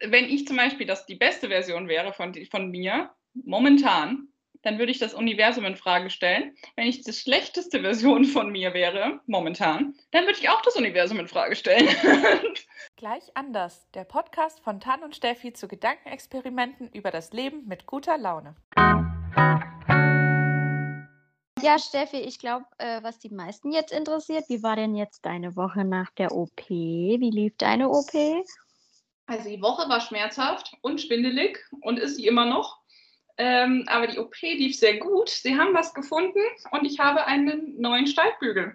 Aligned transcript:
wenn 0.00 0.24
ich 0.26 0.46
zum 0.46 0.56
Beispiel 0.56 0.86
das 0.86 1.06
die 1.06 1.16
beste 1.16 1.48
Version 1.48 1.88
wäre 1.88 2.12
von, 2.12 2.34
von 2.50 2.70
mir, 2.70 3.10
momentan, 3.34 4.28
dann 4.62 4.78
würde 4.78 4.90
ich 4.90 4.98
das 4.98 5.14
Universum 5.14 5.64
in 5.64 5.76
Frage 5.76 6.10
stellen. 6.10 6.56
Wenn 6.76 6.86
ich 6.86 7.02
die 7.02 7.12
schlechteste 7.12 7.80
Version 7.80 8.24
von 8.24 8.50
mir 8.50 8.74
wäre, 8.74 9.20
momentan, 9.26 9.94
dann 10.10 10.24
würde 10.24 10.38
ich 10.38 10.48
auch 10.48 10.62
das 10.62 10.76
Universum 10.76 11.20
in 11.20 11.28
Frage 11.28 11.54
stellen. 11.54 11.88
Gleich 12.96 13.22
anders. 13.34 13.86
Der 13.94 14.04
Podcast 14.04 14.60
von 14.60 14.80
Tan 14.80 15.02
und 15.04 15.14
Steffi 15.14 15.52
zu 15.52 15.68
Gedankenexperimenten 15.68 16.90
über 16.92 17.10
das 17.10 17.32
Leben 17.32 17.66
mit 17.66 17.86
guter 17.86 18.18
Laune. 18.18 18.56
Ja, 21.60 21.78
Steffi, 21.78 22.18
ich 22.18 22.38
glaube, 22.38 22.66
äh, 22.78 23.02
was 23.02 23.18
die 23.18 23.30
meisten 23.30 23.72
jetzt 23.72 23.92
interessiert, 23.92 24.44
wie 24.48 24.62
war 24.62 24.76
denn 24.76 24.94
jetzt 24.94 25.26
deine 25.26 25.56
Woche 25.56 25.84
nach 25.84 26.10
der 26.12 26.32
OP? 26.32 26.68
Wie 26.68 27.30
lief 27.30 27.56
deine 27.58 27.88
OP? 27.88 28.12
Also 29.28 29.48
die 29.50 29.60
Woche 29.60 29.88
war 29.90 30.00
schmerzhaft 30.00 30.72
und 30.80 31.02
schwindelig 31.02 31.58
und 31.82 31.98
ist 31.98 32.16
sie 32.16 32.26
immer 32.26 32.46
noch. 32.46 32.80
Ähm, 33.36 33.84
aber 33.86 34.06
die 34.06 34.18
OP 34.18 34.34
lief 34.40 34.74
sehr 34.76 34.96
gut. 34.96 35.28
Sie 35.28 35.54
haben 35.56 35.74
was 35.74 35.92
gefunden 35.92 36.40
und 36.70 36.86
ich 36.86 36.98
habe 36.98 37.26
einen 37.26 37.78
neuen 37.78 38.06
Steigbügel. 38.06 38.74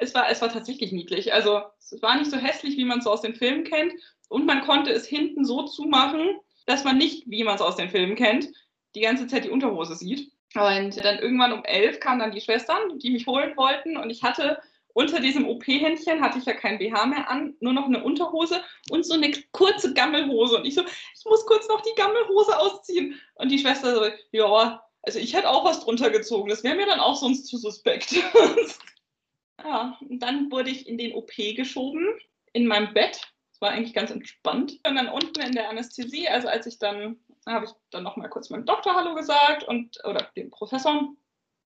Es 0.00 0.14
war, 0.14 0.28
es 0.28 0.42
war 0.42 0.52
tatsächlich 0.52 0.90
niedlich. 0.90 1.32
Also 1.32 1.62
es 1.78 2.02
war 2.02 2.18
nicht 2.18 2.30
so 2.30 2.36
hässlich, 2.36 2.76
wie 2.76 2.84
man 2.84 2.98
es 2.98 3.06
aus 3.06 3.22
den 3.22 3.36
Filmen 3.36 3.62
kennt. 3.62 3.92
Und 4.28 4.46
man 4.46 4.62
konnte 4.62 4.90
es 4.90 5.06
hinten 5.06 5.44
so 5.44 5.62
zumachen, 5.62 6.40
dass 6.66 6.82
man 6.82 6.98
nicht, 6.98 7.30
wie 7.30 7.44
man 7.44 7.54
es 7.54 7.60
aus 7.60 7.76
den 7.76 7.88
Filmen 7.88 8.16
kennt, 8.16 8.48
die 8.96 9.00
ganze 9.00 9.28
Zeit 9.28 9.44
die 9.44 9.50
Unterhose 9.50 9.94
sieht. 9.94 10.32
Und 10.56 11.04
dann 11.04 11.18
irgendwann 11.20 11.52
um 11.52 11.64
elf 11.64 12.00
kamen 12.00 12.18
dann 12.18 12.32
die 12.32 12.40
Schwestern, 12.40 12.98
die 12.98 13.10
mich 13.10 13.28
holen 13.28 13.56
wollten. 13.56 13.96
Und 13.96 14.10
ich 14.10 14.24
hatte 14.24 14.60
unter 14.94 15.20
diesem 15.20 15.46
OP-Händchen 15.46 16.22
hatte 16.22 16.38
ich 16.38 16.46
ja 16.46 16.54
kein 16.54 16.78
BH 16.78 17.06
mehr 17.06 17.28
an, 17.28 17.54
nur 17.60 17.72
noch 17.72 17.86
eine 17.86 18.02
Unterhose 18.02 18.62
und 18.90 19.04
so 19.04 19.14
eine 19.14 19.32
kurze 19.50 19.92
Gammelhose. 19.92 20.56
Und 20.56 20.64
ich 20.64 20.74
so, 20.74 20.82
ich 20.82 21.24
muss 21.26 21.44
kurz 21.46 21.68
noch 21.68 21.82
die 21.82 21.94
Gammelhose 21.96 22.58
ausziehen. 22.58 23.20
Und 23.34 23.50
die 23.50 23.58
Schwester 23.58 23.94
so, 23.94 24.06
ja, 24.30 24.82
also 25.02 25.18
ich 25.18 25.34
hätte 25.34 25.50
auch 25.50 25.64
was 25.64 25.80
drunter 25.80 26.10
gezogen. 26.10 26.48
Das 26.48 26.62
wäre 26.62 26.76
mir 26.76 26.86
dann 26.86 27.00
auch 27.00 27.16
sonst 27.16 27.46
zu 27.46 27.58
suspekt. 27.58 28.12
ja, 29.64 29.98
und 30.00 30.20
dann 30.20 30.50
wurde 30.50 30.70
ich 30.70 30.88
in 30.88 30.96
den 30.96 31.12
OP 31.14 31.32
geschoben, 31.36 32.08
in 32.52 32.66
meinem 32.66 32.94
Bett. 32.94 33.20
Das 33.50 33.60
war 33.60 33.70
eigentlich 33.70 33.94
ganz 33.94 34.12
entspannt. 34.12 34.78
Und 34.86 34.94
dann 34.94 35.08
unten 35.08 35.40
in 35.40 35.52
der 35.52 35.70
Anästhesie, 35.70 36.28
also 36.28 36.46
als 36.46 36.66
ich 36.66 36.78
dann, 36.78 37.18
habe 37.46 37.66
ich 37.66 37.72
dann 37.90 38.04
nochmal 38.04 38.30
kurz 38.30 38.48
meinem 38.48 38.64
Doktor 38.64 38.94
Hallo 38.94 39.16
gesagt 39.16 39.64
und, 39.64 39.98
oder 40.04 40.30
dem 40.36 40.50
Professor. 40.50 41.14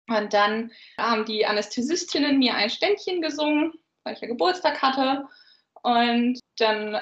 Und 0.08 0.32
dann 0.32 0.72
haben 0.98 1.24
die 1.24 1.46
Anästhesistinnen 1.46 2.38
mir 2.38 2.54
ein 2.54 2.70
Ständchen 2.70 3.22
gesungen, 3.22 3.72
weil 4.04 4.14
ich 4.14 4.20
ja 4.20 4.28
Geburtstag 4.28 4.80
hatte. 4.80 5.26
Und 5.82 6.38
dann, 6.58 7.00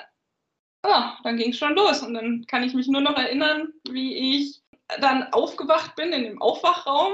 ja, 0.85 1.19
dann 1.23 1.37
ging 1.37 1.51
es 1.51 1.59
schon 1.59 1.75
los. 1.75 2.03
Und 2.03 2.15
dann 2.15 2.45
kann 2.47 2.63
ich 2.63 2.75
mich 2.75 2.89
nur 2.89 3.01
noch 3.01 3.17
erinnern, 3.17 3.73
wie 3.91 4.37
ich 4.37 4.63
dann 5.01 5.33
aufgewacht 5.33 5.97
bin 5.97 6.13
in 6.13 6.25
dem 6.25 6.43
Aufwachraum, 6.43 7.13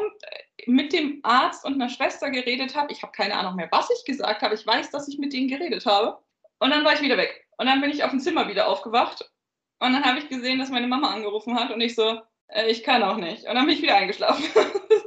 mit 0.66 0.92
dem 0.92 1.20
Arzt 1.22 1.64
und 1.64 1.74
einer 1.74 1.88
Schwester 1.88 2.30
geredet 2.30 2.76
habe. 2.76 2.92
Ich 2.92 3.02
habe 3.02 3.12
keine 3.12 3.34
Ahnung 3.34 3.56
mehr, 3.56 3.68
was 3.70 3.88
ich 3.90 4.04
gesagt 4.04 4.42
habe. 4.42 4.54
Ich 4.54 4.66
weiß, 4.66 4.90
dass 4.90 5.08
ich 5.08 5.18
mit 5.18 5.32
denen 5.32 5.48
geredet 5.48 5.86
habe. 5.86 6.18
Und 6.58 6.70
dann 6.70 6.84
war 6.84 6.94
ich 6.94 7.00
wieder 7.00 7.16
weg. 7.16 7.46
Und 7.56 7.66
dann 7.66 7.80
bin 7.80 7.90
ich 7.90 8.04
auf 8.04 8.10
dem 8.10 8.20
Zimmer 8.20 8.48
wieder 8.48 8.68
aufgewacht. 8.68 9.28
Und 9.78 9.92
dann 9.92 10.04
habe 10.04 10.18
ich 10.18 10.28
gesehen, 10.28 10.58
dass 10.58 10.70
meine 10.70 10.88
Mama 10.88 11.12
angerufen 11.12 11.58
hat. 11.58 11.70
Und 11.70 11.80
ich 11.80 11.94
so, 11.94 12.20
äh, 12.48 12.70
ich 12.70 12.82
kann 12.82 13.02
auch 13.02 13.16
nicht. 13.16 13.46
Und 13.46 13.54
dann 13.54 13.66
bin 13.66 13.74
ich 13.74 13.82
wieder 13.82 13.96
eingeschlafen. 13.96 14.44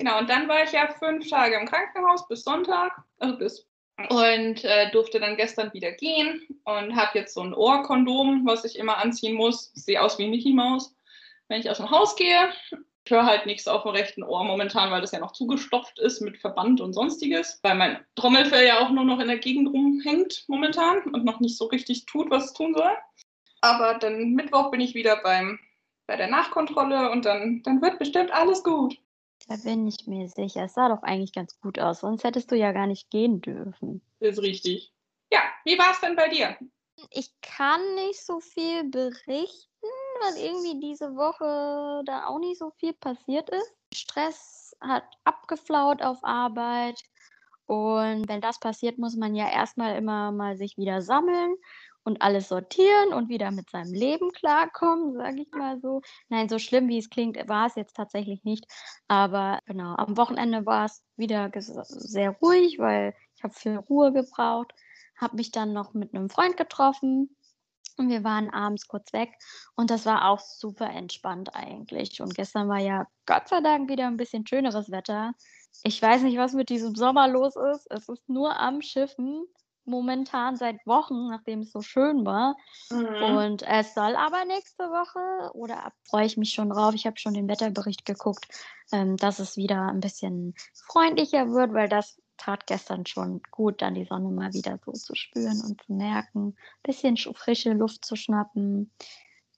Genau, 0.00 0.18
und 0.18 0.30
dann 0.30 0.48
war 0.48 0.64
ich 0.64 0.72
ja 0.72 0.88
fünf 0.98 1.28
Tage 1.28 1.56
im 1.56 1.66
Krankenhaus 1.66 2.26
bis 2.26 2.42
Sonntag, 2.42 2.90
also 3.18 3.36
bis 3.36 3.66
und 4.08 4.64
äh, 4.64 4.90
durfte 4.92 5.20
dann 5.20 5.36
gestern 5.36 5.74
wieder 5.74 5.92
gehen 5.92 6.40
und 6.64 6.96
habe 6.96 7.18
jetzt 7.18 7.34
so 7.34 7.42
ein 7.42 7.52
Ohrkondom, 7.52 8.46
was 8.46 8.64
ich 8.64 8.78
immer 8.78 8.96
anziehen 8.96 9.34
muss. 9.34 9.70
Sehe 9.74 10.00
aus 10.00 10.18
wie 10.18 10.26
Mickey 10.26 10.54
Maus, 10.54 10.96
wenn 11.48 11.60
ich 11.60 11.68
aus 11.68 11.76
dem 11.76 11.90
Haus 11.90 12.16
gehe. 12.16 12.48
Ich 13.04 13.10
höre 13.10 13.26
halt 13.26 13.44
nichts 13.44 13.68
auf 13.68 13.82
dem 13.82 13.90
rechten 13.90 14.22
Ohr 14.22 14.42
momentan, 14.42 14.90
weil 14.90 15.02
das 15.02 15.12
ja 15.12 15.18
noch 15.18 15.32
zugestopft 15.32 15.98
ist 15.98 16.22
mit 16.22 16.38
Verband 16.38 16.80
und 16.80 16.94
sonstiges, 16.94 17.60
weil 17.62 17.74
mein 17.74 18.02
Trommelfell 18.14 18.66
ja 18.66 18.80
auch 18.80 18.88
nur 18.88 19.04
noch 19.04 19.20
in 19.20 19.28
der 19.28 19.36
Gegend 19.36 19.68
rumhängt 19.68 20.46
momentan 20.48 21.02
und 21.12 21.26
noch 21.26 21.40
nicht 21.40 21.58
so 21.58 21.66
richtig 21.66 22.06
tut, 22.06 22.30
was 22.30 22.46
es 22.46 22.52
tun 22.54 22.72
soll. 22.74 22.96
Aber 23.60 23.98
dann 23.98 24.32
Mittwoch 24.32 24.70
bin 24.70 24.80
ich 24.80 24.94
wieder 24.94 25.16
beim, 25.22 25.58
bei 26.06 26.16
der 26.16 26.28
Nachkontrolle 26.28 27.10
und 27.10 27.26
dann, 27.26 27.62
dann 27.64 27.82
wird 27.82 27.98
bestimmt 27.98 28.32
alles 28.32 28.64
gut. 28.64 28.96
Da 29.48 29.56
bin 29.56 29.86
ich 29.86 30.06
mir 30.06 30.28
sicher. 30.28 30.64
Es 30.64 30.74
sah 30.74 30.88
doch 30.88 31.02
eigentlich 31.02 31.32
ganz 31.32 31.58
gut 31.60 31.78
aus, 31.78 32.00
sonst 32.00 32.24
hättest 32.24 32.50
du 32.50 32.56
ja 32.56 32.72
gar 32.72 32.86
nicht 32.86 33.10
gehen 33.10 33.40
dürfen. 33.40 34.02
Ist 34.20 34.40
richtig. 34.42 34.92
Ja, 35.32 35.40
wie 35.64 35.78
war 35.78 35.92
es 35.92 36.00
denn 36.00 36.16
bei 36.16 36.28
dir? 36.28 36.56
Ich 37.10 37.30
kann 37.40 37.80
nicht 37.94 38.24
so 38.24 38.40
viel 38.40 38.84
berichten, 38.84 39.88
weil 40.20 40.36
irgendwie 40.36 40.80
diese 40.80 41.16
Woche 41.16 42.02
da 42.04 42.26
auch 42.26 42.38
nicht 42.38 42.58
so 42.58 42.70
viel 42.78 42.92
passiert 42.92 43.48
ist. 43.50 43.74
Stress 43.94 44.76
hat 44.80 45.04
abgeflaut 45.24 46.02
auf 46.02 46.18
Arbeit. 46.22 47.02
Und 47.66 48.28
wenn 48.28 48.40
das 48.40 48.58
passiert, 48.58 48.98
muss 48.98 49.16
man 49.16 49.34
ja 49.34 49.48
erstmal 49.48 49.96
immer 49.96 50.32
mal 50.32 50.56
sich 50.56 50.76
wieder 50.76 51.00
sammeln 51.02 51.54
und 52.04 52.22
alles 52.22 52.48
sortieren 52.48 53.12
und 53.12 53.28
wieder 53.28 53.50
mit 53.50 53.70
seinem 53.70 53.92
Leben 53.92 54.32
klarkommen, 54.32 55.14
sage 55.14 55.42
ich 55.42 55.50
mal 55.52 55.78
so. 55.80 56.00
Nein, 56.28 56.48
so 56.48 56.58
schlimm 56.58 56.88
wie 56.88 56.98
es 56.98 57.10
klingt, 57.10 57.36
war 57.48 57.66
es 57.66 57.74
jetzt 57.74 57.96
tatsächlich 57.96 58.44
nicht. 58.44 58.66
Aber 59.08 59.60
genau, 59.66 59.94
am 59.96 60.16
Wochenende 60.16 60.64
war 60.66 60.86
es 60.86 61.02
wieder 61.16 61.50
sehr 61.54 62.30
ruhig, 62.30 62.78
weil 62.78 63.14
ich 63.36 63.42
habe 63.44 63.54
viel 63.54 63.76
Ruhe 63.76 64.12
gebraucht. 64.12 64.74
Habe 65.16 65.36
mich 65.36 65.50
dann 65.50 65.72
noch 65.72 65.92
mit 65.92 66.14
einem 66.14 66.30
Freund 66.30 66.56
getroffen 66.56 67.36
und 67.98 68.08
wir 68.08 68.24
waren 68.24 68.48
abends 68.48 68.88
kurz 68.88 69.12
weg 69.12 69.34
und 69.76 69.90
das 69.90 70.06
war 70.06 70.28
auch 70.28 70.40
super 70.40 70.88
entspannt 70.88 71.54
eigentlich. 71.54 72.22
Und 72.22 72.34
gestern 72.34 72.68
war 72.68 72.78
ja 72.78 73.06
Gott 73.26 73.48
sei 73.48 73.60
Dank 73.60 73.90
wieder 73.90 74.06
ein 74.06 74.16
bisschen 74.16 74.46
schöneres 74.46 74.90
Wetter. 74.90 75.34
Ich 75.82 76.00
weiß 76.00 76.22
nicht, 76.22 76.38
was 76.38 76.54
mit 76.54 76.70
diesem 76.70 76.94
Sommer 76.94 77.28
los 77.28 77.54
ist. 77.56 77.86
Es 77.90 78.08
ist 78.08 78.28
nur 78.28 78.58
am 78.58 78.80
Schiffen 78.80 79.46
momentan 79.90 80.56
seit 80.56 80.86
Wochen, 80.86 81.28
nachdem 81.28 81.60
es 81.60 81.72
so 81.72 81.82
schön 81.82 82.24
war. 82.24 82.56
Mhm. 82.90 83.36
Und 83.36 83.62
es 83.62 83.94
soll 83.94 84.16
aber 84.16 84.44
nächste 84.44 84.84
Woche, 84.84 85.52
oder 85.54 85.92
freue 86.08 86.26
ich 86.26 86.36
mich 86.36 86.52
schon 86.52 86.70
drauf, 86.70 86.94
ich 86.94 87.06
habe 87.06 87.18
schon 87.18 87.34
den 87.34 87.48
Wetterbericht 87.48 88.04
geguckt, 88.04 88.46
ähm, 88.92 89.16
dass 89.16 89.38
es 89.38 89.56
wieder 89.56 89.88
ein 89.88 90.00
bisschen 90.00 90.54
freundlicher 90.72 91.50
wird, 91.50 91.74
weil 91.74 91.88
das 91.88 92.20
tat 92.36 92.66
gestern 92.66 93.04
schon 93.04 93.42
gut, 93.50 93.82
dann 93.82 93.94
die 93.94 94.06
Sonne 94.06 94.30
mal 94.30 94.52
wieder 94.54 94.78
so 94.84 94.92
zu 94.92 95.14
spüren 95.14 95.60
und 95.60 95.82
zu 95.82 95.92
merken, 95.92 96.48
ein 96.48 96.56
bisschen 96.82 97.16
frische 97.16 97.72
Luft 97.72 98.04
zu 98.04 98.16
schnappen. 98.16 98.90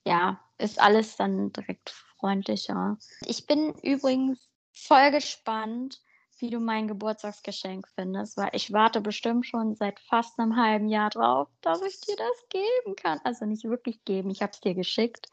Ja, 0.05 0.41
ist 0.59 0.81
alles 0.81 1.17
dann 1.17 1.53
direkt 1.53 1.91
freundlicher. 2.19 2.99
Ich 3.25 3.47
bin 3.47 3.73
übrigens 3.83 4.49
voll 4.73 5.11
gespannt, 5.13 6.01
wie 6.43 6.51
du 6.51 6.61
mein 6.61 6.89
Geburtstagsgeschenk 6.89 7.89
findest, 7.95 8.37
weil 8.37 8.51
ich 8.53 8.73
warte 8.73 9.01
bestimmt 9.01 9.47
schon 9.47 9.75
seit 9.77 10.01
fast 10.01 10.39
einem 10.39 10.57
halben 10.57 10.89
Jahr 10.89 11.09
drauf, 11.09 11.49
dass 11.63 11.81
ich 11.83 12.01
dir 12.01 12.17
das 12.17 12.49
geben 12.51 12.97
kann. 12.97 13.21
Also 13.25 13.47
nicht 13.47 13.65
wirklich 13.65 14.05
geben, 14.05 14.31
ich 14.31 14.43
habe 14.43 14.53
es 14.53 14.61
dir 14.61 14.75
geschickt. 14.75 15.29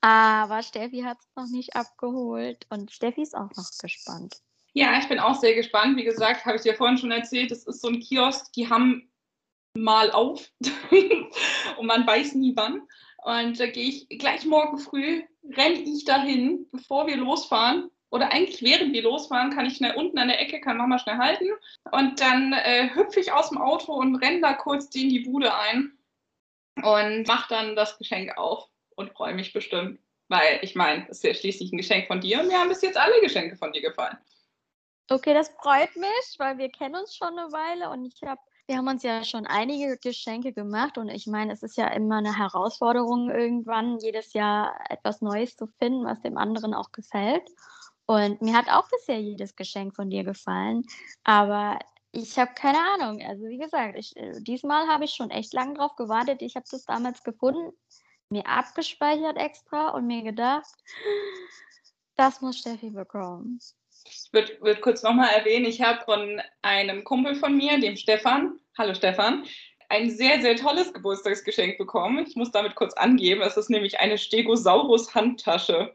Aber 0.00 0.62
Steffi 0.62 1.00
hat 1.00 1.18
es 1.18 1.28
noch 1.34 1.48
nicht 1.48 1.74
abgeholt 1.74 2.66
und 2.70 2.92
Steffi 2.92 3.22
ist 3.22 3.36
auch 3.36 3.50
noch 3.56 3.70
gespannt. 3.82 4.36
Ja, 4.72 4.96
ich 4.98 5.08
bin 5.08 5.18
auch 5.18 5.34
sehr 5.34 5.54
gespannt. 5.54 5.96
Wie 5.96 6.04
gesagt, 6.04 6.46
habe 6.46 6.56
ich 6.56 6.62
dir 6.62 6.74
vorhin 6.74 6.98
schon 6.98 7.10
erzählt, 7.10 7.50
es 7.50 7.66
ist 7.66 7.82
so 7.82 7.88
ein 7.88 7.98
Kiosk, 7.98 8.52
die 8.52 8.70
haben 8.70 9.10
mal 9.74 10.12
auf 10.12 10.50
und 11.78 11.86
man 11.86 12.06
weiß 12.06 12.34
nie 12.34 12.54
wann. 12.54 12.82
Und 13.24 13.58
da 13.58 13.66
gehe 13.66 13.88
ich 13.88 14.08
gleich 14.18 14.44
morgen 14.44 14.78
früh, 14.78 15.24
renne 15.56 15.80
ich 15.80 16.04
dahin, 16.04 16.66
bevor 16.70 17.08
wir 17.08 17.16
losfahren 17.16 17.90
oder 18.10 18.32
eigentlich 18.32 18.62
während 18.62 18.92
wir 18.92 19.02
losfahren, 19.02 19.50
kann 19.50 19.66
ich 19.66 19.76
schnell 19.76 19.94
unten 19.94 20.18
an 20.18 20.28
der 20.28 20.40
Ecke, 20.40 20.60
kann 20.60 20.78
Mama 20.78 20.98
schnell 20.98 21.18
halten. 21.18 21.48
Und 21.90 22.20
dann 22.20 22.52
äh, 22.52 22.90
hüpfe 22.94 23.20
ich 23.20 23.32
aus 23.32 23.50
dem 23.50 23.58
Auto 23.58 23.92
und 23.92 24.16
renne 24.16 24.40
da 24.40 24.54
kurz 24.54 24.94
in 24.94 25.10
die 25.10 25.20
Bude 25.20 25.54
ein 25.54 25.92
und 26.76 27.26
mache 27.26 27.48
dann 27.50 27.76
das 27.76 27.98
Geschenk 27.98 28.36
auf 28.38 28.68
und 28.96 29.12
freue 29.12 29.34
mich 29.34 29.52
bestimmt. 29.52 30.00
Weil 30.28 30.60
ich 30.62 30.74
meine, 30.74 31.06
es 31.08 31.18
ist 31.18 31.24
ja 31.24 31.34
schließlich 31.34 31.72
ein 31.72 31.78
Geschenk 31.78 32.06
von 32.06 32.20
dir 32.20 32.40
und 32.40 32.48
mir 32.48 32.58
haben 32.58 32.68
bis 32.68 32.82
jetzt 32.82 32.98
alle 32.98 33.20
Geschenke 33.20 33.56
von 33.56 33.72
dir 33.72 33.82
gefallen. 33.82 34.16
Okay, 35.10 35.32
das 35.32 35.48
freut 35.62 35.94
mich, 35.96 36.36
weil 36.36 36.58
wir 36.58 36.68
kennen 36.68 36.96
uns 36.96 37.16
schon 37.16 37.38
eine 37.38 37.50
Weile 37.50 37.88
und 37.88 38.04
ich 38.04 38.20
habe, 38.22 38.40
wir 38.66 38.76
haben 38.76 38.88
uns 38.88 39.02
ja 39.02 39.24
schon 39.24 39.46
einige 39.46 39.96
Geschenke 39.96 40.52
gemacht 40.52 40.98
und 40.98 41.08
ich 41.08 41.26
meine, 41.26 41.52
es 41.54 41.62
ist 41.62 41.78
ja 41.78 41.88
immer 41.88 42.18
eine 42.18 42.36
Herausforderung 42.36 43.30
irgendwann 43.30 43.98
jedes 44.00 44.34
Jahr 44.34 44.78
etwas 44.90 45.22
Neues 45.22 45.56
zu 45.56 45.66
finden, 45.66 46.04
was 46.04 46.20
dem 46.20 46.36
anderen 46.36 46.74
auch 46.74 46.92
gefällt. 46.92 47.48
Und 48.08 48.40
mir 48.40 48.54
hat 48.54 48.70
auch 48.70 48.88
bisher 48.88 49.20
jedes 49.20 49.54
Geschenk 49.54 49.94
von 49.94 50.08
dir 50.08 50.24
gefallen, 50.24 50.82
aber 51.24 51.78
ich 52.10 52.38
habe 52.38 52.52
keine 52.54 52.78
Ahnung. 52.78 53.22
Also 53.22 53.44
wie 53.48 53.58
gesagt, 53.58 53.98
ich, 53.98 54.16
äh, 54.16 54.40
diesmal 54.40 54.88
habe 54.88 55.04
ich 55.04 55.10
schon 55.12 55.30
echt 55.30 55.52
lange 55.52 55.74
drauf 55.74 55.94
gewartet. 55.94 56.40
Ich 56.40 56.56
habe 56.56 56.64
das 56.70 56.86
damals 56.86 57.22
gefunden, 57.22 57.70
mir 58.30 58.46
abgespeichert 58.46 59.36
extra 59.36 59.90
und 59.90 60.06
mir 60.06 60.22
gedacht, 60.22 60.74
das 62.16 62.40
muss 62.40 62.58
Steffi 62.58 62.88
bekommen. 62.88 63.58
Ich 64.04 64.32
würde 64.32 64.56
würd 64.62 64.80
kurz 64.80 65.02
nochmal 65.02 65.28
erwähnen, 65.28 65.66
ich 65.66 65.82
habe 65.82 66.02
von 66.06 66.40
einem 66.62 67.04
Kumpel 67.04 67.34
von 67.34 67.58
mir, 67.58 67.78
dem 67.78 67.96
Stefan, 67.96 68.58
hallo 68.78 68.94
Stefan, 68.94 69.44
ein 69.90 70.10
sehr, 70.10 70.40
sehr 70.40 70.56
tolles 70.56 70.94
Geburtstagsgeschenk 70.94 71.76
bekommen. 71.76 72.24
Ich 72.26 72.36
muss 72.36 72.52
damit 72.52 72.74
kurz 72.74 72.94
angeben, 72.94 73.42
es 73.42 73.58
ist 73.58 73.68
nämlich 73.68 74.00
eine 74.00 74.16
Stegosaurus-Handtasche. 74.16 75.94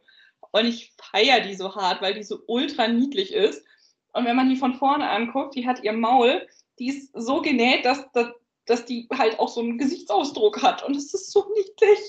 Und 0.54 0.66
ich 0.66 0.94
feiere 1.02 1.42
die 1.42 1.56
so 1.56 1.76
hart, 1.76 2.02
weil 2.02 2.14
die 2.14 2.24
so 2.24 2.40
ultra 2.48 2.88
niedlich 2.88 3.34
ist. 3.34 3.66
Und 4.14 4.26
wenn 4.26 4.36
man 4.36 4.50
die 4.50 4.56
von 4.56 4.76
vorne 4.76 5.10
anguckt, 5.10 5.56
die 5.56 5.68
hat 5.68 5.84
ihr 5.84 5.94
Maul, 5.94 6.48
die 6.78 6.90
ist 6.90 7.12
so 7.14 7.42
genäht, 7.42 7.86
dass, 7.86 8.10
dass, 8.12 8.28
dass 8.66 8.86
die 8.86 9.10
halt 9.12 9.40
auch 9.40 9.50
so 9.50 9.62
einen 9.62 9.80
Gesichtsausdruck 9.80 10.62
hat. 10.62 10.84
Und 10.84 10.96
es 10.96 11.12
ist 11.12 11.32
so 11.32 11.52
niedlich. 11.56 12.00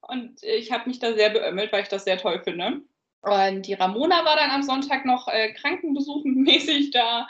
Und 0.00 0.42
ich 0.42 0.72
habe 0.72 0.88
mich 0.88 0.98
da 0.98 1.14
sehr 1.14 1.30
beömmelt, 1.30 1.72
weil 1.72 1.84
ich 1.84 1.88
das 1.88 2.04
sehr 2.04 2.18
toll 2.18 2.42
finde. 2.42 2.82
Und 3.22 3.62
die 3.62 3.74
Ramona 3.74 4.24
war 4.24 4.34
dann 4.34 4.50
am 4.50 4.64
Sonntag 4.64 5.04
noch 5.04 5.28
äh, 5.28 5.52
krankenbesuchenmäßig 5.52 6.90
da. 6.90 7.28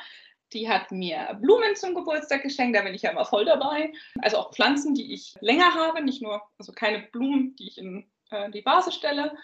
Die 0.54 0.70
hat 0.70 0.90
mir 0.90 1.38
Blumen 1.40 1.76
zum 1.76 1.94
Geburtstag 1.94 2.42
geschenkt, 2.42 2.76
da 2.76 2.82
bin 2.82 2.94
ich 2.94 3.02
ja 3.02 3.10
immer 3.10 3.26
voll 3.26 3.44
dabei. 3.44 3.92
Also 4.22 4.38
auch 4.38 4.54
Pflanzen, 4.54 4.94
die 4.94 5.12
ich 5.12 5.34
länger 5.40 5.74
habe, 5.74 6.02
nicht 6.02 6.22
nur, 6.22 6.40
also 6.58 6.72
keine 6.72 7.00
Blumen, 7.12 7.56
die 7.56 7.68
ich 7.68 7.78
in 7.78 8.08
äh, 8.30 8.50
die 8.50 8.64
Vase 8.64 8.92
stelle. 8.92 9.36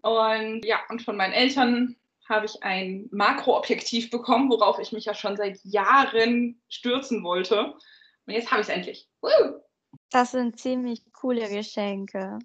Und 0.00 0.64
ja, 0.64 0.80
und 0.88 1.02
von 1.02 1.16
meinen 1.16 1.32
Eltern 1.32 1.96
habe 2.28 2.46
ich 2.46 2.62
ein 2.62 3.08
Makroobjektiv 3.12 4.10
bekommen, 4.10 4.50
worauf 4.50 4.78
ich 4.78 4.92
mich 4.92 5.04
ja 5.04 5.14
schon 5.14 5.36
seit 5.36 5.60
Jahren 5.64 6.60
stürzen 6.68 7.22
wollte. 7.22 7.74
Und 8.26 8.34
jetzt 8.34 8.50
habe 8.50 8.62
ich 8.62 8.68
es 8.68 8.74
endlich. 8.74 9.08
Woo! 9.20 9.60
Das 10.10 10.32
sind 10.32 10.58
ziemlich 10.58 11.02
coole 11.12 11.48
Geschenke. 11.48 12.38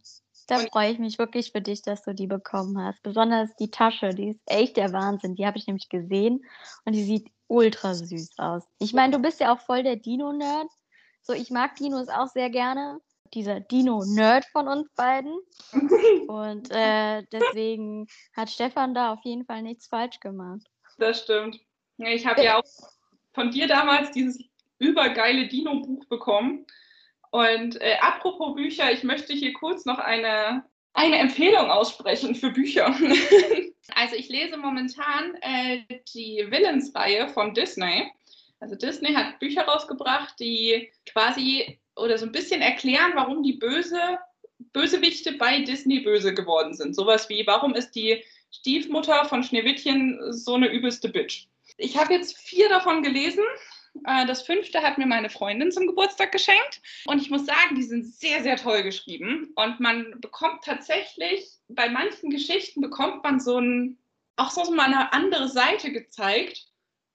Da 0.48 0.60
freue 0.60 0.92
ich 0.92 1.00
mich 1.00 1.20
wirklich 1.20 1.52
für 1.52 1.62
dich, 1.62 1.82
dass 1.82 2.04
du 2.04 2.14
die 2.14 2.28
bekommen 2.28 2.82
hast. 2.82 3.04
Besonders 3.04 3.54
die 3.58 3.70
Tasche, 3.70 4.10
die 4.10 4.30
ist 4.30 4.42
echt 4.46 4.78
der 4.78 4.94
Wahnsinn. 4.94 5.36
Die 5.36 5.46
habe 5.46 5.58
ich 5.58 5.68
nämlich 5.68 5.90
gesehen 5.90 6.46
und 6.86 6.94
die 6.94 7.04
sieht 7.04 7.30
ultra 7.48 7.94
süß 7.94 8.38
aus. 8.38 8.64
Ich 8.80 8.94
meine, 8.94 9.14
du 9.14 9.20
bist 9.22 9.40
ja 9.40 9.54
auch 9.54 9.60
voll 9.60 9.84
der 9.84 9.98
Dino-Nerd. 9.98 10.68
So, 11.22 11.34
ich 11.34 11.50
mag 11.50 11.76
Dinos 11.76 12.08
auch 12.08 12.28
sehr 12.28 12.50
gerne 12.50 13.02
dieser 13.34 13.60
Dino-Nerd 13.60 14.46
von 14.46 14.68
uns 14.68 14.90
beiden. 14.96 15.38
Und 16.28 16.72
äh, 16.72 17.24
deswegen 17.32 18.08
hat 18.36 18.50
Stefan 18.50 18.94
da 18.94 19.14
auf 19.14 19.20
jeden 19.24 19.46
Fall 19.46 19.62
nichts 19.62 19.88
falsch 19.88 20.20
gemacht. 20.20 20.62
Das 20.98 21.24
stimmt. 21.24 21.60
Ich 21.98 22.26
habe 22.26 22.44
ja 22.44 22.58
auch 22.58 22.64
von 23.34 23.52
dir 23.52 23.68
damals 23.68 24.12
dieses 24.12 24.44
übergeile 24.80 25.48
Dino-Buch 25.48 26.06
bekommen. 26.06 26.66
Und 27.32 27.82
äh, 27.82 27.96
apropos 28.02 28.56
Bücher, 28.56 28.92
ich 28.92 29.04
möchte 29.04 29.34
hier 29.34 29.54
kurz 29.54 29.86
noch 29.86 30.00
eine, 30.00 30.64
eine 30.94 31.18
Empfehlung 31.18 31.70
aussprechen 31.70 32.36
für 32.36 32.52
Bücher. 32.52 32.88
also 33.96 34.16
ich 34.16 34.30
lese 34.30 34.58
momentan 34.58 35.36
äh, 35.42 35.84
die 36.14 36.46
Villains-Reihe 36.50 37.30
von 37.30 37.54
Disney. 37.54 38.12
Also 38.60 38.76
Disney 38.76 39.14
hat 39.14 39.40
Bücher 39.40 39.64
rausgebracht, 39.64 40.40
die 40.40 40.92
quasi 41.06 41.80
oder 41.98 42.18
so 42.18 42.26
ein 42.26 42.32
bisschen 42.32 42.62
erklären, 42.62 43.12
warum 43.16 43.44
die 43.44 43.54
böse 43.54 44.20
Bösewichte 44.74 45.34
bei 45.34 45.62
Disney 45.62 46.00
böse 46.00 46.34
geworden 46.34 46.74
sind. 46.74 46.96
Sowas 46.96 47.30
wie, 47.30 47.46
warum 47.46 47.76
ist 47.76 47.92
die 47.92 48.24
Stiefmutter 48.52 49.26
von 49.26 49.44
Schneewittchen 49.44 50.20
so 50.32 50.56
eine 50.56 50.70
übelste 50.70 51.10
Bitch? 51.10 51.48
Ich 51.78 51.98
habe 51.98 52.14
jetzt 52.14 52.38
vier 52.38 52.70
davon 52.70 53.04
gelesen. 53.04 53.44
Äh, 54.06 54.26
das 54.26 54.42
fünfte 54.42 54.82
hat 54.82 54.98
mir 54.98 55.06
meine 55.06 55.30
Freundin 55.30 55.72
zum 55.72 55.88
Geburtstag 55.88 56.32
geschenkt. 56.32 56.82
Und 57.06 57.22
ich 57.22 57.30
muss 57.30 57.46
sagen, 57.46 57.76
die 57.76 57.84
sind 57.84 58.06
sehr, 58.06 58.42
sehr 58.42 58.58
toll 58.58 58.84
geschrieben. 58.84 59.52
Und 59.56 59.80
man 59.80 60.20
bekommt 60.22 60.64
tatsächlich, 60.64 61.48
bei 61.68 61.90
manchen 61.90 62.30
Geschichten 62.30 62.82
bekommt 62.82 63.24
man 63.24 63.40
so 63.40 63.60
ein, 63.60 63.98
auch 64.38 64.52
so 64.52 64.72
mal 64.72 64.86
eine 64.86 65.14
andere 65.14 65.50
Seite 65.50 65.92
gezeigt. 65.92 66.68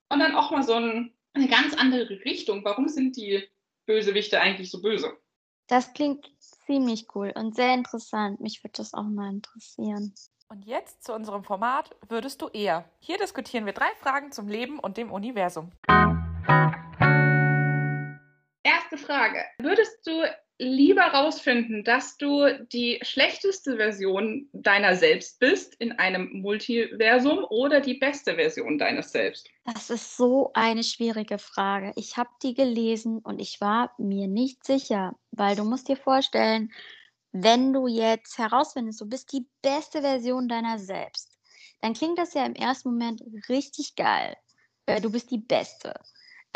Und 0.09 0.19
dann 0.19 0.35
auch 0.35 0.51
mal 0.51 0.63
so 0.63 0.75
ein, 0.75 1.13
eine 1.33 1.47
ganz 1.47 1.73
andere 1.73 2.23
Richtung. 2.23 2.63
Warum 2.63 2.87
sind 2.87 3.17
die 3.17 3.43
Bösewichte 3.85 4.39
eigentlich 4.39 4.71
so 4.71 4.81
böse? 4.81 5.17
Das 5.67 5.93
klingt 5.93 6.29
ziemlich 6.65 7.07
cool 7.15 7.31
und 7.35 7.55
sehr 7.55 7.73
interessant. 7.73 8.39
Mich 8.41 8.63
würde 8.63 8.73
das 8.77 8.93
auch 8.93 9.03
mal 9.03 9.29
interessieren. 9.29 10.13
Und 10.49 10.65
jetzt 10.65 11.03
zu 11.03 11.13
unserem 11.13 11.43
Format 11.43 11.95
Würdest 12.07 12.41
du 12.41 12.49
eher? 12.49 12.85
Hier 12.99 13.17
diskutieren 13.17 13.65
wir 13.65 13.73
drei 13.73 13.89
Fragen 13.99 14.31
zum 14.31 14.47
Leben 14.47 14.79
und 14.79 14.97
dem 14.97 15.11
Universum. 15.11 15.71
Erste 18.93 19.07
Frage. 19.07 19.43
Würdest 19.57 20.05
du 20.05 20.23
lieber 20.59 21.01
rausfinden, 21.01 21.83
dass 21.83 22.15
du 22.17 22.45
die 22.71 22.99
schlechteste 23.01 23.77
Version 23.77 24.47
deiner 24.53 24.95
selbst 24.95 25.39
bist 25.39 25.73
in 25.79 25.93
einem 25.93 26.29
Multiversum 26.31 27.43
oder 27.49 27.81
die 27.81 27.95
beste 27.95 28.35
Version 28.35 28.77
deines 28.77 29.11
Selbst? 29.11 29.49
Das 29.65 29.89
ist 29.89 30.15
so 30.15 30.51
eine 30.53 30.83
schwierige 30.83 31.39
Frage. 31.39 31.91
Ich 31.95 32.17
habe 32.17 32.29
die 32.43 32.53
gelesen 32.53 33.17
und 33.19 33.39
ich 33.39 33.59
war 33.61 33.95
mir 33.97 34.27
nicht 34.27 34.63
sicher, 34.63 35.15
weil 35.31 35.55
du 35.55 35.63
musst 35.63 35.87
dir 35.87 35.97
vorstellen, 35.97 36.71
wenn 37.31 37.73
du 37.73 37.87
jetzt 37.87 38.37
herausfindest, 38.37 39.01
du 39.01 39.09
bist 39.09 39.33
die 39.33 39.47
beste 39.63 40.01
Version 40.01 40.47
deiner 40.47 40.77
selbst, 40.77 41.39
dann 41.81 41.93
klingt 41.93 42.19
das 42.19 42.35
ja 42.35 42.45
im 42.45 42.53
ersten 42.53 42.89
Moment 42.89 43.23
richtig 43.49 43.95
geil. 43.95 44.37
Du 45.01 45.11
bist 45.11 45.31
die 45.31 45.39
Beste. 45.39 45.95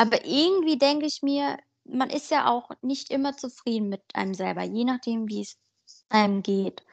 Aber 0.00 0.24
irgendwie 0.24 0.78
denke 0.78 1.06
ich 1.06 1.22
mir, 1.22 1.58
man 1.88 2.10
ist 2.10 2.30
ja 2.30 2.48
auch 2.48 2.70
nicht 2.82 3.10
immer 3.10 3.36
zufrieden 3.36 3.88
mit 3.88 4.02
einem 4.14 4.34
selber, 4.34 4.62
je 4.62 4.84
nachdem, 4.84 5.28
wie 5.28 5.42
es 5.42 5.58
einem 6.08 6.42
geht. 6.42 6.84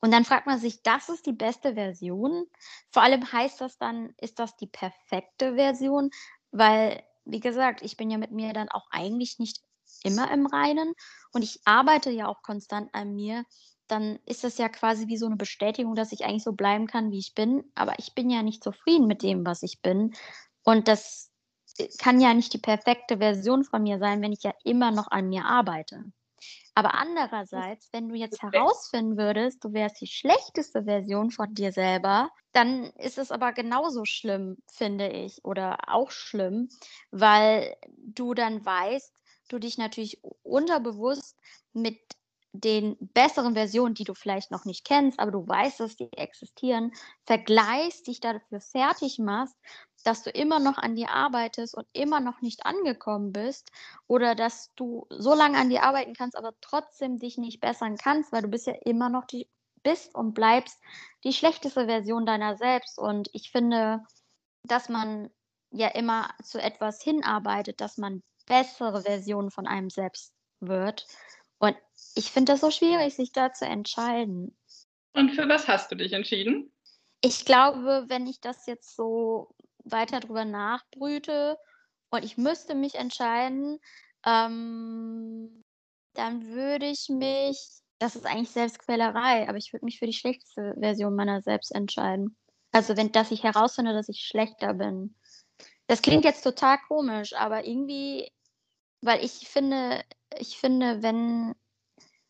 Und 0.00 0.10
dann 0.10 0.24
fragt 0.24 0.46
man 0.46 0.58
sich, 0.58 0.82
das 0.82 1.08
ist 1.08 1.24
die 1.24 1.32
beste 1.32 1.74
Version? 1.74 2.44
Vor 2.90 3.02
allem 3.02 3.32
heißt 3.32 3.60
das 3.60 3.78
dann, 3.78 4.12
ist 4.20 4.38
das 4.38 4.56
die 4.56 4.66
perfekte 4.66 5.54
Version? 5.54 6.10
Weil, 6.50 7.02
wie 7.24 7.40
gesagt, 7.40 7.80
ich 7.82 7.96
bin 7.96 8.10
ja 8.10 8.18
mit 8.18 8.30
mir 8.30 8.52
dann 8.52 8.68
auch 8.68 8.86
eigentlich 8.90 9.38
nicht 9.38 9.62
immer 10.02 10.30
im 10.30 10.46
Reinen 10.46 10.92
und 11.32 11.42
ich 11.42 11.60
arbeite 11.64 12.10
ja 12.10 12.28
auch 12.28 12.42
konstant 12.42 12.94
an 12.94 13.14
mir. 13.14 13.44
Dann 13.86 14.18
ist 14.26 14.44
das 14.44 14.58
ja 14.58 14.68
quasi 14.68 15.08
wie 15.08 15.16
so 15.16 15.26
eine 15.26 15.36
Bestätigung, 15.36 15.94
dass 15.94 16.12
ich 16.12 16.24
eigentlich 16.24 16.44
so 16.44 16.52
bleiben 16.52 16.86
kann, 16.86 17.10
wie 17.10 17.18
ich 17.18 17.34
bin. 17.34 17.64
Aber 17.74 17.98
ich 17.98 18.14
bin 18.14 18.28
ja 18.28 18.42
nicht 18.42 18.62
zufrieden 18.62 19.06
mit 19.06 19.22
dem, 19.22 19.46
was 19.46 19.62
ich 19.62 19.80
bin. 19.80 20.14
Und 20.64 20.88
das 20.88 21.30
kann 21.98 22.20
ja 22.20 22.32
nicht 22.34 22.52
die 22.52 22.58
perfekte 22.58 23.18
Version 23.18 23.64
von 23.64 23.82
mir 23.82 23.98
sein, 23.98 24.22
wenn 24.22 24.32
ich 24.32 24.42
ja 24.42 24.54
immer 24.64 24.90
noch 24.90 25.10
an 25.10 25.28
mir 25.28 25.44
arbeite. 25.44 26.04
Aber 26.74 26.94
andererseits, 26.94 27.88
wenn 27.92 28.08
du 28.08 28.16
jetzt 28.16 28.42
herausfinden 28.42 29.16
würdest, 29.16 29.62
du 29.62 29.72
wärst 29.72 30.00
die 30.00 30.08
schlechteste 30.08 30.84
Version 30.84 31.30
von 31.30 31.54
dir 31.54 31.70
selber, 31.70 32.30
dann 32.52 32.86
ist 32.96 33.16
es 33.16 33.30
aber 33.30 33.52
genauso 33.52 34.04
schlimm, 34.04 34.56
finde 34.70 35.08
ich, 35.08 35.44
oder 35.44 35.78
auch 35.88 36.10
schlimm, 36.10 36.68
weil 37.12 37.76
du 37.96 38.34
dann 38.34 38.64
weißt, 38.64 39.14
du 39.48 39.58
dich 39.58 39.78
natürlich 39.78 40.20
unterbewusst 40.42 41.36
mit 41.72 42.00
den 42.52 42.96
besseren 43.00 43.54
Versionen, 43.54 43.94
die 43.94 44.04
du 44.04 44.14
vielleicht 44.14 44.52
noch 44.52 44.64
nicht 44.64 44.84
kennst, 44.84 45.18
aber 45.18 45.32
du 45.32 45.46
weißt, 45.46 45.80
dass 45.80 45.96
die 45.96 46.12
existieren, 46.12 46.92
vergleichst, 47.24 48.06
dich 48.06 48.20
dafür 48.20 48.60
fertig 48.60 49.18
machst, 49.18 49.56
dass 50.04 50.22
du 50.22 50.30
immer 50.30 50.60
noch 50.60 50.78
an 50.78 50.94
dir 50.94 51.10
arbeitest 51.10 51.74
und 51.74 51.86
immer 51.92 52.20
noch 52.20 52.40
nicht 52.40 52.66
angekommen 52.66 53.32
bist 53.32 53.70
oder 54.06 54.34
dass 54.34 54.72
du 54.76 55.06
so 55.10 55.34
lange 55.34 55.58
an 55.58 55.70
dir 55.70 55.82
arbeiten 55.82 56.14
kannst, 56.14 56.36
aber 56.36 56.52
trotzdem 56.60 57.18
dich 57.18 57.38
nicht 57.38 57.60
bessern 57.60 57.96
kannst, 57.96 58.30
weil 58.30 58.42
du 58.42 58.48
bist 58.48 58.66
ja 58.66 58.74
immer 58.84 59.08
noch 59.08 59.24
die 59.24 59.48
bist 59.82 60.14
und 60.14 60.34
bleibst 60.34 60.80
die 61.24 61.32
schlechteste 61.32 61.86
Version 61.86 62.24
deiner 62.26 62.56
selbst 62.56 62.98
und 62.98 63.28
ich 63.32 63.50
finde, 63.50 64.02
dass 64.62 64.88
man 64.88 65.30
ja 65.70 65.88
immer 65.88 66.30
zu 66.42 66.60
etwas 66.60 67.02
hinarbeitet, 67.02 67.80
dass 67.80 67.98
man 67.98 68.22
bessere 68.46 69.02
Versionen 69.02 69.50
von 69.50 69.66
einem 69.66 69.90
selbst 69.90 70.32
wird 70.60 71.06
und 71.58 71.76
ich 72.14 72.30
finde 72.30 72.52
das 72.52 72.60
so 72.60 72.70
schwierig, 72.70 73.14
sich 73.14 73.32
da 73.32 73.52
zu 73.52 73.64
entscheiden. 73.64 74.56
Und 75.12 75.30
für 75.30 75.48
was 75.48 75.68
hast 75.68 75.90
du 75.90 75.96
dich 75.96 76.12
entschieden? 76.12 76.72
Ich 77.20 77.44
glaube, 77.44 78.04
wenn 78.08 78.26
ich 78.26 78.40
das 78.40 78.66
jetzt 78.66 78.94
so 78.96 79.54
weiter 79.84 80.20
drüber 80.20 80.44
nachbrüte 80.44 81.56
und 82.10 82.24
ich 82.24 82.36
müsste 82.36 82.74
mich 82.74 82.94
entscheiden, 82.94 83.78
ähm, 84.24 85.62
dann 86.14 86.46
würde 86.48 86.86
ich 86.86 87.08
mich, 87.08 87.58
das 87.98 88.16
ist 88.16 88.26
eigentlich 88.26 88.50
Selbstquälerei, 88.50 89.48
aber 89.48 89.58
ich 89.58 89.72
würde 89.72 89.84
mich 89.84 89.98
für 89.98 90.06
die 90.06 90.12
schlechteste 90.12 90.74
Version 90.78 91.14
meiner 91.14 91.42
selbst 91.42 91.74
entscheiden. 91.74 92.36
Also 92.72 92.96
wenn, 92.96 93.12
dass 93.12 93.30
ich 93.30 93.42
herausfinde, 93.42 93.92
dass 93.92 94.08
ich 94.08 94.20
schlechter 94.20 94.74
bin. 94.74 95.14
Das 95.86 96.02
klingt 96.02 96.24
jetzt 96.24 96.42
total 96.42 96.78
komisch, 96.88 97.34
aber 97.34 97.66
irgendwie, 97.66 98.30
weil 99.02 99.22
ich 99.24 99.48
finde, 99.48 100.02
ich 100.38 100.58
finde, 100.58 101.02
wenn, 101.02 101.54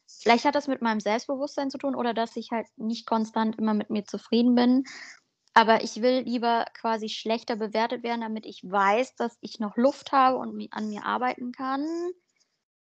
vielleicht 0.07 0.45
hat 0.45 0.55
das 0.55 0.67
mit 0.67 0.83
meinem 0.83 1.01
Selbstbewusstsein 1.01 1.71
zu 1.71 1.79
tun 1.79 1.95
oder 1.95 2.15
dass 2.15 2.37
ich 2.37 2.51
halt 2.51 2.67
nicht 2.77 3.07
konstant 3.07 3.57
immer 3.59 3.75
mit 3.75 3.91
mir 3.91 4.05
zufrieden 4.05 4.55
bin. 4.55 4.85
Aber 5.55 5.85
ich 5.85 6.03
will 6.03 6.23
lieber 6.23 6.67
quasi 6.75 7.09
schlechter 7.09 7.55
bewertet 7.55 8.03
werden, 8.03 8.23
damit 8.23 8.45
ich 8.45 8.63
weiß, 8.65 9.15
dass 9.15 9.39
ich 9.41 9.61
noch 9.61 9.77
Luft 9.77 10.11
habe 10.11 10.37
und 10.37 10.69
an 10.73 10.89
mir 10.89 11.05
arbeiten 11.05 11.53
kann, 11.53 11.87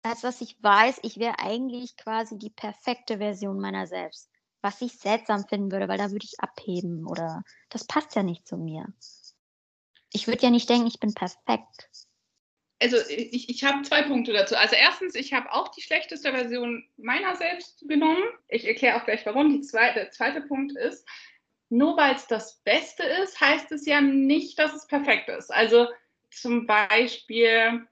als 0.03 0.23
dass 0.23 0.41
ich 0.41 0.63
weiß, 0.63 1.01
ich 1.03 1.19
wäre 1.19 1.39
eigentlich 1.39 1.97
quasi 1.97 2.39
die 2.39 2.51
perfekte 2.51 3.19
Version 3.19 3.61
meiner 3.61 3.87
selbst. 3.87 4.31
Was 4.63 4.81
ich 4.81 4.93
seltsam 4.93 5.47
finden 5.47 5.71
würde, 5.73 5.89
weil 5.89 5.99
da 5.99 6.11
würde 6.11 6.25
ich 6.25 6.41
abheben 6.41 7.07
oder 7.07 7.43
das 7.69 7.87
passt 7.87 8.17
ja 8.17 8.23
nicht 8.23 8.49
zu 8.49 8.57
mir. 8.57 8.87
Ich 10.11 10.27
würde 10.27 10.43
ja 10.43 10.51
nicht 10.51 10.71
denken, 10.71 10.87
ich 10.87 11.01
bin 11.01 11.13
perfekt. 11.13 11.91
Also 12.81 12.97
ich, 13.09 13.49
ich 13.49 13.65
habe 13.65 13.83
zwei 13.83 14.03
Punkte 14.03 14.33
dazu. 14.33 14.57
Also 14.57 14.75
erstens, 14.75 15.15
ich 15.15 15.33
habe 15.33 15.53
auch 15.53 15.69
die 15.69 15.83
schlechteste 15.83 16.33
Version 16.33 16.87
meiner 16.97 17.37
selbst 17.37 17.85
genommen. 17.89 18.23
Ich 18.49 18.67
erkläre 18.67 19.01
auch 19.01 19.05
gleich 19.05 19.25
warum. 19.27 19.63
Zweite, 19.63 20.01
der 20.01 20.11
zweite 20.11 20.41
Punkt 20.43 20.77
ist, 20.77 21.07
nur 21.69 21.97
weil 21.97 22.15
es 22.15 22.27
das 22.27 22.61
Beste 22.65 23.03
ist, 23.03 23.41
heißt 23.41 23.73
es 23.73 23.87
ja 23.87 24.01
nicht, 24.01 24.59
dass 24.59 24.75
es 24.75 24.87
perfekt 24.87 25.29
ist. 25.29 25.53
Also 25.53 25.89
zum 26.31 26.67
Beispiel, 26.67 27.87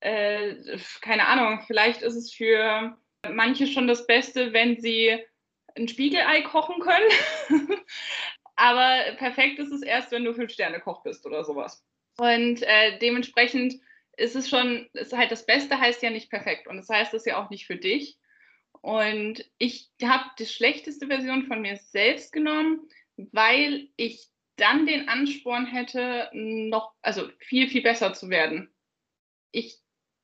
äh, 0.00 0.54
keine 1.00 1.26
Ahnung, 1.26 1.62
vielleicht 1.66 2.02
ist 2.02 2.14
es 2.14 2.32
für 2.32 2.96
manche 3.28 3.66
schon 3.66 3.86
das 3.86 4.06
Beste, 4.06 4.52
wenn 4.52 4.80
sie 4.80 5.18
ein 5.76 5.88
Spiegelei 5.88 6.42
kochen 6.42 6.80
können. 6.80 7.10
Aber 8.56 9.16
perfekt 9.16 9.58
ist 9.58 9.72
es 9.72 9.82
erst, 9.82 10.10
wenn 10.10 10.24
du 10.24 10.34
Fünf-Sterne-Koch 10.34 11.02
bist 11.02 11.24
oder 11.26 11.44
sowas. 11.44 11.84
Und 12.18 12.62
äh, 12.62 12.98
dementsprechend 12.98 13.74
ist 14.16 14.36
es 14.36 14.50
schon, 14.50 14.88
ist 14.92 15.16
halt 15.16 15.32
das 15.32 15.46
Beste 15.46 15.80
heißt 15.80 16.02
ja 16.02 16.10
nicht 16.10 16.30
perfekt. 16.30 16.66
Und 16.66 16.76
das 16.76 16.88
heißt 16.88 17.14
es 17.14 17.24
ja 17.24 17.42
auch 17.42 17.48
nicht 17.50 17.66
für 17.66 17.76
dich. 17.76 18.18
Und 18.82 19.44
ich 19.58 19.90
habe 20.02 20.24
die 20.38 20.46
schlechteste 20.46 21.06
Version 21.06 21.46
von 21.46 21.60
mir 21.60 21.76
selbst 21.76 22.32
genommen, 22.32 22.88
weil 23.32 23.88
ich 23.96 24.28
dann 24.56 24.86
den 24.86 25.08
Ansporn 25.08 25.66
hätte, 25.66 26.30
noch, 26.32 26.92
also 27.02 27.28
viel, 27.38 27.68
viel 27.68 27.82
besser 27.82 28.12
zu 28.12 28.28
werden. 28.28 28.72
Ich 29.52 29.80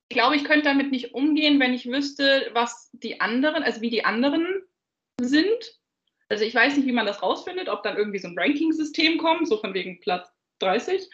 glaube, 0.08 0.36
ich 0.36 0.44
könnte 0.44 0.64
damit 0.64 0.90
nicht 0.90 1.14
umgehen, 1.14 1.58
wenn 1.58 1.74
ich 1.74 1.86
wüsste, 1.86 2.50
was 2.52 2.90
die 2.92 3.20
anderen, 3.20 3.62
also 3.62 3.80
wie 3.80 3.90
die 3.90 4.04
anderen 4.04 4.62
sind 5.20 5.76
also 6.28 6.44
ich 6.44 6.54
weiß 6.54 6.76
nicht, 6.76 6.86
wie 6.86 6.92
man 6.92 7.06
das 7.06 7.22
rausfindet, 7.22 7.68
ob 7.68 7.82
dann 7.82 7.96
irgendwie 7.96 8.18
so 8.18 8.28
ein 8.28 8.38
Ranking-System 8.38 9.18
kommt, 9.18 9.48
so 9.48 9.58
von 9.58 9.74
wegen 9.74 10.00
Platz 10.00 10.28
30. 10.58 11.08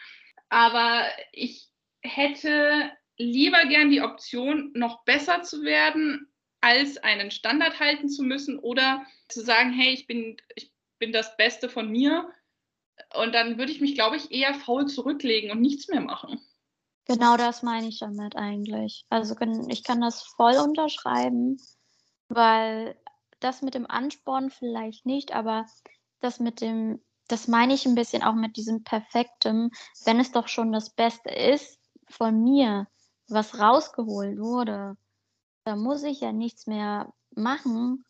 Aber 0.49 1.05
ich 1.31 1.69
hätte 2.01 2.91
lieber 3.17 3.65
gern 3.65 3.91
die 3.91 4.01
Option, 4.01 4.71
noch 4.73 5.03
besser 5.05 5.43
zu 5.43 5.63
werden, 5.63 6.31
als 6.61 6.97
einen 6.97 7.29
Standard 7.29 7.79
halten 7.79 8.09
zu 8.09 8.23
müssen 8.23 8.57
oder 8.57 9.05
zu 9.27 9.41
sagen, 9.41 9.71
hey, 9.71 9.93
ich 9.93 10.07
bin, 10.07 10.37
ich 10.55 10.72
bin 11.03 11.11
das 11.11 11.35
Beste 11.35 11.67
von 11.67 11.91
mir. 11.91 12.31
Und 13.13 13.33
dann 13.33 13.57
würde 13.57 13.73
ich 13.73 13.81
mich, 13.81 13.95
glaube 13.95 14.15
ich, 14.15 14.31
eher 14.31 14.53
faul 14.53 14.87
zurücklegen 14.87 15.51
und 15.51 15.59
nichts 15.59 15.89
mehr 15.89 15.99
machen. 15.99 16.39
Genau 17.05 17.35
das 17.35 17.61
meine 17.61 17.87
ich 17.87 17.99
damit 17.99 18.37
eigentlich. 18.37 19.05
Also 19.09 19.35
ich 19.67 19.83
kann 19.83 19.99
das 19.99 20.21
voll 20.21 20.55
unterschreiben, 20.55 21.57
weil 22.29 22.95
das 23.41 23.61
mit 23.61 23.73
dem 23.73 23.85
Ansporn 23.89 24.49
vielleicht 24.49 25.05
nicht, 25.05 25.33
aber 25.33 25.65
das 26.21 26.39
mit 26.39 26.61
dem, 26.61 27.01
das 27.27 27.49
meine 27.49 27.73
ich 27.73 27.85
ein 27.85 27.95
bisschen 27.95 28.23
auch 28.23 28.35
mit 28.35 28.55
diesem 28.55 28.85
Perfektem, 28.85 29.71
wenn 30.05 30.21
es 30.21 30.31
doch 30.31 30.47
schon 30.47 30.71
das 30.71 30.91
Beste 30.91 31.29
ist 31.29 31.77
von 32.07 32.41
mir, 32.41 32.87
was 33.27 33.59
rausgeholt 33.59 34.39
wurde, 34.39 34.95
da 35.65 35.75
muss 35.75 36.03
ich 36.03 36.21
ja 36.21 36.31
nichts 36.31 36.67
mehr 36.67 37.11
machen. 37.35 38.05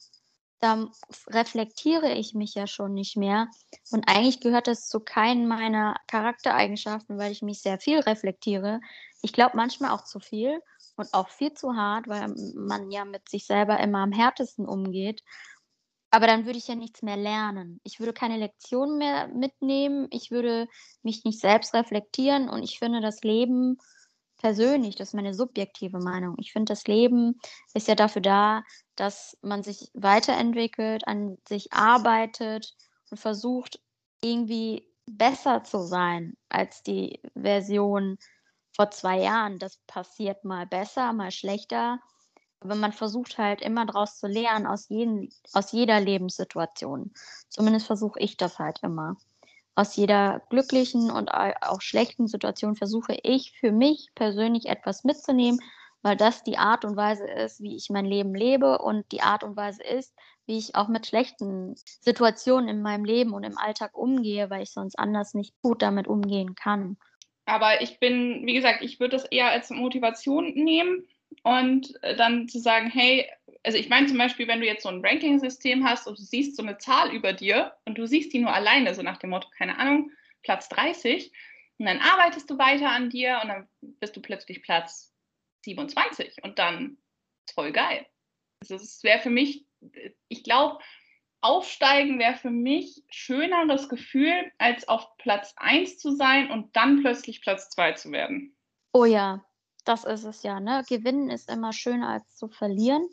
Da 0.63 0.89
reflektiere 1.27 2.13
ich 2.13 2.35
mich 2.35 2.55
ja 2.55 2.67
schon 2.67 2.93
nicht 2.93 3.17
mehr. 3.17 3.49
Und 3.91 4.07
eigentlich 4.07 4.39
gehört 4.39 4.67
das 4.67 4.87
zu 4.87 5.01
keinen 5.01 5.45
meiner 5.45 5.97
Charaktereigenschaften, 6.07 7.17
weil 7.17 7.33
ich 7.33 7.41
mich 7.41 7.61
sehr 7.61 7.79
viel 7.79 7.99
reflektiere. 7.99 8.79
Ich 9.21 9.33
glaube 9.33 9.57
manchmal 9.57 9.91
auch 9.91 10.05
zu 10.05 10.21
viel 10.21 10.61
und 10.95 11.13
auch 11.13 11.27
viel 11.27 11.53
zu 11.53 11.75
hart, 11.75 12.07
weil 12.07 12.33
man 12.55 12.91
ja 12.91 13.03
mit 13.03 13.27
sich 13.27 13.45
selber 13.45 13.77
immer 13.81 13.99
am 13.99 14.13
härtesten 14.13 14.65
umgeht. 14.65 15.21
Aber 16.11 16.27
dann 16.27 16.45
würde 16.45 16.59
ich 16.59 16.69
ja 16.69 16.75
nichts 16.75 17.01
mehr 17.01 17.17
lernen. 17.17 17.81
Ich 17.83 17.99
würde 17.99 18.13
keine 18.13 18.37
Lektionen 18.37 18.97
mehr 18.97 19.27
mitnehmen. 19.27 20.07
Ich 20.11 20.31
würde 20.31 20.69
mich 21.01 21.25
nicht 21.25 21.41
selbst 21.41 21.73
reflektieren. 21.73 22.47
Und 22.47 22.63
ich 22.63 22.79
finde 22.79 23.01
das 23.01 23.21
Leben 23.23 23.79
persönlich, 24.43 24.95
das 24.97 25.09
ist 25.09 25.13
meine 25.13 25.33
subjektive 25.33 25.99
Meinung. 25.99 26.35
Ich 26.37 26.51
finde, 26.51 26.71
das 26.71 26.85
Leben 26.85 27.39
ist 27.73 27.87
ja 27.87 27.95
dafür 27.95 28.21
da, 28.21 28.63
dass 28.95 29.37
man 29.41 29.63
sich 29.63 29.89
weiterentwickelt, 29.93 31.07
an 31.07 31.37
sich 31.47 31.71
arbeitet 31.71 32.75
und 33.09 33.17
versucht, 33.17 33.79
irgendwie 34.21 34.87
besser 35.05 35.63
zu 35.63 35.79
sein 35.79 36.35
als 36.49 36.83
die 36.83 37.21
Version, 37.33 38.17
vor 38.75 38.91
zwei 38.91 39.19
Jahren. 39.19 39.59
Das 39.59 39.77
passiert 39.87 40.43
mal 40.43 40.65
besser, 40.65 41.13
mal 41.13 41.31
schlechter. 41.31 41.99
Aber 42.59 42.75
man 42.75 42.91
versucht 42.91 43.37
halt 43.37 43.61
immer 43.61 43.85
daraus 43.85 44.17
zu 44.17 44.27
lernen 44.27 44.65
aus, 44.65 44.89
jeden, 44.89 45.29
aus 45.53 45.71
jeder 45.71 45.99
Lebenssituation. 45.99 47.13
Zumindest 47.49 47.87
versuche 47.87 48.19
ich 48.19 48.35
das 48.35 48.59
halt 48.59 48.79
immer. 48.83 49.15
Aus 49.75 49.95
jeder 49.95 50.41
glücklichen 50.49 51.09
und 51.09 51.29
auch 51.29 51.81
schlechten 51.81 52.27
Situation 52.27 52.75
versuche 52.75 53.17
ich 53.23 53.53
für 53.59 53.71
mich 53.71 54.09
persönlich 54.13 54.67
etwas 54.67 55.03
mitzunehmen, 55.03 55.59
weil 56.03 56.15
das 56.15 56.43
die 56.43 56.57
Art 56.57 56.85
und 56.85 56.95
Weise 56.95 57.25
ist, 57.25 57.61
wie 57.61 57.75
ich 57.75 57.89
mein 57.89 58.05
Leben 58.05 58.35
lebe 58.35 58.77
und 58.77 59.11
die 59.11 59.21
Art 59.21 59.43
und 59.43 59.55
Weise 59.55 59.81
ist, 59.81 60.13
wie 60.45 60.57
ich 60.57 60.75
auch 60.75 60.89
mit 60.89 61.07
schlechten 61.07 61.75
Situationen 61.75 62.67
in 62.67 62.81
meinem 62.81 63.05
Leben 63.05 63.33
und 63.33 63.43
im 63.43 63.57
Alltag 63.57 63.97
umgehe, 63.97 64.49
weil 64.49 64.63
ich 64.63 64.71
sonst 64.71 64.99
anders 64.99 65.33
nicht 65.33 65.55
gut 65.61 65.81
damit 65.81 66.07
umgehen 66.07 66.55
kann. 66.55 66.97
Aber 67.45 67.81
ich 67.81 67.99
bin, 67.99 68.45
wie 68.45 68.53
gesagt, 68.53 68.81
ich 68.83 68.99
würde 68.99 69.17
das 69.17 69.25
eher 69.25 69.49
als 69.49 69.69
Motivation 69.69 70.53
nehmen 70.53 71.07
und 71.43 71.93
äh, 72.03 72.15
dann 72.15 72.47
zu 72.47 72.59
sagen, 72.59 72.89
hey, 72.89 73.27
also 73.63 73.77
ich 73.77 73.89
meine 73.89 74.07
zum 74.07 74.17
Beispiel, 74.17 74.47
wenn 74.47 74.59
du 74.59 74.67
jetzt 74.67 74.83
so 74.83 74.89
ein 74.89 75.03
Ranking-System 75.03 75.85
hast 75.85 76.07
und 76.07 76.19
du 76.19 76.23
siehst 76.23 76.55
so 76.55 76.63
eine 76.63 76.77
Zahl 76.77 77.13
über 77.13 77.33
dir 77.33 77.73
und 77.85 77.97
du 77.97 78.05
siehst 78.05 78.33
die 78.33 78.39
nur 78.39 78.53
alleine, 78.53 78.93
so 78.93 79.01
nach 79.01 79.17
dem 79.17 79.29
Motto, 79.29 79.47
keine 79.57 79.77
Ahnung, 79.79 80.11
Platz 80.43 80.67
30, 80.69 81.31
und 81.79 81.85
dann 81.85 81.99
arbeitest 81.99 82.49
du 82.49 82.57
weiter 82.57 82.91
an 82.91 83.09
dir 83.09 83.39
und 83.41 83.49
dann 83.49 83.67
bist 83.81 84.15
du 84.15 84.21
plötzlich 84.21 84.61
Platz 84.61 85.13
27 85.65 86.43
und 86.43 86.59
dann 86.59 86.97
ist 87.47 87.55
voll 87.55 87.71
geil. 87.71 88.05
Also 88.61 88.75
es 88.75 89.03
wäre 89.03 89.19
für 89.19 89.29
mich, 89.29 89.65
ich 90.27 90.43
glaube, 90.43 90.79
Aufsteigen 91.41 92.19
wäre 92.19 92.35
für 92.35 92.51
mich 92.51 93.03
schöneres 93.09 93.89
Gefühl, 93.89 94.51
als 94.59 94.87
auf 94.87 95.17
Platz 95.17 95.53
1 95.57 95.97
zu 95.97 96.15
sein 96.15 96.49
und 96.49 96.75
dann 96.75 97.01
plötzlich 97.01 97.41
Platz 97.41 97.69
2 97.71 97.93
zu 97.93 98.11
werden. 98.11 98.55
Oh 98.93 99.03
ja, 99.03 99.43
das 99.83 100.05
ist 100.05 100.23
es 100.23 100.43
ja. 100.43 100.61
Ne? 100.61 100.83
Gewinnen 100.87 101.29
ist 101.29 101.51
immer 101.51 101.73
schöner 101.73 102.09
als 102.09 102.35
zu 102.37 102.47
verlieren. 102.47 103.05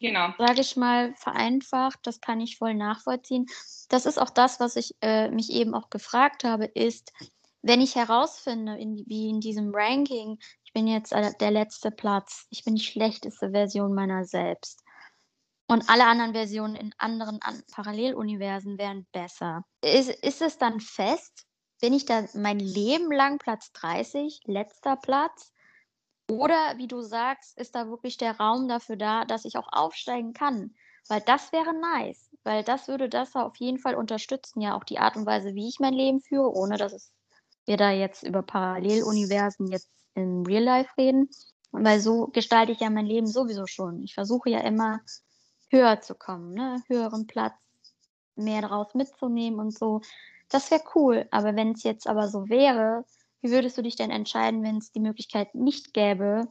Genau. 0.00 0.32
Sage 0.38 0.62
ich 0.62 0.76
mal 0.76 1.14
vereinfacht, 1.16 2.00
das 2.04 2.20
kann 2.20 2.40
ich 2.40 2.56
voll 2.56 2.74
nachvollziehen. 2.74 3.46
Das 3.88 4.06
ist 4.06 4.18
auch 4.18 4.30
das, 4.30 4.58
was 4.58 4.76
ich 4.76 4.96
äh, 5.02 5.30
mich 5.30 5.50
eben 5.50 5.74
auch 5.74 5.90
gefragt 5.90 6.42
habe, 6.44 6.64
ist, 6.64 7.12
wenn 7.62 7.82
ich 7.82 7.96
herausfinde, 7.96 8.76
in, 8.78 9.04
wie 9.06 9.28
in 9.28 9.40
diesem 9.40 9.74
Ranking, 9.74 10.38
ich 10.64 10.72
bin 10.72 10.86
jetzt 10.86 11.12
der 11.12 11.50
letzte 11.50 11.90
Platz, 11.90 12.46
ich 12.50 12.64
bin 12.64 12.76
die 12.76 12.82
schlechteste 12.82 13.50
Version 13.50 13.92
meiner 13.92 14.24
selbst 14.24 14.82
und 15.70 15.88
alle 15.88 16.06
anderen 16.06 16.32
Versionen 16.32 16.74
in 16.74 16.92
anderen 16.98 17.40
an 17.42 17.62
Paralleluniversen 17.70 18.76
wären 18.76 19.06
besser. 19.12 19.64
Ist, 19.82 20.10
ist 20.10 20.42
es 20.42 20.58
dann 20.58 20.80
fest? 20.80 21.46
Bin 21.80 21.92
ich 21.92 22.04
da 22.06 22.24
mein 22.34 22.58
Leben 22.58 23.12
lang 23.12 23.38
Platz 23.38 23.70
30, 23.74 24.40
letzter 24.46 24.96
Platz? 24.96 25.52
Oder 26.38 26.76
wie 26.76 26.88
du 26.88 27.02
sagst, 27.02 27.58
ist 27.58 27.74
da 27.74 27.88
wirklich 27.88 28.16
der 28.16 28.38
Raum 28.38 28.68
dafür 28.68 28.96
da, 28.96 29.24
dass 29.24 29.44
ich 29.44 29.56
auch 29.56 29.68
aufsteigen 29.72 30.32
kann? 30.32 30.74
Weil 31.08 31.20
das 31.22 31.52
wäre 31.52 31.74
nice, 31.74 32.30
weil 32.44 32.62
das 32.62 32.88
würde 32.88 33.08
das 33.08 33.34
auf 33.34 33.56
jeden 33.56 33.78
Fall 33.78 33.94
unterstützen, 33.94 34.60
ja 34.60 34.76
auch 34.76 34.84
die 34.84 34.98
Art 34.98 35.16
und 35.16 35.26
Weise, 35.26 35.54
wie 35.54 35.68
ich 35.68 35.80
mein 35.80 35.94
Leben 35.94 36.20
führe, 36.20 36.52
ohne 36.52 36.76
dass 36.76 37.12
wir 37.66 37.76
da 37.76 37.90
jetzt 37.90 38.22
über 38.22 38.42
Paralleluniversen 38.42 39.68
jetzt 39.68 39.90
in 40.14 40.44
Real 40.46 40.62
Life 40.62 40.90
reden. 40.98 41.28
Weil 41.72 42.00
so 42.00 42.26
gestalte 42.28 42.72
ich 42.72 42.80
ja 42.80 42.90
mein 42.90 43.06
Leben 43.06 43.26
sowieso 43.26 43.66
schon. 43.66 44.02
Ich 44.02 44.14
versuche 44.14 44.50
ja 44.50 44.60
immer 44.60 45.00
höher 45.70 46.00
zu 46.00 46.14
kommen, 46.14 46.52
ne? 46.54 46.82
höheren 46.88 47.26
Platz. 47.26 47.54
mehr 48.34 48.62
daraus 48.62 48.94
mitzunehmen 48.94 49.60
und 49.60 49.76
so. 49.76 50.00
Das 50.48 50.70
wäre 50.70 50.82
cool. 50.94 51.28
Aber 51.30 51.54
wenn 51.56 51.72
es 51.72 51.82
jetzt 51.84 52.06
aber 52.08 52.28
so 52.28 52.48
wäre, 52.48 53.04
wie 53.42 53.50
würdest 53.50 53.78
du 53.78 53.82
dich 53.82 53.96
denn 53.96 54.10
entscheiden, 54.10 54.62
wenn 54.62 54.78
es 54.78 54.92
die 54.92 55.00
Möglichkeit 55.00 55.54
nicht 55.54 55.94
gäbe, 55.94 56.48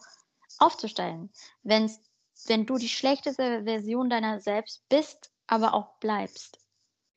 aufzusteigen? 0.57 1.31
Wenn's, 1.63 2.01
wenn 2.47 2.65
du 2.65 2.77
die 2.77 2.89
schlechteste 2.89 3.63
Version 3.63 4.09
deiner 4.09 4.39
selbst 4.39 4.87
bist, 4.89 5.31
aber 5.47 5.73
auch 5.73 5.99
bleibst? 5.99 6.59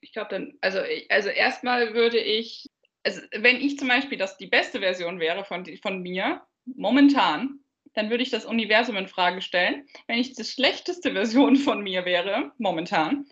Ich 0.01 0.13
glaube 0.13 0.31
dann, 0.31 0.55
also, 0.61 0.81
also 1.09 1.29
erstmal 1.29 1.95
würde 1.95 2.19
ich, 2.19 2.67
also 3.05 3.21
wenn 3.37 3.57
ich 3.57 3.79
zum 3.79 3.89
Beispiel 3.89 4.19
das 4.19 4.37
die 4.37 4.49
beste 4.49 4.81
Version 4.81 5.21
wäre 5.21 5.45
von, 5.45 5.65
von 5.81 6.01
mir, 6.03 6.43
momentan, 6.65 7.61
dann 7.95 8.11
würde 8.11 8.23
ich 8.23 8.31
das 8.31 8.45
Universum 8.45 8.97
in 8.97 9.09
Frage 9.09 9.43
stellen. 9.43 9.87
Wenn 10.07 10.19
ich 10.19 10.33
die 10.33 10.45
schlechteste 10.45 11.13
Version 11.13 11.57
von 11.57 11.83
mir 11.83 12.05
wäre, 12.05 12.53
momentan, 12.59 13.27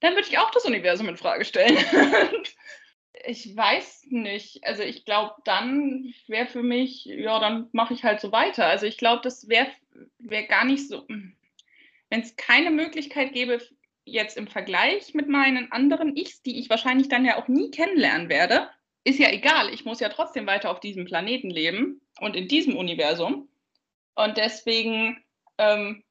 dann 0.00 0.14
würde 0.14 0.28
ich 0.28 0.38
auch 0.38 0.50
das 0.50 0.64
Universum 0.64 1.08
in 1.08 1.16
Frage 1.16 1.44
stellen. 1.44 1.76
ich 3.24 3.56
weiß 3.56 4.06
nicht. 4.10 4.64
Also 4.64 4.82
ich 4.82 5.04
glaube, 5.04 5.34
dann 5.44 6.12
wäre 6.26 6.46
für 6.46 6.62
mich, 6.62 7.04
ja, 7.04 7.38
dann 7.38 7.68
mache 7.72 7.94
ich 7.94 8.04
halt 8.04 8.20
so 8.20 8.32
weiter. 8.32 8.66
Also 8.66 8.86
ich 8.86 8.98
glaube, 8.98 9.22
das 9.22 9.48
wäre 9.48 9.68
wär 10.18 10.44
gar 10.44 10.64
nicht 10.64 10.88
so, 10.88 11.06
hm. 11.08 11.36
wenn 12.10 12.20
es 12.20 12.36
keine 12.36 12.70
Möglichkeit 12.70 13.32
gäbe, 13.32 13.60
jetzt 14.04 14.36
im 14.36 14.46
Vergleich 14.46 15.14
mit 15.14 15.28
meinen 15.28 15.72
anderen 15.72 16.16
Ichs, 16.16 16.42
die 16.42 16.60
ich 16.60 16.70
wahrscheinlich 16.70 17.08
dann 17.08 17.24
ja 17.24 17.36
auch 17.36 17.48
nie 17.48 17.70
kennenlernen 17.70 18.28
werde, 18.28 18.70
ist 19.04 19.18
ja 19.18 19.30
egal. 19.30 19.72
Ich 19.72 19.84
muss 19.84 20.00
ja 20.00 20.08
trotzdem 20.08 20.46
weiter 20.46 20.70
auf 20.70 20.80
diesem 20.80 21.04
Planeten 21.04 21.50
leben 21.50 22.00
und 22.20 22.36
in 22.36 22.48
diesem 22.48 22.76
Universum. 22.76 23.48
Und 24.14 24.36
deswegen 24.36 25.22
ähm, 25.58 26.04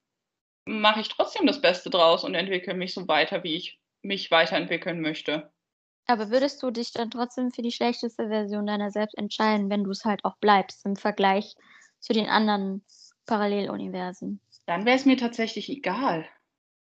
mache 0.65 1.01
ich 1.01 1.09
trotzdem 1.09 1.47
das 1.47 1.62
Beste 1.62 1.89
draus 1.89 2.24
und 2.24 2.35
entwickle 2.35 2.74
mich 2.74 2.93
so 2.93 3.07
weiter, 3.07 3.43
wie 3.43 3.55
ich 3.55 3.79
mich 4.01 4.29
weiterentwickeln 4.29 5.01
möchte. 5.01 5.51
Aber 6.07 6.29
würdest 6.29 6.62
du 6.62 6.71
dich 6.71 6.91
dann 6.91 7.09
trotzdem 7.09 7.51
für 7.51 7.62
die 7.62 7.71
schlechteste 7.71 8.27
Version 8.27 8.67
deiner 8.67 8.91
selbst 8.91 9.17
entscheiden, 9.17 9.69
wenn 9.69 9.83
du 9.83 9.91
es 9.91 10.05
halt 10.05 10.24
auch 10.24 10.38
bleibst 10.38 10.85
im 10.85 10.95
Vergleich 10.95 11.55
zu 12.00 12.13
den 12.13 12.27
anderen 12.27 12.83
Paralleluniversen? 13.25 14.39
Dann 14.67 14.85
wäre 14.85 14.97
es 14.97 15.05
mir 15.05 15.17
tatsächlich 15.17 15.69
egal. 15.69 16.27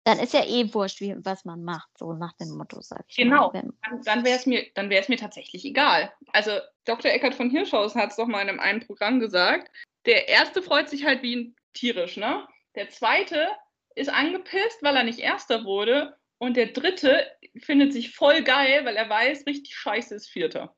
Dann 0.05 0.19
ist 0.19 0.33
ja 0.33 0.45
eh 0.45 0.73
wurscht, 0.73 1.01
wie, 1.01 1.15
was 1.19 1.45
man 1.45 1.65
macht, 1.65 1.91
so 1.99 2.15
nach 2.15 2.33
dem 2.35 2.57
Motto, 2.57 2.81
sag 2.81 3.05
ich 3.09 3.17
genau. 3.17 3.53
mal. 3.53 3.63
Dann, 3.83 4.03
dann 4.03 4.25
wäre 4.25 4.39
es 4.39 4.47
mir, 4.47 4.65
mir 4.75 5.17
tatsächlich 5.19 5.65
egal. 5.65 6.13
Also 6.33 6.53
Dr. 6.87 7.11
Eckert 7.11 7.35
von 7.35 7.51
Hirschhausen 7.51 8.01
hat 8.01 8.11
es 8.11 8.17
doch 8.17 8.27
mal 8.27 8.47
in 8.47 8.59
einem 8.59 8.81
Programm 8.81 9.21
gesagt. 9.21 9.71
Der 10.07 10.29
erste 10.29 10.63
freut 10.63 10.89
sich 10.89 11.05
halt 11.05 11.23
wie 11.23 11.37
ein 11.37 11.57
tierisch, 11.75 12.17
ne? 12.17 12.47
Der 12.75 12.89
zweite 12.89 13.49
ist 13.95 14.09
angepisst, 14.09 14.83
weil 14.83 14.97
er 14.97 15.05
nicht 15.05 15.19
Erster 15.19 15.65
wurde. 15.65 16.17
Und 16.39 16.57
der 16.57 16.69
dritte 16.69 17.27
findet 17.61 17.93
sich 17.93 18.15
voll 18.15 18.43
geil, 18.43 18.85
weil 18.85 18.97
er 18.97 19.09
weiß, 19.09 19.47
richtig 19.47 19.75
scheiße 19.77 20.15
ist 20.15 20.29
Vierter. 20.29 20.77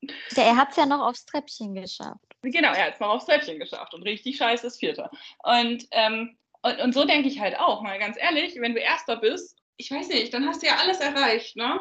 Ja, 0.00 0.42
er 0.42 0.56
hat 0.56 0.70
es 0.70 0.76
ja 0.76 0.86
noch 0.86 1.00
aufs 1.00 1.26
Treppchen 1.26 1.74
geschafft. 1.74 2.20
Genau, 2.42 2.72
er 2.72 2.86
hat 2.86 2.94
es 2.94 3.00
noch 3.00 3.08
aufs 3.08 3.26
Treppchen 3.26 3.58
geschafft 3.58 3.94
und 3.94 4.02
richtig 4.02 4.36
scheiße 4.36 4.66
ist 4.66 4.78
Vierter. 4.78 5.10
Und, 5.42 5.86
ähm, 5.90 6.38
und, 6.62 6.80
und 6.80 6.92
so 6.94 7.04
denke 7.04 7.28
ich 7.28 7.40
halt 7.40 7.58
auch, 7.58 7.82
mal 7.82 7.98
ganz 7.98 8.16
ehrlich, 8.18 8.56
wenn 8.60 8.74
du 8.74 8.80
Erster 8.80 9.16
bist, 9.16 9.58
ich 9.76 9.90
weiß 9.90 10.08
nicht, 10.08 10.32
dann 10.32 10.46
hast 10.46 10.62
du 10.62 10.66
ja 10.66 10.76
alles 10.76 11.00
erreicht, 11.00 11.56
ne? 11.56 11.80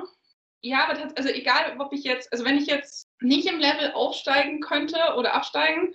Ja, 0.62 0.86
aber 0.86 0.96
das, 0.96 1.16
also 1.16 1.30
egal, 1.30 1.80
ob 1.80 1.94
ich 1.94 2.04
jetzt, 2.04 2.32
also 2.32 2.44
wenn 2.44 2.58
ich 2.58 2.66
jetzt 2.66 3.08
nicht 3.22 3.48
im 3.48 3.60
Level 3.60 3.92
aufsteigen 3.92 4.62
könnte 4.62 4.98
oder 5.16 5.34
absteigen, 5.34 5.94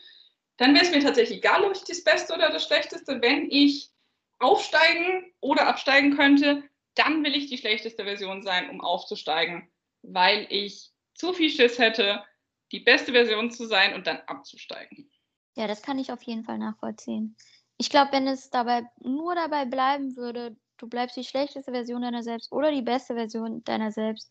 dann 0.58 0.74
wäre 0.74 0.84
es 0.84 0.92
mir 0.92 1.02
tatsächlich 1.02 1.38
egal, 1.38 1.64
ob 1.64 1.72
ich 1.72 1.84
das 1.84 2.04
Beste 2.04 2.34
oder 2.34 2.50
das 2.50 2.66
Schlechteste, 2.66 3.20
wenn 3.20 3.50
ich 3.50 3.90
aufsteigen 4.38 5.32
oder 5.40 5.66
absteigen 5.66 6.16
könnte, 6.16 6.62
dann 6.94 7.24
will 7.24 7.34
ich 7.34 7.48
die 7.48 7.58
schlechteste 7.58 8.04
Version 8.04 8.42
sein, 8.42 8.70
um 8.70 8.80
aufzusteigen, 8.80 9.70
weil 10.02 10.46
ich 10.50 10.90
zu 11.14 11.32
viel 11.32 11.50
Schiss 11.50 11.78
hätte, 11.78 12.24
die 12.72 12.80
beste 12.80 13.12
Version 13.12 13.50
zu 13.50 13.66
sein 13.66 13.94
und 13.94 14.06
dann 14.06 14.18
abzusteigen. 14.26 15.10
Ja, 15.56 15.66
das 15.66 15.82
kann 15.82 15.98
ich 15.98 16.12
auf 16.12 16.22
jeden 16.22 16.44
Fall 16.44 16.58
nachvollziehen. 16.58 17.36
Ich 17.78 17.90
glaube, 17.90 18.12
wenn 18.12 18.26
es 18.26 18.50
dabei 18.50 18.84
nur 19.00 19.34
dabei 19.34 19.64
bleiben 19.64 20.16
würde, 20.16 20.56
du 20.78 20.88
bleibst 20.88 21.16
die 21.16 21.24
schlechteste 21.24 21.72
Version 21.72 22.02
deiner 22.02 22.22
selbst 22.22 22.52
oder 22.52 22.70
die 22.70 22.82
beste 22.82 23.14
Version 23.14 23.64
deiner 23.64 23.90
selbst, 23.90 24.30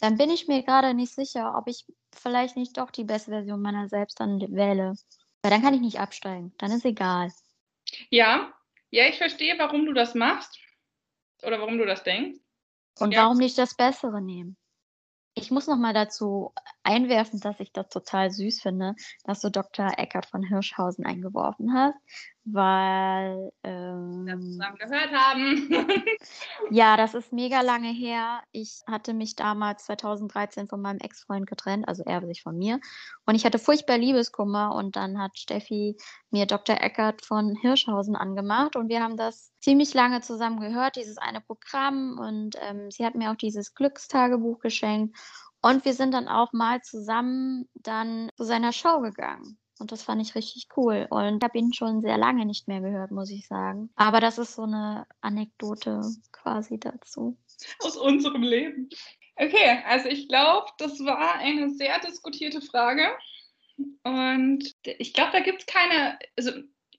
dann 0.00 0.16
bin 0.16 0.30
ich 0.30 0.48
mir 0.48 0.62
gerade 0.62 0.94
nicht 0.94 1.14
sicher, 1.14 1.54
ob 1.56 1.68
ich 1.68 1.86
vielleicht 2.14 2.56
nicht 2.56 2.76
doch 2.76 2.90
die 2.90 3.04
beste 3.04 3.30
Version 3.30 3.62
meiner 3.62 3.88
selbst 3.88 4.20
dann 4.20 4.40
wähle. 4.40 4.94
Weil 5.42 5.50
dann 5.50 5.62
kann 5.62 5.74
ich 5.74 5.80
nicht 5.80 6.00
absteigen. 6.00 6.52
Dann 6.58 6.72
ist 6.72 6.84
egal. 6.84 7.32
Ja, 8.10 8.52
ja, 8.90 9.06
ich 9.06 9.16
verstehe, 9.16 9.58
warum 9.58 9.86
du 9.86 9.92
das 9.92 10.14
machst 10.14 10.58
oder 11.42 11.60
warum 11.60 11.78
du 11.78 11.86
das 11.86 12.02
denkst. 12.02 12.38
Und 12.98 13.12
ja. 13.12 13.24
warum 13.24 13.38
nicht 13.38 13.58
das 13.58 13.74
Bessere 13.74 14.22
nehmen? 14.22 14.56
Ich 15.34 15.50
muss 15.50 15.66
noch 15.66 15.76
mal 15.76 15.92
dazu 15.92 16.54
einwerfen, 16.86 17.40
dass 17.40 17.60
ich 17.60 17.72
das 17.72 17.88
total 17.88 18.30
süß 18.30 18.62
finde, 18.62 18.94
dass 19.24 19.40
du 19.40 19.50
Dr. 19.50 19.92
Eckert 19.98 20.26
von 20.26 20.42
Hirschhausen 20.42 21.04
eingeworfen 21.04 21.74
hast, 21.74 21.96
weil 22.44 23.50
ähm, 23.64 24.24
wir 24.24 24.40
zusammen 24.40 24.76
gehört 24.78 25.12
haben. 25.12 25.68
ja, 26.70 26.96
das 26.96 27.14
ist 27.14 27.32
mega 27.32 27.60
lange 27.60 27.90
her. 27.90 28.42
Ich 28.52 28.82
hatte 28.86 29.14
mich 29.14 29.34
damals 29.34 29.84
2013 29.86 30.68
von 30.68 30.80
meinem 30.80 30.98
Ex-Freund 30.98 31.46
getrennt, 31.46 31.88
also 31.88 32.04
er 32.04 32.24
sich 32.26 32.42
von 32.42 32.56
mir. 32.56 32.80
Und 33.26 33.34
ich 33.34 33.44
hatte 33.44 33.58
furchtbar 33.58 33.98
Liebeskummer 33.98 34.74
und 34.74 34.96
dann 34.96 35.18
hat 35.20 35.36
Steffi 35.38 35.96
mir 36.30 36.46
Dr. 36.46 36.80
Eckert 36.80 37.24
von 37.24 37.56
Hirschhausen 37.56 38.14
angemacht 38.14 38.76
und 38.76 38.88
wir 38.88 39.02
haben 39.02 39.16
das 39.16 39.52
ziemlich 39.60 39.94
lange 39.94 40.20
zusammen 40.20 40.60
gehört, 40.60 40.94
dieses 40.94 41.18
eine 41.18 41.40
Programm. 41.40 42.18
Und 42.20 42.56
ähm, 42.60 42.88
sie 42.92 43.04
hat 43.04 43.16
mir 43.16 43.32
auch 43.32 43.36
dieses 43.36 43.74
Glückstagebuch 43.74 44.60
geschenkt. 44.60 45.16
Und 45.66 45.84
wir 45.84 45.94
sind 45.94 46.14
dann 46.14 46.28
auch 46.28 46.52
mal 46.52 46.80
zusammen 46.82 47.68
dann 47.74 48.30
zu 48.36 48.44
seiner 48.44 48.72
Show 48.72 49.00
gegangen. 49.00 49.58
Und 49.80 49.90
das 49.90 50.04
fand 50.04 50.22
ich 50.22 50.36
richtig 50.36 50.68
cool. 50.76 51.08
Und 51.10 51.38
ich 51.38 51.42
habe 51.42 51.58
ihn 51.58 51.72
schon 51.72 52.02
sehr 52.02 52.16
lange 52.16 52.46
nicht 52.46 52.68
mehr 52.68 52.80
gehört, 52.80 53.10
muss 53.10 53.30
ich 53.32 53.48
sagen. 53.48 53.90
Aber 53.96 54.20
das 54.20 54.38
ist 54.38 54.54
so 54.54 54.62
eine 54.62 55.08
Anekdote 55.22 56.02
quasi 56.30 56.78
dazu. 56.78 57.36
Aus 57.80 57.96
unserem 57.96 58.42
Leben. 58.42 58.88
Okay, 59.34 59.82
also 59.86 60.08
ich 60.08 60.28
glaube, 60.28 60.66
das 60.78 61.00
war 61.00 61.34
eine 61.34 61.70
sehr 61.70 61.98
diskutierte 61.98 62.60
Frage. 62.60 63.08
Und 64.04 64.72
ich 64.84 65.14
glaube, 65.14 65.32
da 65.32 65.40
gibt 65.40 65.62
es 65.62 65.66
keine, 65.66 66.16
also 66.36 66.52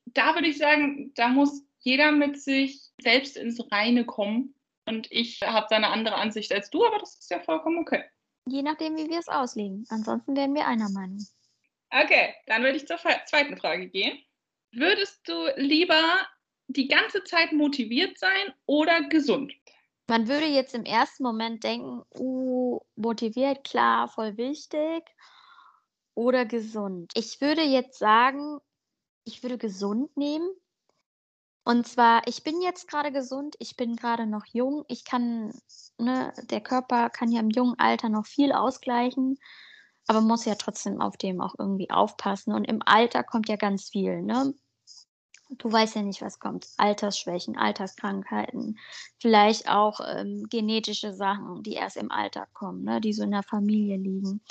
da 0.08 0.36
würde 0.36 0.50
ich 0.50 0.58
sagen, 0.58 1.14
da 1.16 1.30
muss 1.30 1.64
jeder 1.80 2.12
mit 2.12 2.38
sich 2.38 2.82
selbst 3.02 3.38
ins 3.38 3.66
Reine 3.72 4.04
kommen. 4.04 4.56
Und 4.86 5.10
ich 5.10 5.42
habe 5.42 5.68
da 5.70 5.78
eine 5.78 5.88
andere 5.88 6.16
Ansicht 6.16 6.52
als 6.52 6.70
du, 6.70 6.86
aber 6.86 7.00
das 7.00 7.16
ist 7.16 7.32
ja 7.32 7.40
vollkommen 7.40 7.78
okay. 7.78 8.04
Je 8.50 8.64
nachdem, 8.64 8.96
wie 8.98 9.10
wir 9.10 9.20
es 9.20 9.28
auslegen. 9.28 9.86
Ansonsten 9.90 10.36
werden 10.36 10.56
wir 10.56 10.68
einer 10.68 10.90
Meinung. 10.90 11.26
Okay, 11.90 12.34
dann 12.48 12.64
würde 12.64 12.78
ich 12.78 12.88
zur 12.88 12.98
zweiten 12.98 13.58
Frage 13.58 13.88
gehen. 13.88 14.18
Würdest 14.72 15.28
du 15.28 15.34
lieber 15.56 16.02
die 16.68 16.88
ganze 16.88 17.24
Zeit 17.24 17.54
motiviert 17.54 18.18
sein 18.18 18.54
oder 18.66 19.02
gesund? 19.08 19.54
Man 20.08 20.28
würde 20.28 20.46
jetzt 20.46 20.74
im 20.74 20.86
ersten 20.86 21.24
Moment 21.24 21.64
denken, 21.64 22.04
uh, 22.18 22.80
motiviert, 22.96 23.64
klar, 23.66 24.08
voll 24.08 24.38
wichtig. 24.38 25.04
Oder 26.14 26.46
gesund. 26.46 27.12
Ich 27.16 27.42
würde 27.42 27.62
jetzt 27.62 28.00
sagen, 28.00 28.60
ich 29.26 29.44
würde 29.44 29.58
gesund 29.58 30.16
nehmen. 30.16 30.50
Und 31.68 31.88
zwar, 31.88 32.22
ich 32.28 32.44
bin 32.44 32.62
jetzt 32.62 32.88
gerade 32.88 33.12
gesund, 33.12 33.56
ich 33.60 33.76
bin 33.76 33.96
gerade 33.96 34.26
noch 34.26 34.46
jung, 34.46 34.86
ich 34.88 35.04
kann, 35.04 35.54
ne, 35.98 36.34
der 36.50 36.62
Körper 36.62 37.10
kann 37.10 37.32
ja 37.32 37.42
im 37.42 37.50
jungen 37.50 37.78
Alter 37.78 38.10
noch 38.10 38.26
viel 38.26 38.54
ausgleichen 38.54 39.38
aber 40.08 40.22
muss 40.22 40.46
ja 40.46 40.56
trotzdem 40.56 41.02
auf 41.02 41.18
dem 41.18 41.42
auch 41.42 41.56
irgendwie 41.60 41.92
aufpassen. 41.92 42.54
Und 42.54 42.64
im 42.64 42.82
Alter 42.86 43.24
kommt 43.24 43.50
ja 43.50 43.58
ganz 43.58 43.90
viel, 43.90 44.22
ne? 44.22 44.54
Du 45.50 45.72
weißt 45.72 45.96
ja 45.96 46.02
nicht, 46.02 46.22
was 46.22 46.40
kommt. 46.40 46.68
Altersschwächen, 46.76 47.58
Alterskrankheiten, 47.58 48.78
vielleicht 49.18 49.70
auch 49.70 50.02
ähm, 50.06 50.46
genetische 50.50 51.14
Sachen, 51.14 51.64
die 51.64 51.74
erst 51.74 51.96
im 51.96 52.12
Alter 52.12 52.48
kommen, 52.54 52.84
ne? 52.84 53.00
die 53.00 53.14
so 53.14 53.24
in 53.24 53.32
der 53.32 53.44
Familie 53.44 53.96
liegen. 53.96 54.42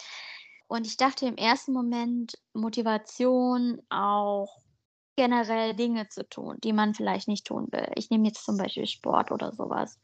Und 0.68 0.86
ich 0.86 0.96
dachte 0.96 1.26
im 1.26 1.36
ersten 1.36 1.74
Moment 1.74 2.38
Motivation 2.54 3.82
auch 3.90 4.62
generell 5.16 5.74
Dinge 5.74 6.08
zu 6.08 6.28
tun, 6.28 6.56
die 6.62 6.72
man 6.72 6.94
vielleicht 6.94 7.28
nicht 7.28 7.46
tun 7.46 7.68
will. 7.70 7.90
Ich 7.96 8.10
nehme 8.10 8.26
jetzt 8.26 8.44
zum 8.44 8.56
Beispiel 8.56 8.86
Sport 8.86 9.32
oder 9.32 9.52
sowas 9.52 9.98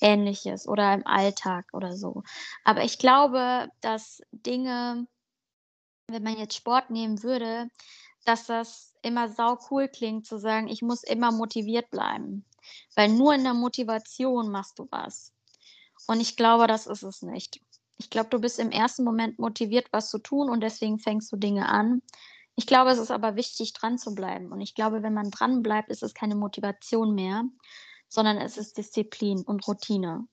ähnliches 0.00 0.68
oder 0.68 0.92
im 0.94 1.06
Alltag 1.06 1.66
oder 1.72 1.96
so. 1.96 2.22
Aber 2.64 2.84
ich 2.84 2.98
glaube, 2.98 3.68
dass 3.80 4.20
Dinge, 4.32 5.06
wenn 6.08 6.22
man 6.22 6.38
jetzt 6.38 6.56
Sport 6.56 6.90
nehmen 6.90 7.22
würde, 7.22 7.68
dass 8.24 8.46
das 8.46 8.94
immer 9.02 9.28
sau 9.28 9.58
cool 9.70 9.88
klingt 9.88 10.26
zu 10.26 10.38
sagen, 10.38 10.68
ich 10.68 10.82
muss 10.82 11.02
immer 11.02 11.32
motiviert 11.32 11.90
bleiben. 11.90 12.44
Weil 12.94 13.08
nur 13.08 13.34
in 13.34 13.44
der 13.44 13.54
Motivation 13.54 14.50
machst 14.50 14.78
du 14.78 14.86
was. 14.90 15.32
Und 16.06 16.20
ich 16.20 16.36
glaube, 16.36 16.66
das 16.66 16.86
ist 16.86 17.02
es 17.02 17.22
nicht. 17.22 17.60
Ich 17.98 18.10
glaube, 18.10 18.28
du 18.30 18.40
bist 18.40 18.58
im 18.58 18.70
ersten 18.70 19.04
Moment 19.04 19.38
motiviert, 19.38 19.88
was 19.92 20.10
zu 20.10 20.18
tun 20.18 20.50
und 20.50 20.60
deswegen 20.60 20.98
fängst 20.98 21.32
du 21.32 21.36
Dinge 21.36 21.68
an. 21.68 22.02
Ich 22.58 22.66
glaube, 22.66 22.90
es 22.90 22.98
ist 22.98 23.12
aber 23.12 23.36
wichtig, 23.36 23.72
dran 23.72 23.98
zu 23.98 24.16
bleiben. 24.16 24.50
Und 24.50 24.60
ich 24.60 24.74
glaube, 24.74 25.04
wenn 25.04 25.14
man 25.14 25.30
dran 25.30 25.62
bleibt, 25.62 25.90
ist 25.90 26.02
es 26.02 26.12
keine 26.12 26.34
Motivation 26.34 27.14
mehr, 27.14 27.44
sondern 28.08 28.36
es 28.36 28.56
ist 28.56 28.76
Disziplin 28.76 29.42
und 29.42 29.68
Routine. 29.68 30.26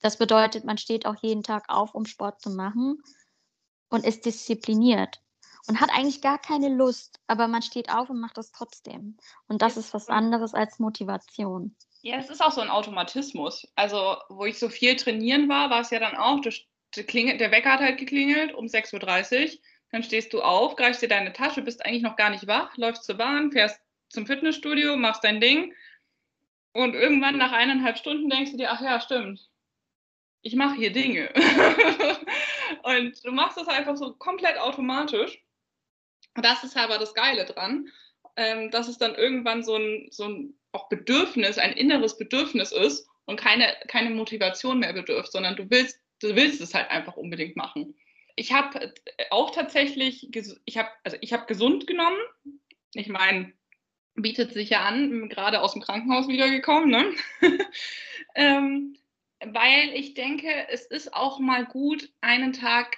Das 0.00 0.16
bedeutet, 0.16 0.64
man 0.64 0.78
steht 0.78 1.06
auch 1.06 1.16
jeden 1.20 1.42
Tag 1.42 1.64
auf, 1.66 1.92
um 1.92 2.04
Sport 2.04 2.40
zu 2.40 2.50
machen 2.50 3.02
und 3.88 4.06
ist 4.06 4.26
diszipliniert 4.26 5.20
und 5.66 5.80
hat 5.80 5.90
eigentlich 5.90 6.22
gar 6.22 6.38
keine 6.38 6.68
Lust, 6.68 7.18
aber 7.26 7.48
man 7.48 7.62
steht 7.62 7.90
auf 7.90 8.08
und 8.10 8.20
macht 8.20 8.38
das 8.38 8.52
trotzdem. 8.52 9.16
Und 9.48 9.60
das 9.60 9.76
ist 9.76 9.92
was 9.92 10.08
anderes 10.08 10.54
als 10.54 10.78
Motivation. 10.78 11.74
Ja, 12.02 12.18
es 12.18 12.30
ist 12.30 12.42
auch 12.42 12.52
so 12.52 12.60
ein 12.60 12.70
Automatismus. 12.70 13.66
Also, 13.74 14.18
wo 14.28 14.44
ich 14.44 14.60
so 14.60 14.68
viel 14.68 14.94
trainieren 14.94 15.48
war, 15.48 15.68
war 15.68 15.80
es 15.80 15.90
ja 15.90 15.98
dann 15.98 16.16
auch, 16.16 16.40
du, 16.42 16.50
der 16.94 17.50
Wecker 17.50 17.72
hat 17.72 17.80
halt 17.80 17.98
geklingelt 17.98 18.54
um 18.54 18.66
6.30 18.66 19.42
Uhr. 19.42 19.58
Dann 19.92 20.02
stehst 20.02 20.32
du 20.32 20.42
auf, 20.42 20.76
greifst 20.76 21.02
dir 21.02 21.08
deine 21.08 21.32
Tasche, 21.32 21.62
bist 21.62 21.84
eigentlich 21.84 22.02
noch 22.02 22.16
gar 22.16 22.30
nicht 22.30 22.46
wach, 22.46 22.76
läufst 22.76 23.04
zur 23.04 23.16
Bahn, 23.16 23.50
fährst 23.50 23.80
zum 24.08 24.26
Fitnessstudio, 24.26 24.96
machst 24.96 25.24
dein 25.24 25.40
Ding. 25.40 25.74
Und 26.72 26.94
irgendwann 26.94 27.36
nach 27.36 27.52
eineinhalb 27.52 27.98
Stunden 27.98 28.30
denkst 28.30 28.52
du 28.52 28.56
dir, 28.56 28.70
ach 28.70 28.80
ja, 28.80 29.00
stimmt, 29.00 29.50
ich 30.42 30.54
mache 30.54 30.76
hier 30.76 30.92
Dinge. 30.92 31.32
und 32.82 33.24
du 33.24 33.32
machst 33.32 33.58
das 33.58 33.68
einfach 33.68 33.96
so 33.96 34.14
komplett 34.14 34.58
automatisch. 34.58 35.42
Das 36.34 36.64
ist 36.64 36.76
aber 36.76 36.98
das 36.98 37.14
Geile 37.14 37.44
dran, 37.44 37.88
ähm, 38.36 38.70
dass 38.70 38.88
es 38.88 38.98
dann 38.98 39.14
irgendwann 39.14 39.62
so 39.62 39.76
ein, 39.76 40.08
so 40.10 40.28
ein 40.28 40.54
auch 40.72 40.88
Bedürfnis, 40.88 41.58
ein 41.58 41.72
inneres 41.72 42.16
Bedürfnis 42.16 42.72
ist 42.72 43.08
und 43.24 43.38
keine, 43.38 43.74
keine 43.88 44.10
Motivation 44.10 44.78
mehr 44.78 44.92
bedürft, 44.92 45.32
sondern 45.32 45.56
du 45.56 45.68
willst, 45.68 45.98
du 46.20 46.36
willst 46.36 46.60
es 46.60 46.74
halt 46.74 46.90
einfach 46.90 47.16
unbedingt 47.16 47.56
machen. 47.56 47.96
Ich 48.36 48.52
habe 48.52 48.94
auch 49.30 49.50
tatsächlich, 49.50 50.28
ich 50.64 50.78
habe 50.78 50.88
also 51.04 51.16
ich 51.20 51.34
gesund 51.46 51.86
genommen. 51.86 52.18
Ich 52.94 53.08
meine, 53.08 53.52
bietet 54.14 54.52
sich 54.52 54.70
ja 54.70 54.84
an, 54.84 55.28
gerade 55.28 55.60
aus 55.60 55.72
dem 55.72 55.82
Krankenhaus 55.82 56.28
wiedergekommen, 56.28 56.90
ne? 56.90 57.14
ähm, 58.34 58.96
weil 59.40 59.90
ich 59.94 60.14
denke, 60.14 60.68
es 60.68 60.86
ist 60.86 61.14
auch 61.14 61.38
mal 61.38 61.64
gut, 61.64 62.12
einen 62.20 62.52
Tag 62.52 62.96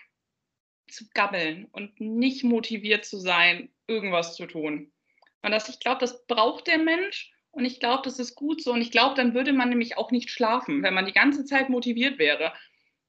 zu 0.88 1.09
gabbeln 1.14 1.68
und 1.73 2.01
nicht 2.01 2.45
motiviert 2.45 3.05
zu 3.05 3.18
sein, 3.18 3.71
irgendwas 3.87 4.35
zu 4.35 4.47
tun. 4.47 4.92
Und 5.42 5.51
das, 5.51 5.68
ich 5.68 5.81
glaube, 5.81 6.01
das 6.01 6.27
braucht 6.27 6.66
der 6.66 6.79
Mensch 6.79 7.33
und 7.51 7.64
ich 7.64 7.81
glaube, 7.81 8.03
das 8.05 8.18
ist 8.18 8.35
gut 8.35 8.62
so. 8.62 8.73
Und 8.73 8.83
ich 8.83 8.90
glaube, 8.90 9.14
dann 9.14 9.35
würde 9.35 9.53
man 9.53 9.68
nämlich 9.68 9.97
auch 9.97 10.11
nicht 10.11 10.31
schlafen, 10.31 10.83
wenn 10.83 10.95
man 10.95 11.07
die 11.07 11.12
ganze 11.12 11.45
Zeit 11.45 11.68
motiviert 11.68 12.18
wäre. 12.18 12.53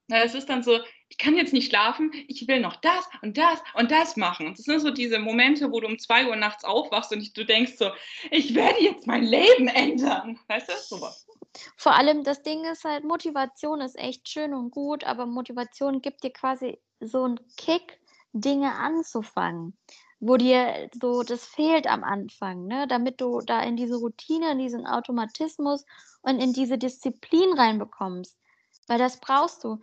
Es 0.09 0.35
ist 0.35 0.49
dann 0.49 0.63
so, 0.63 0.79
ich 1.13 1.19
kann 1.19 1.35
jetzt 1.35 1.53
nicht 1.53 1.69
schlafen, 1.69 2.11
ich 2.27 2.47
will 2.47 2.59
noch 2.59 2.75
das 2.77 3.07
und 3.21 3.37
das 3.37 3.61
und 3.75 3.91
das 3.91 4.17
machen. 4.17 4.47
Und 4.47 4.57
das 4.57 4.65
sind 4.65 4.79
so 4.79 4.89
diese 4.89 5.19
Momente, 5.19 5.71
wo 5.71 5.79
du 5.79 5.85
um 5.85 5.99
zwei 5.99 6.27
Uhr 6.27 6.35
nachts 6.35 6.63
aufwachst 6.63 7.11
und 7.11 7.37
du 7.37 7.45
denkst 7.45 7.73
so, 7.77 7.91
ich 8.31 8.55
werde 8.55 8.81
jetzt 8.81 9.05
mein 9.05 9.21
Leben 9.21 9.67
ändern. 9.67 10.39
Weißt 10.47 10.69
du, 10.69 10.73
sowas. 10.75 11.27
Vor 11.77 11.93
allem 11.93 12.23
das 12.23 12.41
Ding 12.41 12.65
ist 12.65 12.83
halt, 12.83 13.03
Motivation 13.03 13.79
ist 13.79 13.95
echt 13.95 14.27
schön 14.27 14.55
und 14.55 14.71
gut, 14.71 15.03
aber 15.03 15.27
Motivation 15.27 16.01
gibt 16.01 16.23
dir 16.23 16.31
quasi 16.31 16.79
so 16.99 17.25
einen 17.25 17.39
Kick, 17.57 17.99
Dinge 18.31 18.73
anzufangen, 18.73 19.77
wo 20.19 20.37
dir 20.37 20.89
so 20.99 21.21
das 21.21 21.45
fehlt 21.45 21.85
am 21.85 22.03
Anfang, 22.03 22.65
ne? 22.65 22.87
damit 22.87 23.21
du 23.21 23.41
da 23.41 23.61
in 23.61 23.75
diese 23.75 23.97
Routine, 23.97 24.53
in 24.53 24.57
diesen 24.57 24.87
Automatismus 24.87 25.85
und 26.23 26.39
in 26.39 26.53
diese 26.53 26.79
Disziplin 26.79 27.53
reinbekommst. 27.53 28.35
Weil 28.87 28.97
das 28.97 29.19
brauchst 29.19 29.63
du. 29.63 29.79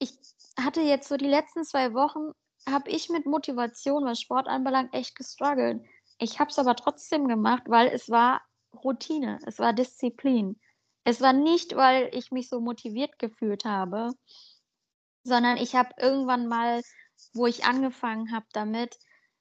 Ich 0.00 0.18
hatte 0.58 0.80
jetzt 0.80 1.08
so 1.08 1.16
die 1.16 1.28
letzten 1.28 1.64
zwei 1.64 1.94
Wochen, 1.94 2.32
habe 2.68 2.90
ich 2.90 3.08
mit 3.08 3.26
Motivation, 3.26 4.04
was 4.04 4.20
Sport 4.20 4.48
anbelangt, 4.48 4.94
echt 4.94 5.16
gestruggelt. 5.16 5.82
Ich 6.18 6.38
habe 6.38 6.50
es 6.50 6.58
aber 6.58 6.76
trotzdem 6.76 7.28
gemacht, 7.28 7.64
weil 7.66 7.88
es 7.88 8.08
war 8.08 8.40
Routine, 8.74 9.38
es 9.46 9.58
war 9.58 9.72
Disziplin. 9.72 10.58
Es 11.04 11.20
war 11.20 11.32
nicht, 11.32 11.76
weil 11.76 12.08
ich 12.12 12.30
mich 12.30 12.48
so 12.48 12.60
motiviert 12.60 13.18
gefühlt 13.18 13.64
habe, 13.64 14.12
sondern 15.22 15.58
ich 15.58 15.74
habe 15.74 15.90
irgendwann 15.98 16.46
mal, 16.46 16.82
wo 17.34 17.46
ich 17.46 17.64
angefangen 17.64 18.32
habe 18.32 18.46
damit, 18.52 18.98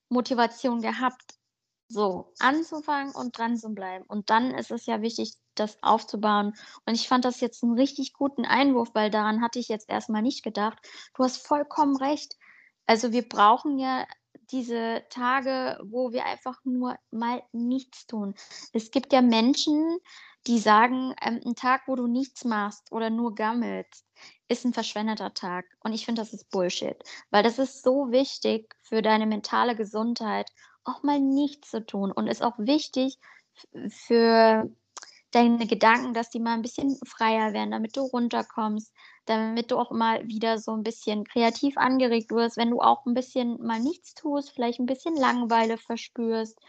Motivation 0.10 0.82
gehabt, 0.82 1.39
so 1.88 2.34
anzufangen 2.39 3.13
und 3.13 3.38
dran 3.38 3.58
zu 3.58 3.69
bleiben. 3.69 4.06
Und 4.08 4.30
dann 4.30 4.54
ist 4.54 4.71
es 4.71 4.86
ja 4.86 5.02
wichtig, 5.02 5.34
das 5.55 5.81
aufzubauen. 5.81 6.53
Und 6.85 6.95
ich 6.95 7.07
fand 7.07 7.25
das 7.25 7.41
jetzt 7.41 7.63
einen 7.63 7.77
richtig 7.77 8.13
guten 8.13 8.45
Einwurf, 8.45 8.89
weil 8.93 9.09
daran 9.09 9.41
hatte 9.41 9.59
ich 9.59 9.67
jetzt 9.67 9.89
erstmal 9.89 10.21
nicht 10.21 10.43
gedacht. 10.43 10.79
Du 11.15 11.23
hast 11.23 11.45
vollkommen 11.45 11.95
recht. 11.97 12.37
Also 12.85 13.11
wir 13.11 13.27
brauchen 13.27 13.79
ja 13.79 14.05
diese 14.51 15.03
Tage, 15.09 15.79
wo 15.83 16.11
wir 16.11 16.25
einfach 16.25 16.59
nur 16.63 16.97
mal 17.11 17.43
nichts 17.51 18.07
tun. 18.07 18.35
Es 18.73 18.91
gibt 18.91 19.13
ja 19.13 19.21
Menschen, 19.21 19.97
die 20.47 20.59
sagen, 20.59 21.15
ähm, 21.21 21.41
ein 21.45 21.55
Tag, 21.55 21.83
wo 21.87 21.95
du 21.95 22.07
nichts 22.07 22.43
machst 22.43 22.91
oder 22.91 23.09
nur 23.09 23.35
gammelst, 23.35 24.05
ist 24.47 24.65
ein 24.65 24.73
verschwendeter 24.73 25.33
Tag. 25.33 25.65
Und 25.79 25.93
ich 25.93 26.05
finde, 26.05 26.21
das 26.21 26.33
ist 26.33 26.49
Bullshit, 26.49 26.97
weil 27.29 27.43
das 27.43 27.59
ist 27.59 27.83
so 27.83 28.11
wichtig 28.11 28.75
für 28.81 29.01
deine 29.01 29.25
mentale 29.25 29.75
Gesundheit, 29.75 30.49
auch 30.83 31.03
mal 31.03 31.19
nichts 31.19 31.71
zu 31.71 31.85
tun. 31.85 32.11
Und 32.11 32.27
ist 32.27 32.43
auch 32.43 32.57
wichtig 32.57 33.17
für 33.89 34.69
deine 35.36 35.67
Gedanken, 35.67 36.13
dass 36.13 36.30
die 36.30 36.39
mal 36.39 36.54
ein 36.54 36.62
bisschen 36.62 36.98
freier 37.06 37.54
werden, 37.54 37.72
damit 37.72 37.98
du 37.98 38.02
runterkommst, 38.02 38.93
damit 39.26 39.72
du 39.72 39.78
auch 39.78 39.91
mal 39.91 40.28
wieder 40.28 40.60
so 40.60 40.72
ein 40.72 40.84
bisschen 40.84 41.24
kreativ 41.26 41.78
angeregt 41.78 42.32
wirst, 42.32 42.58
wenn 42.58 42.72
du 42.72 42.82
auch 42.82 43.06
ein 43.06 43.13
bisschen 43.13 43.62
mal 43.62 43.80
nichts 43.80 44.13
tust, 44.13 44.52
vielleicht 44.52 44.80
ein 44.80 44.86
bisschen 44.86 45.15
Langeweile 45.15 45.78
verspürst, 45.78 46.60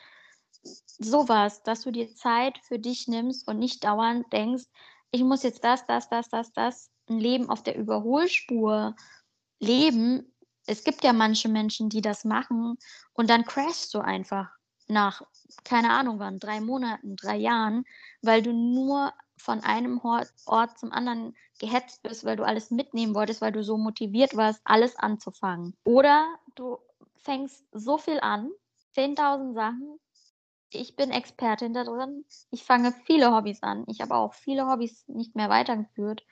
sowas, 0.62 1.62
dass 1.62 1.82
du 1.82 1.90
dir 1.90 2.14
Zeit 2.14 2.58
für 2.58 2.78
dich 2.78 3.08
nimmst 3.08 3.46
und 3.48 3.58
nicht 3.58 3.84
dauernd 3.84 4.32
denkst, 4.32 4.64
ich 5.10 5.22
muss 5.22 5.42
jetzt 5.42 5.62
das, 5.62 5.86
das, 5.86 6.08
das, 6.08 6.28
das, 6.28 6.52
das, 6.52 6.90
ein 7.08 7.18
Leben 7.18 7.50
auf 7.50 7.62
der 7.62 7.76
Überholspur 7.76 8.96
leben. 9.60 10.34
Es 10.66 10.84
gibt 10.84 11.04
ja 11.04 11.12
manche 11.12 11.48
Menschen, 11.48 11.90
die 11.90 12.00
das 12.00 12.24
machen 12.24 12.76
und 13.12 13.28
dann 13.28 13.44
crashst 13.44 13.92
du 13.92 13.98
einfach 13.98 14.48
nach, 14.94 15.22
keine 15.64 15.90
Ahnung 15.90 16.18
wann, 16.18 16.38
drei 16.38 16.60
Monaten, 16.60 17.16
drei 17.16 17.36
Jahren, 17.36 17.84
weil 18.22 18.40
du 18.40 18.52
nur 18.52 19.12
von 19.36 19.60
einem 19.62 20.00
Ort 20.46 20.78
zum 20.78 20.92
anderen 20.92 21.36
gehetzt 21.58 22.02
bist, 22.02 22.24
weil 22.24 22.36
du 22.36 22.44
alles 22.44 22.70
mitnehmen 22.70 23.14
wolltest, 23.14 23.42
weil 23.42 23.52
du 23.52 23.62
so 23.62 23.76
motiviert 23.76 24.36
warst, 24.36 24.62
alles 24.64 24.96
anzufangen. 24.96 25.76
Oder 25.84 26.26
du 26.54 26.78
fängst 27.18 27.64
so 27.72 27.98
viel 27.98 28.20
an, 28.20 28.50
10.000 28.96 29.54
Sachen, 29.54 30.00
ich 30.70 30.96
bin 30.96 31.10
Expertin 31.10 31.72
da 31.72 31.84
drin. 31.84 32.24
Ich 32.50 32.64
fange 32.64 32.92
viele 33.04 33.32
Hobbys 33.32 33.62
an. 33.62 33.84
Ich 33.86 34.00
habe 34.00 34.16
auch 34.16 34.34
viele 34.34 34.66
Hobbys 34.66 35.06
nicht 35.08 35.36
mehr 35.36 35.48
weitergeführt. 35.48 36.24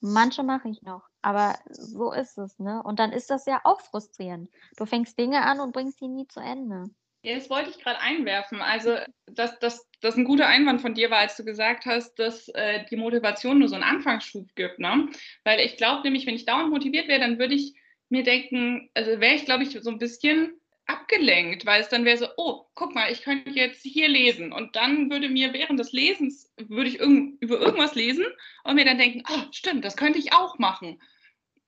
Manche 0.00 0.42
mache 0.42 0.68
ich 0.68 0.82
noch, 0.82 1.02
aber 1.20 1.54
so 1.70 2.12
ist 2.12 2.36
es, 2.36 2.58
ne? 2.58 2.82
Und 2.82 2.98
dann 2.98 3.12
ist 3.12 3.30
das 3.30 3.46
ja 3.46 3.60
auch 3.62 3.80
frustrierend. 3.80 4.50
Du 4.76 4.84
fängst 4.84 5.16
Dinge 5.16 5.44
an 5.44 5.60
und 5.60 5.72
bringst 5.72 5.98
sie 5.98 6.08
nie 6.08 6.26
zu 6.26 6.40
Ende. 6.40 6.90
Ja, 7.22 7.36
das 7.36 7.48
wollte 7.48 7.70
ich 7.70 7.78
gerade 7.78 8.00
einwerfen. 8.00 8.60
Also, 8.60 8.96
dass 9.26 9.58
das, 9.60 9.88
das 10.00 10.16
ein 10.16 10.24
guter 10.24 10.48
Einwand 10.48 10.80
von 10.80 10.94
dir 10.94 11.10
war, 11.10 11.18
als 11.18 11.36
du 11.36 11.44
gesagt 11.44 11.86
hast, 11.86 12.18
dass 12.18 12.48
äh, 12.48 12.84
die 12.90 12.96
Motivation 12.96 13.60
nur 13.60 13.68
so 13.68 13.76
einen 13.76 13.84
Anfangsschub 13.84 14.54
gibt. 14.56 14.80
Ne? 14.80 15.08
Weil 15.44 15.60
ich 15.60 15.76
glaube 15.76 16.02
nämlich, 16.02 16.26
wenn 16.26 16.34
ich 16.34 16.46
dauernd 16.46 16.70
motiviert 16.70 17.06
wäre, 17.06 17.20
dann 17.20 17.38
würde 17.38 17.54
ich 17.54 17.74
mir 18.08 18.24
denken, 18.24 18.90
also 18.94 19.20
wäre 19.20 19.34
ich, 19.34 19.44
glaube 19.44 19.62
ich, 19.62 19.70
so 19.70 19.90
ein 19.90 19.98
bisschen 19.98 20.60
abgelenkt, 20.86 21.64
weil 21.64 21.80
es 21.80 21.88
dann 21.88 22.04
wäre 22.04 22.18
so, 22.18 22.26
oh, 22.36 22.66
guck 22.74 22.94
mal, 22.94 23.10
ich 23.10 23.22
könnte 23.22 23.50
jetzt 23.50 23.82
hier 23.82 24.08
lesen 24.08 24.52
und 24.52 24.74
dann 24.74 25.10
würde 25.10 25.28
mir 25.28 25.52
während 25.52 25.78
des 25.78 25.92
Lesens, 25.92 26.52
würde 26.58 26.90
ich 26.90 26.98
irg 26.98 27.34
über 27.40 27.60
irgendwas 27.60 27.94
lesen 27.94 28.26
und 28.64 28.74
mir 28.74 28.84
dann 28.84 28.98
denken, 28.98 29.22
oh, 29.30 29.42
stimmt, 29.52 29.84
das 29.84 29.96
könnte 29.96 30.18
ich 30.18 30.32
auch 30.32 30.58
machen. 30.58 31.00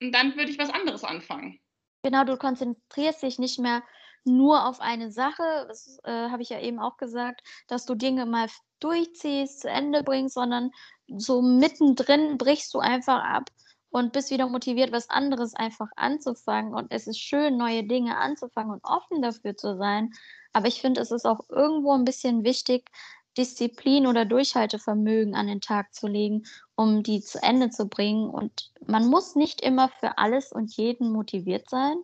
Und 0.01 0.11
dann 0.11 0.35
würde 0.35 0.51
ich 0.51 0.59
was 0.59 0.69
anderes 0.69 1.03
anfangen. 1.03 1.59
Genau, 2.03 2.23
du 2.25 2.37
konzentrierst 2.37 3.23
dich 3.23 3.39
nicht 3.39 3.57
mehr 3.57 3.81
nur 4.25 4.65
auf 4.67 4.81
eine 4.81 5.11
Sache, 5.11 5.65
das 5.67 5.99
äh, 6.03 6.29
habe 6.29 6.41
ich 6.41 6.49
ja 6.49 6.59
eben 6.59 6.79
auch 6.79 6.97
gesagt, 6.97 7.41
dass 7.67 7.85
du 7.85 7.95
Dinge 7.95 8.25
mal 8.25 8.47
durchziehst, 8.79 9.61
zu 9.61 9.69
Ende 9.69 10.03
bringst, 10.03 10.35
sondern 10.35 10.71
so 11.07 11.41
mittendrin 11.41 12.37
brichst 12.37 12.73
du 12.73 12.79
einfach 12.79 13.23
ab 13.23 13.49
und 13.89 14.11
bist 14.11 14.29
wieder 14.29 14.47
motiviert, 14.49 14.91
was 14.91 15.09
anderes 15.09 15.53
einfach 15.53 15.89
anzufangen. 15.95 16.73
Und 16.73 16.87
es 16.91 17.07
ist 17.07 17.19
schön, 17.19 17.57
neue 17.57 17.83
Dinge 17.83 18.17
anzufangen 18.17 18.73
und 18.73 18.83
offen 18.83 19.21
dafür 19.21 19.55
zu 19.55 19.77
sein. 19.77 20.11
Aber 20.53 20.67
ich 20.67 20.81
finde, 20.81 21.01
es 21.01 21.11
ist 21.11 21.25
auch 21.25 21.41
irgendwo 21.49 21.93
ein 21.93 22.05
bisschen 22.05 22.43
wichtig, 22.43 22.89
Disziplin 23.37 24.07
oder 24.07 24.25
Durchhaltevermögen 24.25 25.35
an 25.35 25.47
den 25.47 25.61
Tag 25.61 25.93
zu 25.93 26.07
legen, 26.07 26.43
um 26.75 27.03
die 27.03 27.21
zu 27.21 27.41
Ende 27.41 27.69
zu 27.69 27.87
bringen. 27.87 28.29
Und 28.29 28.71
man 28.85 29.07
muss 29.07 29.35
nicht 29.35 29.61
immer 29.61 29.89
für 29.89 30.17
alles 30.17 30.51
und 30.51 30.75
jeden 30.75 31.11
motiviert 31.11 31.69
sein, 31.69 31.97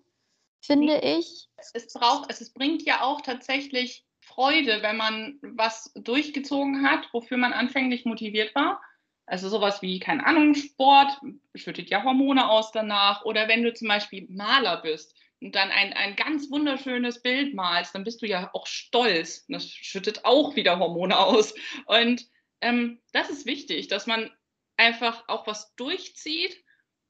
finde 0.65 0.99
ich. 0.99 1.47
Es 1.73 1.93
braucht, 1.93 2.31
es 2.31 2.53
bringt 2.53 2.83
ja 2.83 3.01
auch 3.01 3.21
tatsächlich 3.21 4.05
Freude, 4.19 4.81
wenn 4.81 4.97
man 4.97 5.39
was 5.41 5.91
durchgezogen 5.95 6.89
hat, 6.89 7.07
wofür 7.13 7.37
man 7.37 7.53
anfänglich 7.53 8.05
motiviert 8.05 8.53
war. 8.55 8.81
Also 9.25 9.49
sowas 9.49 9.81
wie, 9.81 9.99
keine 9.99 10.25
Ahnung, 10.25 10.55
Sport 10.55 11.19
schüttet 11.55 11.89
ja 11.89 12.03
Hormone 12.03 12.49
aus 12.49 12.71
danach. 12.71 13.23
Oder 13.25 13.47
wenn 13.47 13.63
du 13.63 13.73
zum 13.73 13.87
Beispiel 13.87 14.27
Maler 14.29 14.81
bist 14.81 15.15
und 15.41 15.55
dann 15.55 15.71
ein, 15.71 15.93
ein 15.93 16.15
ganz 16.15 16.49
wunderschönes 16.51 17.21
Bild 17.21 17.53
malst, 17.53 17.95
dann 17.95 18.03
bist 18.03 18.21
du 18.21 18.27
ja 18.27 18.49
auch 18.53 18.67
stolz. 18.67 19.45
Das 19.47 19.69
schüttet 19.69 20.25
auch 20.25 20.55
wieder 20.55 20.79
Hormone 20.79 21.17
aus. 21.17 21.53
Und 21.85 22.27
ähm, 22.61 23.01
das 23.13 23.29
ist 23.29 23.45
wichtig, 23.45 23.87
dass 23.87 24.05
man 24.05 24.31
einfach 24.77 25.23
auch 25.27 25.47
was 25.47 25.75
durchzieht 25.75 26.63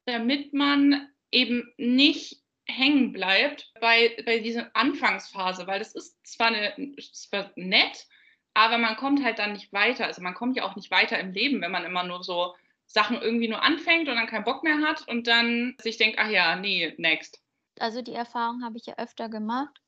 damit 0.04 0.52
man 0.52 1.08
eben 1.30 1.72
nicht 1.76 2.41
hängen 2.66 3.12
bleibt 3.12 3.72
bei, 3.80 4.16
bei 4.24 4.38
dieser 4.38 4.74
Anfangsphase, 4.74 5.66
weil 5.66 5.78
das 5.78 5.94
ist 5.94 6.16
zwar, 6.26 6.48
eine, 6.48 6.94
zwar 7.12 7.50
nett, 7.56 8.06
aber 8.54 8.78
man 8.78 8.96
kommt 8.96 9.24
halt 9.24 9.38
dann 9.38 9.52
nicht 9.52 9.72
weiter. 9.72 10.06
Also 10.06 10.22
man 10.22 10.34
kommt 10.34 10.56
ja 10.56 10.64
auch 10.64 10.76
nicht 10.76 10.90
weiter 10.90 11.18
im 11.18 11.32
Leben, 11.32 11.60
wenn 11.60 11.72
man 11.72 11.84
immer 11.84 12.04
nur 12.04 12.22
so 12.22 12.54
Sachen 12.86 13.20
irgendwie 13.20 13.48
nur 13.48 13.62
anfängt 13.62 14.08
und 14.08 14.16
dann 14.16 14.26
keinen 14.26 14.44
Bock 14.44 14.62
mehr 14.62 14.80
hat 14.80 15.06
und 15.08 15.26
dann 15.26 15.76
sich 15.80 15.96
denkt, 15.96 16.18
ach 16.18 16.28
ja, 16.28 16.56
nee, 16.56 16.94
next. 16.98 17.42
Also 17.78 18.02
die 18.02 18.12
Erfahrung 18.12 18.62
habe 18.62 18.76
ich 18.76 18.86
ja 18.86 18.94
öfter 18.98 19.28
gemacht, 19.28 19.80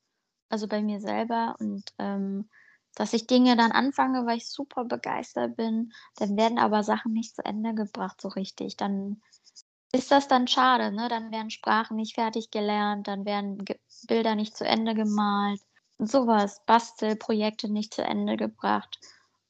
also 0.49 0.67
bei 0.69 0.81
mir 0.81 1.01
selber 1.01 1.55
und 1.59 1.85
ähm, 1.99 2.49
dass 2.95 3.13
ich 3.13 3.27
Dinge 3.27 3.57
dann 3.57 3.73
anfange, 3.73 4.25
weil 4.25 4.39
ich 4.39 4.49
super 4.49 4.85
begeistert 4.85 5.57
bin, 5.57 5.93
dann 6.17 6.37
werden 6.37 6.59
aber 6.59 6.83
Sachen 6.83 7.13
nicht 7.13 7.35
zu 7.35 7.45
Ende 7.45 7.75
gebracht 7.75 8.21
so 8.21 8.29
richtig. 8.29 8.77
Dann 8.77 9.21
ist 9.95 10.11
das 10.11 10.27
dann 10.27 10.49
schade, 10.49 10.93
ne? 10.93 11.09
Dann 11.09 11.31
werden 11.31 11.51
Sprachen 11.51 11.97
nicht 11.97 12.15
fertig 12.15 12.51
gelernt, 12.51 13.07
dann 13.07 13.25
werden 13.25 13.65
Ge 13.65 13.79
Bilder 14.07 14.35
nicht 14.35 14.57
zu 14.57 14.67
Ende 14.67 14.95
gemalt, 14.95 15.61
sowas, 15.99 16.61
Bastelprojekte 16.67 17.73
nicht 17.73 17.95
zu 17.95 18.03
Ende 18.03 18.37
gebracht. 18.37 18.99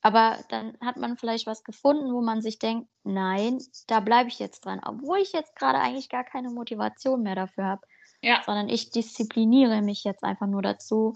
Aber 0.03 0.39
dann 0.51 0.77
hat 0.81 0.97
man 0.99 1.17
vielleicht 1.17 1.47
was 1.47 1.65
gefunden, 1.65 2.13
wo 2.13 2.21
man 2.21 2.43
sich 2.43 2.59
denkt, 2.59 2.89
nein, 3.05 3.59
da 3.87 4.01
bleibe 4.01 4.29
ich 4.29 4.39
jetzt 4.39 4.65
dran, 4.67 4.81
obwohl 4.85 5.19
ich 5.19 5.33
jetzt 5.33 5.57
gerade 5.57 5.79
eigentlich 5.79 6.11
gar 6.11 6.25
keine 6.25 6.51
Motivation 6.51 7.23
mehr 7.23 7.35
dafür 7.35 7.65
habe. 7.65 7.87
Ja. 8.21 8.43
Sondern 8.45 8.69
ich 8.69 8.91
diszipliniere 8.91 9.81
mich 9.81 10.05
jetzt 10.05 10.23
einfach 10.23 10.47
nur 10.47 10.63
dazu, 10.63 11.15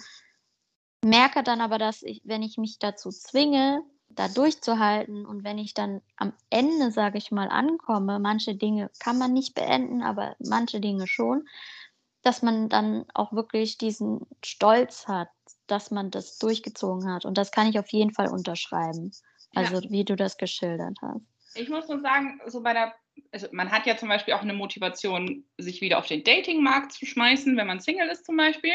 merke 1.05 1.43
dann 1.43 1.61
aber, 1.61 1.79
dass 1.79 2.03
ich, 2.03 2.23
wenn 2.25 2.43
ich 2.43 2.57
mich 2.57 2.79
dazu 2.79 3.11
zwinge, 3.11 3.83
da 4.11 4.29
durchzuhalten 4.29 5.27
und 5.27 5.44
wenn 5.44 5.59
ich 5.59 5.75
dann 5.75 6.01
am 6.16 6.33
Ende, 6.51 6.90
sage 6.90 7.18
ich 7.18 7.31
mal, 7.31 7.49
ankomme, 7.49 8.18
manche 8.18 8.55
Dinge 8.55 8.90
kann 8.99 9.18
man 9.18 9.33
nicht 9.33 9.55
beenden, 9.55 10.03
aber 10.03 10.35
manche 10.38 10.81
Dinge 10.81 11.07
schon, 11.07 11.47
dass 12.23 12.42
man 12.42 12.68
dann 12.68 13.05
auch 13.14 13.33
wirklich 13.33 13.79
diesen 13.79 14.27
Stolz 14.44 15.07
hat, 15.07 15.29
dass 15.66 15.90
man 15.90 16.11
das 16.11 16.38
durchgezogen 16.38 17.12
hat. 17.12 17.25
Und 17.25 17.38
das 17.38 17.53
kann 17.53 17.68
ich 17.68 17.79
auf 17.79 17.88
jeden 17.90 18.12
Fall 18.12 18.29
unterschreiben. 18.29 19.12
Also 19.55 19.81
ja. 19.81 19.90
wie 19.90 20.05
du 20.05 20.16
das 20.16 20.37
geschildert 20.37 20.99
hast. 21.01 21.23
Ich 21.55 21.68
muss 21.68 21.88
nur 21.88 22.01
sagen, 22.01 22.40
so 22.47 22.62
bei 22.62 22.73
der, 22.73 22.94
also 23.33 23.49
man 23.53 23.71
hat 23.71 23.87
ja 23.87 23.97
zum 23.97 24.09
Beispiel 24.09 24.35
auch 24.35 24.42
eine 24.42 24.53
Motivation, 24.53 25.44
sich 25.57 25.81
wieder 25.81 25.99
auf 25.99 26.07
den 26.07 26.25
Datingmarkt 26.25 26.92
zu 26.92 27.07
schmeißen, 27.07 27.57
wenn 27.57 27.66
man 27.66 27.81
Single 27.81 28.09
ist 28.09 28.27
zum 28.27 28.37
Beispiel. 28.37 28.75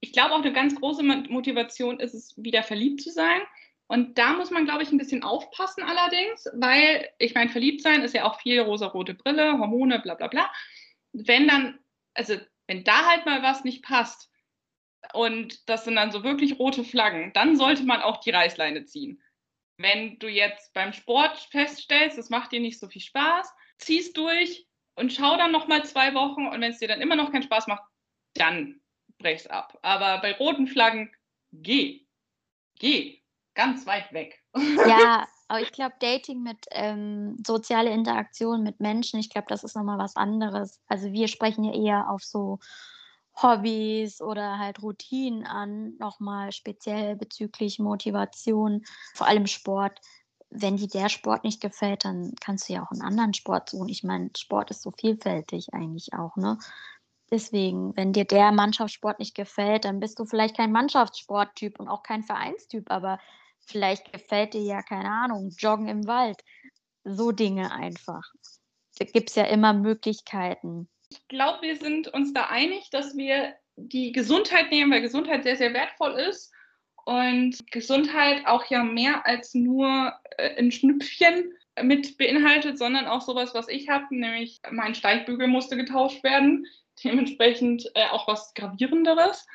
Ich 0.00 0.12
glaube 0.12 0.34
auch 0.34 0.42
eine 0.42 0.52
ganz 0.52 0.74
große 0.74 1.02
Motivation 1.02 2.00
ist 2.00 2.14
es, 2.14 2.34
wieder 2.36 2.62
verliebt 2.62 3.00
zu 3.02 3.10
sein. 3.10 3.40
Und 3.92 4.16
da 4.16 4.32
muss 4.32 4.50
man, 4.50 4.64
glaube 4.64 4.82
ich, 4.82 4.90
ein 4.90 4.96
bisschen 4.96 5.22
aufpassen 5.22 5.82
allerdings, 5.82 6.48
weil 6.54 7.10
ich 7.18 7.34
meine, 7.34 7.50
verliebt 7.50 7.82
sein 7.82 8.00
ist 8.00 8.14
ja 8.14 8.24
auch 8.24 8.40
viel 8.40 8.58
rosa-rote 8.58 9.12
Brille, 9.12 9.58
Hormone, 9.58 9.98
bla 9.98 10.14
bla 10.14 10.28
bla. 10.28 10.50
Wenn 11.12 11.46
dann, 11.46 11.78
also 12.14 12.38
wenn 12.66 12.84
da 12.84 13.04
halt 13.04 13.26
mal 13.26 13.42
was 13.42 13.64
nicht 13.64 13.84
passt 13.84 14.30
und 15.12 15.68
das 15.68 15.84
sind 15.84 15.96
dann 15.96 16.10
so 16.10 16.24
wirklich 16.24 16.58
rote 16.58 16.84
Flaggen, 16.84 17.34
dann 17.34 17.54
sollte 17.54 17.82
man 17.82 18.00
auch 18.00 18.20
die 18.20 18.30
Reißleine 18.30 18.86
ziehen. 18.86 19.22
Wenn 19.76 20.18
du 20.18 20.26
jetzt 20.26 20.72
beim 20.72 20.94
Sport 20.94 21.36
feststellst, 21.50 22.16
das 22.16 22.30
macht 22.30 22.52
dir 22.52 22.60
nicht 22.60 22.80
so 22.80 22.88
viel 22.88 23.02
Spaß, 23.02 23.52
ziehst 23.76 24.16
durch 24.16 24.66
und 24.94 25.12
schau 25.12 25.36
dann 25.36 25.52
noch 25.52 25.68
mal 25.68 25.84
zwei 25.84 26.14
Wochen 26.14 26.46
und 26.46 26.62
wenn 26.62 26.72
es 26.72 26.78
dir 26.78 26.88
dann 26.88 27.02
immer 27.02 27.16
noch 27.16 27.30
keinen 27.30 27.42
Spaß 27.42 27.66
macht, 27.66 27.84
dann 28.36 28.80
brech's 29.18 29.46
ab. 29.46 29.78
Aber 29.82 30.22
bei 30.22 30.32
roten 30.32 30.66
Flaggen, 30.66 31.14
geh. 31.52 32.06
Geh 32.78 33.21
ganz 33.54 33.86
weit 33.86 34.12
weg. 34.12 34.42
Ja, 34.86 35.26
aber 35.48 35.60
ich 35.60 35.72
glaube, 35.72 35.94
Dating 35.98 36.42
mit 36.42 36.66
ähm, 36.70 37.36
soziale 37.46 37.90
Interaktion 37.90 38.62
mit 38.62 38.80
Menschen, 38.80 39.20
ich 39.20 39.30
glaube, 39.30 39.46
das 39.48 39.64
ist 39.64 39.76
nochmal 39.76 39.98
was 39.98 40.16
anderes. 40.16 40.80
Also 40.86 41.12
wir 41.12 41.28
sprechen 41.28 41.64
ja 41.64 41.72
eher 41.74 42.10
auf 42.10 42.22
so 42.22 42.58
Hobbys 43.40 44.20
oder 44.20 44.58
halt 44.58 44.82
Routinen 44.82 45.46
an, 45.46 45.96
nochmal 45.98 46.52
speziell 46.52 47.16
bezüglich 47.16 47.78
Motivation, 47.78 48.82
vor 49.14 49.26
allem 49.26 49.46
Sport. 49.46 49.98
Wenn 50.50 50.76
dir 50.76 50.88
der 50.88 51.08
Sport 51.08 51.44
nicht 51.44 51.62
gefällt, 51.62 52.04
dann 52.04 52.34
kannst 52.40 52.68
du 52.68 52.74
ja 52.74 52.82
auch 52.82 52.90
einen 52.90 53.00
anderen 53.00 53.32
Sport 53.32 53.70
suchen. 53.70 53.88
Ich 53.88 54.04
meine, 54.04 54.30
Sport 54.36 54.70
ist 54.70 54.82
so 54.82 54.90
vielfältig 54.90 55.72
eigentlich 55.72 56.12
auch, 56.12 56.36
ne? 56.36 56.58
Deswegen, 57.30 57.96
wenn 57.96 58.12
dir 58.12 58.26
der 58.26 58.52
Mannschaftssport 58.52 59.18
nicht 59.18 59.34
gefällt, 59.34 59.86
dann 59.86 60.00
bist 60.00 60.18
du 60.18 60.26
vielleicht 60.26 60.54
kein 60.54 60.70
Mannschaftssporttyp 60.70 61.80
und 61.80 61.88
auch 61.88 62.02
kein 62.02 62.22
Vereinstyp, 62.22 62.90
aber 62.90 63.18
Vielleicht 63.66 64.12
gefällt 64.12 64.54
dir 64.54 64.62
ja, 64.62 64.82
keine 64.82 65.08
Ahnung, 65.08 65.50
Joggen 65.58 65.88
im 65.88 66.06
Wald. 66.06 66.40
So 67.04 67.32
Dinge 67.32 67.72
einfach. 67.72 68.30
Da 68.98 69.04
gibt 69.04 69.30
es 69.30 69.36
ja 69.36 69.44
immer 69.44 69.72
Möglichkeiten. 69.72 70.88
Ich 71.10 71.26
glaube, 71.28 71.62
wir 71.62 71.76
sind 71.76 72.08
uns 72.08 72.32
da 72.32 72.46
einig, 72.46 72.90
dass 72.90 73.16
wir 73.16 73.54
die 73.76 74.12
Gesundheit 74.12 74.70
nehmen, 74.70 74.92
weil 74.92 75.02
Gesundheit 75.02 75.44
sehr, 75.44 75.56
sehr 75.56 75.74
wertvoll 75.74 76.12
ist. 76.12 76.52
Und 77.04 77.58
Gesundheit 77.70 78.46
auch 78.46 78.64
ja 78.66 78.84
mehr 78.84 79.26
als 79.26 79.54
nur 79.54 80.12
äh, 80.36 80.56
ein 80.56 80.70
Schnüpfchen 80.70 81.52
mit 81.82 82.16
beinhaltet, 82.18 82.78
sondern 82.78 83.06
auch 83.06 83.22
sowas, 83.22 83.54
was 83.54 83.68
ich 83.68 83.88
habe, 83.88 84.06
nämlich 84.10 84.60
mein 84.70 84.94
Steigbügel 84.94 85.48
musste 85.48 85.76
getauscht 85.76 86.22
werden. 86.22 86.66
Dementsprechend 87.02 87.90
äh, 87.94 88.06
auch 88.10 88.28
was 88.28 88.54
Gravierenderes 88.54 89.46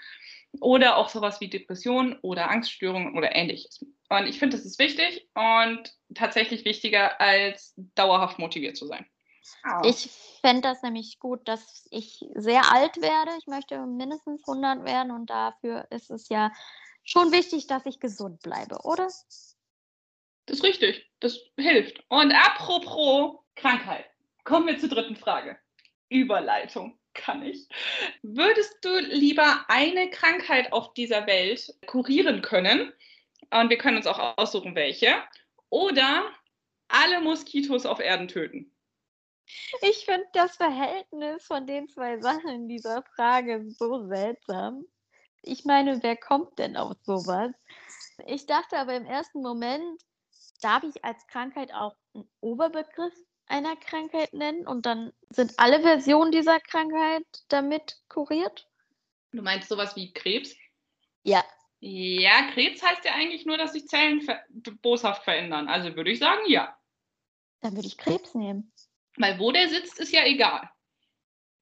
oder 0.60 0.98
auch 0.98 1.10
sowas 1.10 1.39
wie 1.39 1.50
Depression 1.50 2.17
oder 2.22 2.50
Angststörungen 2.50 3.15
oder 3.15 3.36
ähnliches. 3.36 3.86
Und 4.10 4.28
ich 4.28 4.39
finde, 4.39 4.56
das 4.56 4.65
ist 4.65 4.80
wichtig 4.80 5.28
und 5.34 5.93
tatsächlich 6.15 6.63
wichtiger, 6.65 7.20
als 7.20 7.74
dauerhaft 7.96 8.39
motiviert 8.39 8.78
zu 8.78 8.88
sein. 8.88 9.06
Oh. 9.65 9.86
Ich 9.86 10.10
fände 10.41 10.62
das 10.62 10.82
nämlich 10.82 11.20
gut, 11.20 11.48
dass 11.48 11.88
ich 11.91 12.26
sehr 12.34 12.72
alt 12.72 13.02
werde. 13.02 13.32
Ich 13.39 13.48
möchte 13.48 13.86
mindestens 13.86 14.48
100 14.48 14.86
werden 14.86 15.12
und 15.12 15.30
dafür 15.30 15.88
ist 15.89 16.10
es 16.10 16.30
ja 16.30 16.52
schon 17.04 17.32
wichtig, 17.32 17.67
dass 17.67 17.86
ich 17.86 18.00
gesund 18.00 18.41
bleibe, 18.41 18.80
oder? 18.84 19.06
Das 19.06 19.56
ist 20.48 20.63
richtig. 20.63 21.10
Das 21.20 21.39
hilft. 21.58 22.04
Und 22.10 22.32
apropos 22.32 23.39
Krankheit, 23.56 24.06
kommen 24.43 24.67
wir 24.67 24.80
zur 24.80 24.89
dritten 24.89 25.15
Frage. 25.15 25.58
Überleitung 26.10 26.98
kann 27.13 27.43
ich. 27.43 27.67
Würdest 28.22 28.78
du 28.82 29.00
lieber 29.00 29.65
eine 29.67 30.10
Krankheit 30.10 30.72
auf 30.72 30.93
dieser 30.93 31.28
Welt 31.28 31.74
kurieren 31.88 32.41
können? 32.41 32.93
Und 33.52 33.69
wir 33.69 33.78
können 33.78 33.97
uns 33.97 34.08
auch 34.08 34.38
aussuchen, 34.38 34.76
welche. 34.76 35.15
Oder 35.69 36.32
alle 36.88 37.21
Moskitos 37.21 37.86
auf 37.86 38.00
Erden 38.00 38.28
töten? 38.28 38.71
Ich 39.82 40.06
finde 40.06 40.26
das 40.34 40.58
Verhältnis 40.58 41.45
von 41.45 41.65
den 41.65 41.88
zwei 41.88 42.19
Sachen 42.19 42.50
in 42.50 42.67
dieser 42.67 43.04
Frage 43.15 43.65
so 43.69 44.08
seltsam. 44.08 44.86
Ich 45.41 45.63
meine, 45.63 46.04
wer 46.04 46.17
kommt 46.17 46.60
denn 46.60 46.76
auf 46.76 46.97
sowas? 47.04 47.52
Ich 48.26 48.45
dachte 48.45 48.78
aber 48.78 48.95
im 48.95 49.06
ersten 49.06 49.41
Moment, 49.41 50.02
darf 50.62 50.84
ich 50.84 51.06
als 51.06 51.26
Krankheit 51.28 51.73
auch 51.73 51.95
einen 52.13 52.30
Oberbegriff 52.41 53.13
einer 53.47 53.76
Krankheit 53.78 54.34
nennen 54.34 54.67
und 54.67 54.86
dann 54.86 55.13
sind 55.30 55.54
alle 55.58 55.82
Versionen 55.82 56.32
dieser 56.32 56.60
Krankheit 56.60 57.26
damit 57.47 57.97
kuriert? 58.10 58.67
Du 59.32 59.41
meinst 59.41 59.69
sowas 59.69 59.95
wie 59.95 60.12
Krebs? 60.12 60.56
Ja. 61.23 61.43
Ja, 61.89 62.52
Krebs 62.52 62.84
heißt 62.84 63.06
ja 63.06 63.13
eigentlich 63.13 63.45
nur, 63.45 63.58
dass 63.58 63.71
sich 63.71 63.88
Zellen 63.88 64.21
ver 64.21 64.43
boshaft 64.82 65.23
verändern. 65.23 65.69
Also 65.69 65.95
würde 65.95 66.12
ich 66.12 66.19
sagen, 66.19 66.41
ja. 66.47 66.78
Dann 67.62 67.76
würde 67.76 67.88
ich 67.88 67.97
Krebs 67.97 68.36
nehmen. 68.36 68.73
Weil 69.15 69.39
wo 69.39 69.54
der 69.54 69.69
sitzt, 69.69 69.97
ist 69.97 70.12
ja 70.12 70.26
egal. 70.26 70.69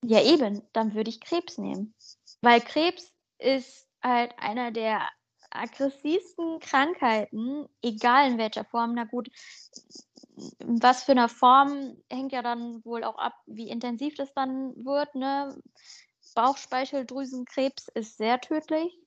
Ja, 0.03 0.23
eben. 0.23 0.63
Dann 0.73 0.95
würde 0.95 1.11
ich 1.11 1.21
Krebs 1.21 1.59
nehmen. 1.59 1.93
Weil 2.41 2.59
Krebs 2.61 3.13
ist 3.37 3.87
halt 4.01 4.33
einer 4.39 4.71
der 4.71 5.07
aggressivsten 5.51 6.59
Krankheiten, 6.59 7.69
egal 7.83 8.31
in 8.31 8.37
welcher 8.39 8.65
Form. 8.65 8.95
Na 8.95 9.03
gut, 9.03 9.29
was 10.57 11.03
für 11.03 11.11
eine 11.11 11.29
Form 11.29 12.01
hängt 12.09 12.31
ja 12.31 12.41
dann 12.41 12.83
wohl 12.83 13.03
auch 13.03 13.19
ab, 13.19 13.35
wie 13.45 13.69
intensiv 13.69 14.15
das 14.15 14.33
dann 14.33 14.73
wird. 14.83 15.13
Ne? 15.13 15.61
Bauchspeicheldrüsenkrebs 16.33 17.89
ist 17.89 18.17
sehr 18.17 18.41
tödlich. 18.41 19.04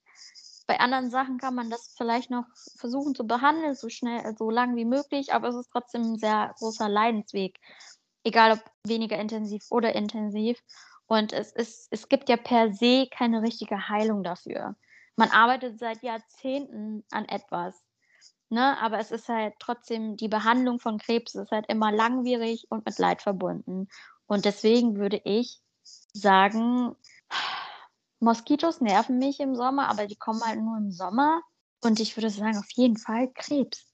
Bei 0.69 0.81
anderen 0.81 1.09
Sachen 1.09 1.39
kann 1.39 1.55
man 1.55 1.71
das 1.71 1.95
vielleicht 1.97 2.31
noch 2.31 2.45
versuchen 2.77 3.15
zu 3.15 3.27
behandeln, 3.27 3.75
so 3.75 3.89
schnell, 3.89 4.37
so 4.37 4.51
lang 4.51 4.77
wie 4.77 4.85
möglich, 4.85 5.33
aber 5.33 5.49
es 5.49 5.57
ist 5.57 5.71
trotzdem 5.73 6.03
ein 6.03 6.19
sehr 6.19 6.55
großer 6.59 6.91
Leidensweg. 6.91 7.59
Egal 8.23 8.53
ob 8.53 8.61
weniger 8.85 9.19
intensiv 9.19 9.65
oder 9.71 9.95
intensiv. 9.95 10.63
Und 11.07 11.33
es, 11.33 11.53
ist, 11.53 11.89
es 11.91 12.11
gibt 12.11 12.29
ja 12.29 12.37
per 12.37 12.71
se 12.75 13.09
keine 13.11 13.41
richtige 13.41 13.89
Heilung 13.89 14.23
dafür. 14.23 14.77
Man 15.17 15.31
arbeitet 15.31 15.79
seit 15.79 16.03
Jahrzehnten 16.03 17.03
an 17.11 17.25
etwas. 17.25 17.83
Ne? 18.51 18.79
Aber 18.79 18.99
es 18.99 19.11
ist 19.11 19.31
halt 19.31 19.55
trotzdem, 19.61 20.19
die 20.19 20.29
Behandlung 20.29 20.81
von 20.81 20.99
Krebs 20.99 21.35
ist 21.35 21.51
halt 21.51 21.65
immer 21.69 21.91
langwierig 21.93 22.67
und 22.69 22.85
mit 22.85 22.99
Leid 22.99 23.23
verbunden. 23.23 23.89
Und 24.27 24.45
deswegen 24.45 24.99
würde 24.99 25.23
ich 25.25 25.63
sagen, 26.13 26.95
Moskitos 28.21 28.81
nerven 28.81 29.19
mich 29.19 29.41
im 29.41 29.55
Sommer, 29.55 29.89
aber 29.89 30.07
die 30.07 30.17
kommen 30.17 30.43
halt 30.43 30.61
nur 30.61 30.77
im 30.77 30.91
Sommer. 30.91 31.43
Und 31.83 32.01
ich 32.01 32.17
würde 32.17 32.31
sagen, 32.31 32.59
auf 32.59 32.71
jeden 32.75 32.97
Fall 32.97 33.31
Krebs. 33.33 33.89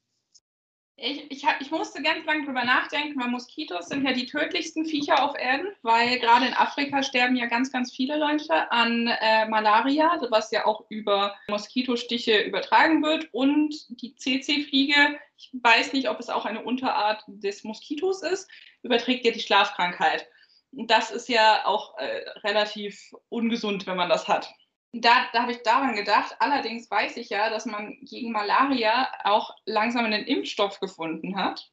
Ich, 0.96 1.28
ich, 1.28 1.44
hab, 1.44 1.60
ich 1.60 1.72
musste 1.72 2.00
ganz 2.02 2.24
lange 2.24 2.44
drüber 2.44 2.64
nachdenken, 2.64 3.20
weil 3.20 3.28
Moskitos 3.28 3.88
sind 3.88 4.04
ja 4.04 4.12
die 4.12 4.26
tödlichsten 4.26 4.86
Viecher 4.86 5.24
auf 5.24 5.36
Erden, 5.36 5.66
weil 5.82 6.20
gerade 6.20 6.46
in 6.46 6.54
Afrika 6.54 7.02
sterben 7.02 7.34
ja 7.34 7.46
ganz, 7.46 7.72
ganz 7.72 7.92
viele 7.92 8.16
Leute 8.16 8.70
an 8.70 9.08
äh, 9.08 9.48
Malaria, 9.48 10.20
was 10.30 10.52
ja 10.52 10.66
auch 10.66 10.84
über 10.90 11.34
Moskitostiche 11.48 12.42
übertragen 12.42 13.02
wird. 13.02 13.28
Und 13.32 13.74
die 14.00 14.14
CC-Fliege, 14.14 15.18
ich 15.36 15.50
weiß 15.52 15.92
nicht, 15.94 16.08
ob 16.08 16.20
es 16.20 16.30
auch 16.30 16.44
eine 16.44 16.62
Unterart 16.62 17.24
des 17.26 17.64
Moskitos 17.64 18.22
ist, 18.22 18.48
überträgt 18.82 19.24
ja 19.24 19.32
die 19.32 19.40
Schlafkrankheit. 19.40 20.28
Das 20.76 21.10
ist 21.10 21.28
ja 21.28 21.66
auch 21.66 21.96
äh, 21.98 22.28
relativ 22.40 23.12
ungesund, 23.28 23.86
wenn 23.86 23.96
man 23.96 24.08
das 24.08 24.28
hat 24.28 24.52
da, 24.94 25.26
da 25.32 25.42
habe 25.42 25.52
ich 25.52 25.62
daran 25.62 25.96
gedacht. 25.96 26.36
Allerdings 26.38 26.90
weiß 26.90 27.16
ich 27.16 27.28
ja, 27.28 27.50
dass 27.50 27.66
man 27.66 27.98
gegen 28.02 28.32
Malaria 28.32 29.10
auch 29.24 29.54
langsam 29.66 30.04
einen 30.04 30.24
Impfstoff 30.24 30.80
gefunden 30.80 31.36
hat. 31.36 31.70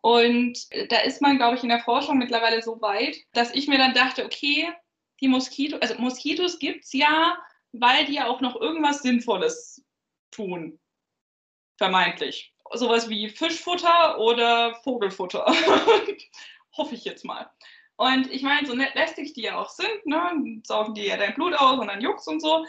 Und 0.00 0.58
da 0.90 1.00
ist 1.00 1.20
man, 1.20 1.38
glaube 1.38 1.56
ich, 1.56 1.62
in 1.62 1.68
der 1.68 1.80
Forschung 1.80 2.18
mittlerweile 2.18 2.62
so 2.62 2.80
weit, 2.80 3.16
dass 3.32 3.54
ich 3.54 3.68
mir 3.68 3.78
dann 3.78 3.94
dachte, 3.94 4.24
okay, 4.24 4.72
die 5.20 5.28
Moskitos, 5.28 5.80
also 5.80 5.94
Moskitos 5.98 6.58
gibt 6.58 6.84
es 6.84 6.92
ja, 6.92 7.36
weil 7.72 8.06
die 8.06 8.14
ja 8.14 8.26
auch 8.26 8.40
noch 8.40 8.60
irgendwas 8.60 9.02
Sinnvolles 9.02 9.84
tun. 10.30 10.78
Vermeintlich. 11.76 12.54
Sowas 12.72 13.08
wie 13.08 13.28
Fischfutter 13.28 14.18
oder 14.18 14.74
Vogelfutter. 14.82 15.46
Hoffe 16.76 16.94
ich 16.94 17.04
jetzt 17.04 17.24
mal. 17.24 17.50
Und 17.98 18.30
ich 18.30 18.42
meine, 18.42 18.64
so 18.64 18.74
lästig 18.74 19.32
die 19.32 19.42
ja 19.42 19.58
auch 19.60 19.70
sind, 19.70 20.06
ne, 20.06 20.60
saugen 20.64 20.94
die 20.94 21.06
ja 21.06 21.16
dein 21.16 21.34
Blut 21.34 21.52
aus 21.54 21.80
und 21.80 21.88
dann 21.88 22.00
jucks 22.00 22.28
und 22.28 22.40
so, 22.40 22.64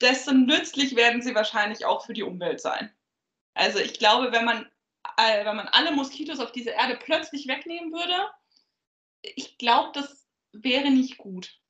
desto 0.00 0.32
nützlich 0.32 0.96
werden 0.96 1.20
sie 1.20 1.34
wahrscheinlich 1.34 1.84
auch 1.84 2.06
für 2.06 2.14
die 2.14 2.22
Umwelt 2.22 2.62
sein. 2.62 2.90
Also 3.52 3.78
ich 3.78 3.98
glaube, 3.98 4.32
wenn 4.32 4.46
man, 4.46 4.64
äh, 5.18 5.44
wenn 5.44 5.56
man 5.56 5.68
alle 5.68 5.92
Moskitos 5.92 6.40
auf 6.40 6.50
dieser 6.50 6.72
Erde 6.72 6.96
plötzlich 6.96 7.46
wegnehmen 7.46 7.92
würde, 7.92 8.26
ich 9.20 9.58
glaube, 9.58 9.90
das 9.92 10.26
wäre 10.52 10.90
nicht 10.90 11.18
gut. 11.18 11.60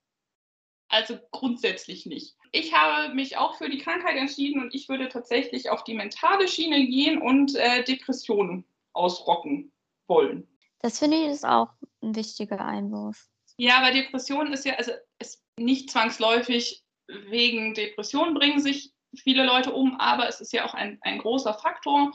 Also 0.89 1.19
grundsätzlich 1.33 2.07
nicht. 2.07 2.37
Ich 2.53 2.75
habe 2.75 3.13
mich 3.13 3.37
auch 3.37 3.59
für 3.59 3.69
die 3.69 3.79
Krankheit 3.79 4.17
entschieden 4.17 4.63
und 4.63 4.73
ich 4.73 4.89
würde 4.89 5.09
tatsächlich 5.09 5.69
auf 5.69 5.83
die 5.83 5.95
mentale 5.95 6.47
Schiene 6.47 6.87
gehen 6.87 7.21
und 7.21 7.57
äh, 7.57 7.83
Depressionen 7.83 8.65
ausrocken 8.93 9.73
wollen. 10.07 10.49
Das 10.85 10.99
finde 10.99 11.17
ich 11.17 11.29
ist 11.29 11.47
auch 11.47 11.71
ein 12.03 12.15
wichtiger 12.15 12.63
Einwurf. 12.63 13.27
Ja, 13.57 13.79
aber 13.79 13.91
Depression 13.91 14.53
ist 14.53 14.67
ja, 14.67 14.75
also 14.75 14.93
ist 15.19 15.43
nicht 15.59 15.89
zwangsläufig 15.91 16.85
wegen 17.07 17.73
Depression 17.73 18.35
bringen 18.35 18.61
sich 18.61 18.93
viele 19.17 19.47
Leute 19.47 19.73
um, 19.73 19.99
aber 19.99 20.29
es 20.29 20.43
ist 20.43 20.53
ja 20.53 20.67
auch 20.67 20.75
ein, 20.75 20.99
ein 21.01 21.21
großer 21.21 21.55
Faktor. 21.55 22.13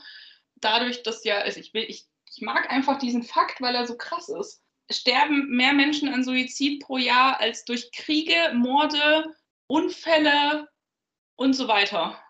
Dadurch, 0.58 1.02
dass 1.02 1.24
ja, 1.24 1.40
also 1.40 1.60
ich 1.60 1.74
will, 1.74 1.86
ich, 1.88 2.06
ich 2.32 2.42
mag 2.42 2.70
einfach 2.70 3.00
diesen 3.00 3.24
Fakt, 3.24 3.60
weil 3.60 3.74
er 3.74 3.88
so 3.88 3.98
krass 3.98 4.30
ist. 4.30 4.62
Sterben 4.92 5.50
mehr 5.50 5.74
Menschen 5.74 6.14
an 6.14 6.24
Suizid 6.24 6.84
pro 6.84 6.98
Jahr 6.98 7.40
als 7.40 7.66
durch 7.66 7.92
Kriege, 7.92 8.54
Morde, 8.54 9.36
Unfälle 9.66 10.70
und 11.38 11.54
so 11.54 11.68
weiter. 11.68 12.22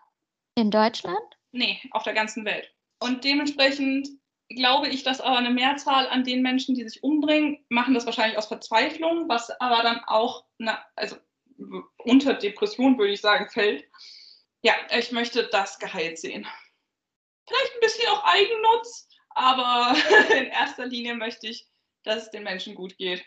In 0.54 0.70
Deutschland? 0.70 1.20
Nee, 1.52 1.82
auf 1.90 2.04
der 2.04 2.14
ganzen 2.14 2.46
Welt. 2.46 2.74
Und 2.98 3.24
dementsprechend 3.24 4.08
glaube 4.50 4.88
ich, 4.88 5.02
dass 5.02 5.20
aber 5.20 5.38
eine 5.38 5.50
Mehrzahl 5.50 6.08
an 6.08 6.24
den 6.24 6.42
Menschen, 6.42 6.74
die 6.74 6.84
sich 6.84 7.02
umbringen, 7.02 7.64
machen 7.68 7.94
das 7.94 8.06
wahrscheinlich 8.06 8.36
aus 8.36 8.48
Verzweiflung, 8.48 9.28
was 9.28 9.50
aber 9.60 9.82
dann 9.82 10.00
auch, 10.06 10.44
eine, 10.58 10.78
also 10.96 11.16
unter 11.98 12.34
Depression 12.34 12.98
würde 12.98 13.12
ich 13.12 13.20
sagen, 13.20 13.48
fällt. 13.48 13.84
Ja, 14.62 14.74
ich 14.96 15.12
möchte 15.12 15.44
das 15.44 15.78
geheilt 15.78 16.18
sehen. 16.18 16.46
Vielleicht 17.46 17.74
ein 17.74 17.80
bisschen 17.80 18.08
auch 18.10 18.24
Eigennutz, 18.24 19.08
aber 19.30 19.94
in 20.36 20.46
erster 20.46 20.86
Linie 20.86 21.14
möchte 21.14 21.46
ich, 21.46 21.66
dass 22.02 22.24
es 22.24 22.30
den 22.30 22.42
Menschen 22.42 22.74
gut 22.74 22.96
geht. 22.96 23.24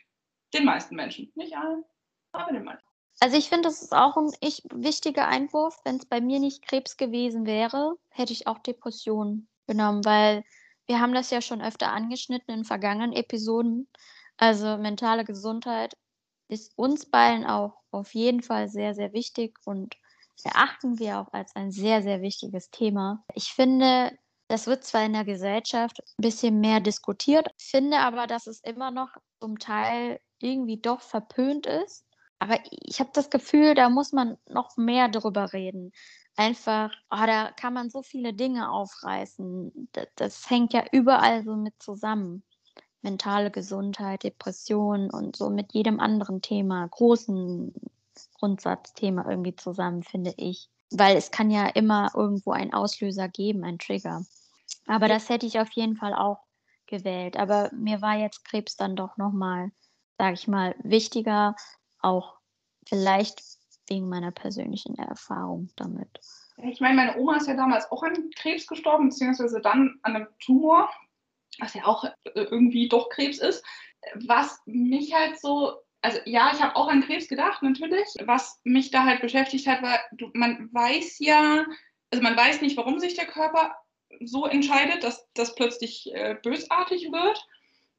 Den 0.54 0.66
meisten 0.66 0.96
Menschen. 0.96 1.32
Nicht 1.36 1.56
allen, 1.56 1.84
aber 2.32 2.52
den 2.52 2.64
meisten. 2.64 2.88
Also 3.20 3.38
ich 3.38 3.50
finde, 3.50 3.70
das 3.70 3.82
ist 3.82 3.94
auch 3.94 4.18
ein 4.18 4.32
ich, 4.42 4.64
wichtiger 4.74 5.28
Einwurf. 5.28 5.80
Wenn 5.86 5.98
es 5.98 6.06
bei 6.06 6.20
mir 6.20 6.40
nicht 6.40 6.68
Krebs 6.68 6.98
gewesen 6.98 7.46
wäre, 7.46 7.96
hätte 8.10 8.34
ich 8.34 8.48
auch 8.48 8.60
Depressionen 8.60 9.48
genommen, 9.68 10.04
weil 10.04 10.44
wir 10.88 11.00
haben 11.00 11.14
das 11.14 11.30
ja 11.30 11.42
schon 11.42 11.62
öfter 11.62 11.92
angeschnitten 11.92 12.54
in 12.54 12.66
vergangenen 12.66 13.14
Episoden. 13.14 13.88
Also 14.38 14.78
mentale 14.78 15.24
Gesundheit 15.24 15.96
ist 16.50 16.78
uns 16.78 17.10
beiden 17.10 17.46
auch 17.46 17.82
auf 17.92 18.14
jeden 18.14 18.42
Fall 18.42 18.68
sehr, 18.68 18.94
sehr 18.94 19.14
wichtig 19.14 19.58
und 19.66 19.96
erachten 20.44 21.00
wir 21.00 21.20
auch 21.20 21.32
als 21.32 21.56
ein 21.56 21.72
sehr, 21.72 22.02
sehr 22.02 22.22
wichtiges 22.22 22.70
Thema. 22.70 23.24
Ich 23.34 23.54
finde, 23.54 24.12
das 24.48 24.68
wird 24.68 24.84
zwar 24.84 25.06
in 25.06 25.14
der 25.14 25.24
Gesellschaft 25.24 26.00
ein 26.00 26.22
bisschen 26.22 26.60
mehr 26.60 26.80
diskutiert, 26.80 27.48
finde 27.58 28.00
aber, 28.00 28.28
dass 28.28 28.48
es 28.48 28.60
immer 28.62 28.92
noch 28.92 29.10
zum 29.40 29.58
Teil 29.58 30.20
irgendwie 30.40 30.82
doch 30.82 31.02
verpönt 31.02 31.66
ist. 31.66 32.06
Aber 32.40 32.60
ich 32.72 33.00
habe 33.00 33.12
das 33.14 33.30
Gefühl, 33.30 33.74
da 33.74 33.90
muss 33.90 34.12
man 34.12 34.38
noch 34.50 34.76
mehr 34.76 35.08
drüber 35.08 35.54
reden 35.54 35.94
einfach, 36.36 36.92
oh, 37.12 37.26
da 37.26 37.52
kann 37.52 37.74
man 37.74 37.90
so 37.90 38.02
viele 38.02 38.34
Dinge 38.34 38.72
aufreißen. 38.72 39.90
Das, 39.92 40.08
das 40.16 40.50
hängt 40.50 40.74
ja 40.74 40.84
überall 40.92 41.44
so 41.44 41.56
mit 41.56 41.82
zusammen. 41.82 42.44
Mentale 43.02 43.52
Gesundheit, 43.52 44.24
Depression 44.24 45.10
und 45.10 45.36
so 45.36 45.50
mit 45.50 45.74
jedem 45.74 46.00
anderen 46.00 46.42
Thema, 46.42 46.88
großen 46.88 47.74
Grundsatzthema 48.36 49.30
irgendwie 49.30 49.56
zusammen, 49.56 50.04
finde 50.04 50.34
ich. 50.38 50.70
Weil 50.92 51.18
es 51.18 51.32
kann 51.32 51.52
ja 51.52 51.68
immer 51.68 52.12
irgendwo 52.16 52.52
einen 52.52 52.74
Auslöser 52.74 53.28
geben, 53.28 53.64
einen 53.64 53.80
Trigger. 53.80 54.24
Aber 54.88 55.08
das 55.08 55.30
hätte 55.30 55.46
ich 55.46 55.60
auf 55.60 55.72
jeden 55.72 55.98
Fall 55.98 56.14
auch 56.14 56.40
gewählt. 56.88 57.38
Aber 57.38 57.70
mir 57.74 58.02
war 58.02 58.18
jetzt 58.18 58.46
Krebs 58.46 58.78
dann 58.78 58.96
doch 58.96 59.18
nochmal, 59.18 59.72
sage 60.18 60.36
ich 60.36 60.48
mal, 60.48 60.76
wichtiger, 60.84 61.56
auch 62.00 62.38
vielleicht 62.88 63.42
wegen 63.88 64.10
meiner 64.10 64.32
persönlichen 64.32 64.96
Erfahrung 64.98 65.70
damit. 65.76 66.20
Ich 66.58 66.80
meine, 66.80 66.96
meine 66.96 67.18
Oma 67.18 67.38
ist 67.38 67.48
ja 67.48 67.56
damals 67.56 67.92
auch 67.92 68.04
an 68.04 68.30
Krebs 68.36 68.68
gestorben, 68.68 69.10
beziehungsweise 69.10 69.60
dann 69.62 70.00
an 70.04 70.16
einem 70.16 70.28
Tumor, 70.40 70.90
was 71.60 71.74
ja 71.74 71.86
auch 71.86 72.04
äh, 72.04 72.12
irgendwie 72.34 72.88
doch 72.88 73.10
Krebs 73.10 73.40
ist. 73.40 73.64
Was 74.16 74.60
mich 74.66 75.14
halt 75.14 75.40
so, 75.40 75.74
also 76.02 76.20
ja, 76.26 76.52
ich 76.54 76.62
habe 76.62 76.76
auch 76.76 76.88
an 76.88 77.04
Krebs 77.04 77.28
gedacht, 77.28 77.64
natürlich. 77.64 78.08
Was 78.26 78.60
mich 78.64 78.92
da 78.92 79.06
halt 79.06 79.22
beschäftigt 79.22 79.68
hat, 79.68 79.82
war, 79.82 80.00
man 80.34 80.70
weiß 80.74 81.20
ja, 81.20 81.66
also 82.12 82.22
man 82.22 82.38
weiß 82.38 82.62
nicht, 82.62 82.78
warum 82.78 83.00
sich 83.00 83.16
der 83.16 83.26
Körper 83.26 83.76
so 84.24 84.46
entscheidet, 84.46 85.04
dass 85.04 85.28
das 85.34 85.56
plötzlich 85.56 86.14
äh, 86.14 86.36
bösartig 86.42 87.12
wird. 87.12 87.48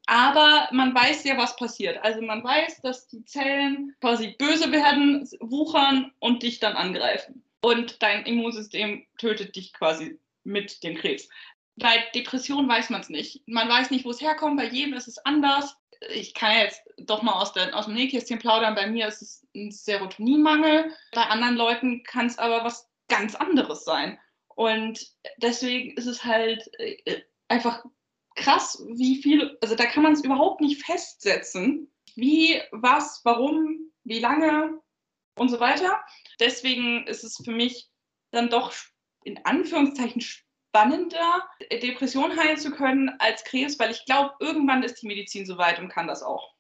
Aber 0.07 0.69
man 0.73 0.95
weiß 0.95 1.25
ja, 1.25 1.37
was 1.39 1.57
passiert. 1.57 1.99
Also 2.03 2.21
man 2.21 2.45
weiß, 2.45 2.83
dass 2.83 3.09
die 3.09 3.25
Zellen 3.25 3.95
quasi 4.01 4.35
böse 4.39 4.71
werden, 4.71 5.29
wuchern 5.41 6.13
und 6.19 6.43
dich 6.43 6.61
dann 6.61 6.75
angreifen. 6.75 7.43
Und 7.63 8.03
dein 8.03 8.27
Immunsystem 8.27 9.07
tötet 9.17 9.57
dich 9.57 9.73
quasi 9.73 10.19
mit 10.43 10.83
dem 10.85 10.97
Krebs. 10.97 11.29
Bei 11.77 12.05
Depression 12.15 12.69
weiß 12.69 12.91
man 12.91 13.01
es 13.01 13.09
nicht. 13.09 13.43
Man 13.49 13.69
weiß 13.69 13.91
nicht, 13.91 14.05
wo 14.05 14.11
es 14.11 14.21
herkommt. 14.21 14.59
Bei 14.59 14.69
jedem 14.69 14.95
ist 14.95 15.09
es 15.09 15.19
anders. 15.25 15.77
Ich 16.11 16.35
kann 16.35 16.57
jetzt 16.57 16.83
doch 16.99 17.23
mal 17.23 17.33
aus, 17.33 17.55
der, 17.55 17.75
aus 17.75 17.87
dem 17.87 17.95
Nähkästchen 17.95 18.39
plaudern. 18.39 18.75
Bei 18.75 18.87
mir 18.87 19.09
ist 19.09 19.23
es 19.23 19.47
ein 19.57 19.71
Serotoninmangel. 19.71 20.93
Bei 21.13 21.23
anderen 21.23 21.57
Leuten 21.57 22.03
kann 22.03 22.27
es 22.27 22.39
aber 22.39 22.63
was 22.63 22.89
ganz 23.09 23.35
anderes 23.35 23.85
sein. 23.85 24.19
Und 24.49 25.07
deswegen 25.39 25.97
ist 25.97 26.07
es 26.07 26.25
halt 26.25 26.71
äh, 26.79 27.23
einfach 27.49 27.85
krass, 28.35 28.83
wie 28.89 29.23
viel, 29.23 29.57
also 29.61 29.75
da 29.75 29.87
kann 29.87 30.03
man 30.03 30.13
es 30.13 30.25
überhaupt 30.25 30.61
nicht 30.61 30.85
festsetzen, 30.85 31.91
wie, 32.15 32.61
was, 32.71 33.21
warum, 33.25 33.93
wie 34.05 34.21
lange 34.21 34.81
und 35.37 35.49
so 35.49 35.61
weiter. 35.61 36.01
Deswegen 36.41 37.07
ist 37.07 37.25
es 37.25 37.41
für 37.45 37.53
mich 37.53 37.89
dann 38.31 38.51
doch 38.51 38.73
in 39.25 39.45
Anführungszeichen 39.45 40.21
spannender, 40.21 41.49
Depression 41.71 42.37
heilen 42.37 42.59
zu 42.59 42.71
können 42.71 43.11
als 43.19 43.45
Krebs, 43.45 43.79
weil 43.79 43.91
ich 43.91 44.05
glaube, 44.05 44.35
irgendwann 44.41 44.83
ist 44.83 45.01
die 45.03 45.07
Medizin 45.07 45.47
soweit 45.47 45.79
und 45.79 45.89
kann 45.89 46.07
das 46.07 46.23
auch. 46.23 46.53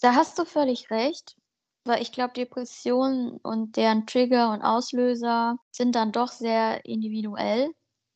Da 0.00 0.14
hast 0.14 0.38
du 0.38 0.44
völlig 0.44 0.90
recht, 0.90 1.36
weil 1.84 2.02
ich 2.02 2.12
glaube, 2.12 2.34
Depressionen 2.34 3.38
und 3.42 3.76
deren 3.76 4.06
Trigger 4.06 4.52
und 4.52 4.62
Auslöser 4.62 5.56
sind 5.70 5.94
dann 5.94 6.12
doch 6.12 6.28
sehr 6.28 6.84
individuell 6.84 7.70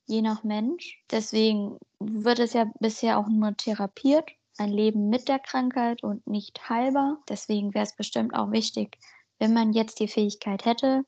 je 0.06 0.22
nach 0.22 0.44
Mensch. 0.44 1.02
Deswegen 1.10 1.78
wird 1.98 2.38
es 2.38 2.52
ja 2.52 2.70
bisher 2.80 3.18
auch 3.18 3.28
nur 3.28 3.56
therapiert, 3.56 4.30
ein 4.58 4.70
Leben 4.70 5.08
mit 5.08 5.28
der 5.28 5.38
Krankheit 5.38 6.02
und 6.02 6.26
nicht 6.26 6.68
heilbar. 6.68 7.18
Deswegen 7.28 7.74
wäre 7.74 7.84
es 7.84 7.96
bestimmt 7.96 8.34
auch 8.34 8.50
wichtig, 8.52 8.98
wenn 9.38 9.52
man 9.52 9.72
jetzt 9.72 10.00
die 10.00 10.08
Fähigkeit 10.08 10.64
hätte, 10.64 11.04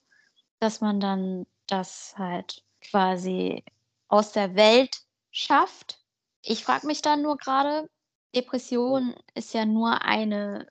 dass 0.58 0.80
man 0.80 1.00
dann 1.00 1.46
das 1.66 2.14
halt 2.16 2.62
quasi 2.80 3.64
aus 4.08 4.32
der 4.32 4.54
Welt 4.54 5.02
schafft. 5.30 6.00
Ich 6.42 6.64
frage 6.64 6.86
mich 6.86 7.02
dann 7.02 7.22
nur 7.22 7.36
gerade, 7.36 7.88
Depression 8.34 9.14
ist 9.34 9.54
ja 9.54 9.64
nur 9.64 10.02
eine 10.02 10.66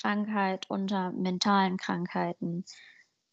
Krankheit 0.00 0.68
unter 0.68 1.12
mentalen 1.12 1.76
Krankheiten. 1.76 2.64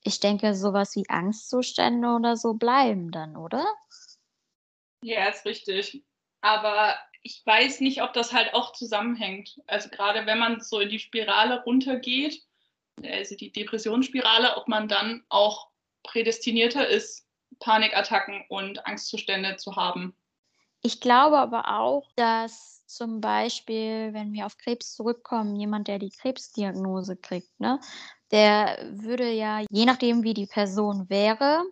Ich 0.04 0.20
denke, 0.20 0.54
sowas 0.56 0.96
wie 0.96 1.10
Angstzustände 1.10 2.10
oder 2.10 2.36
so 2.36 2.56
bleiben 2.56 3.12
dann, 3.12 3.38
oder? 3.38 3.66
Ja, 5.04 5.28
ist 5.28 5.46
richtig. 5.46 6.04
Aber 6.42 6.96
ich 7.22 7.42
weiß 7.46 7.80
nicht, 7.82 8.02
ob 8.02 8.14
das 8.14 8.34
halt 8.34 8.54
auch 8.54 8.74
zusammenhängt. 8.74 9.62
Also 9.68 9.90
gerade 9.90 10.26
wenn 10.26 10.40
man 10.40 10.60
so 10.62 10.80
in 10.80 10.90
die 10.90 11.00
Spirale 11.00 11.64
runtergeht, 11.64 12.44
also 13.04 13.36
die 13.36 13.52
Depressionsspirale, 13.52 14.58
ob 14.58 14.68
man 14.68 14.88
dann 14.88 15.24
auch 15.30 15.70
prädestinierter 16.04 16.88
ist, 16.88 17.28
Panikattacken 17.60 18.46
und 18.50 18.86
Angstzustände 18.86 19.56
zu 19.58 19.76
haben. 19.76 20.16
Ich 20.82 21.00
glaube 21.00 21.38
aber 21.38 21.80
auch, 21.80 22.12
dass 22.16 22.86
zum 22.88 23.22
Beispiel, 23.22 24.14
wenn 24.14 24.34
wir 24.34 24.46
auf 24.46 24.58
Krebs 24.58 24.94
zurückkommen, 24.94 25.56
jemand, 25.56 25.88
der 25.88 25.98
die 25.98 26.10
Krebsdiagnose 26.10 27.16
kriegt, 27.16 27.58
ne, 27.60 27.80
der 28.32 28.80
würde 28.92 29.32
ja, 29.32 29.62
je 29.70 29.86
nachdem, 29.86 30.24
wie 30.24 30.34
die 30.34 30.46
Person 30.46 31.10
wäre, 31.10 31.64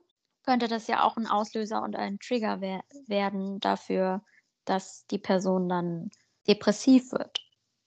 könnte 0.43 0.67
das 0.67 0.87
ja 0.87 1.03
auch 1.03 1.17
ein 1.17 1.27
Auslöser 1.27 1.81
und 1.81 1.95
ein 1.95 2.19
Trigger 2.19 2.61
wer 2.61 2.81
werden 3.07 3.59
dafür, 3.59 4.23
dass 4.65 5.05
die 5.07 5.19
Person 5.19 5.69
dann 5.69 6.09
depressiv 6.47 7.11
wird, 7.11 7.39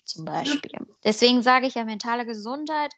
zum 0.04 0.24
Beispiel. 0.24 0.72
Deswegen 1.04 1.42
sage 1.42 1.66
ich 1.66 1.74
ja, 1.74 1.84
mentale 1.84 2.24
Gesundheit 2.26 2.92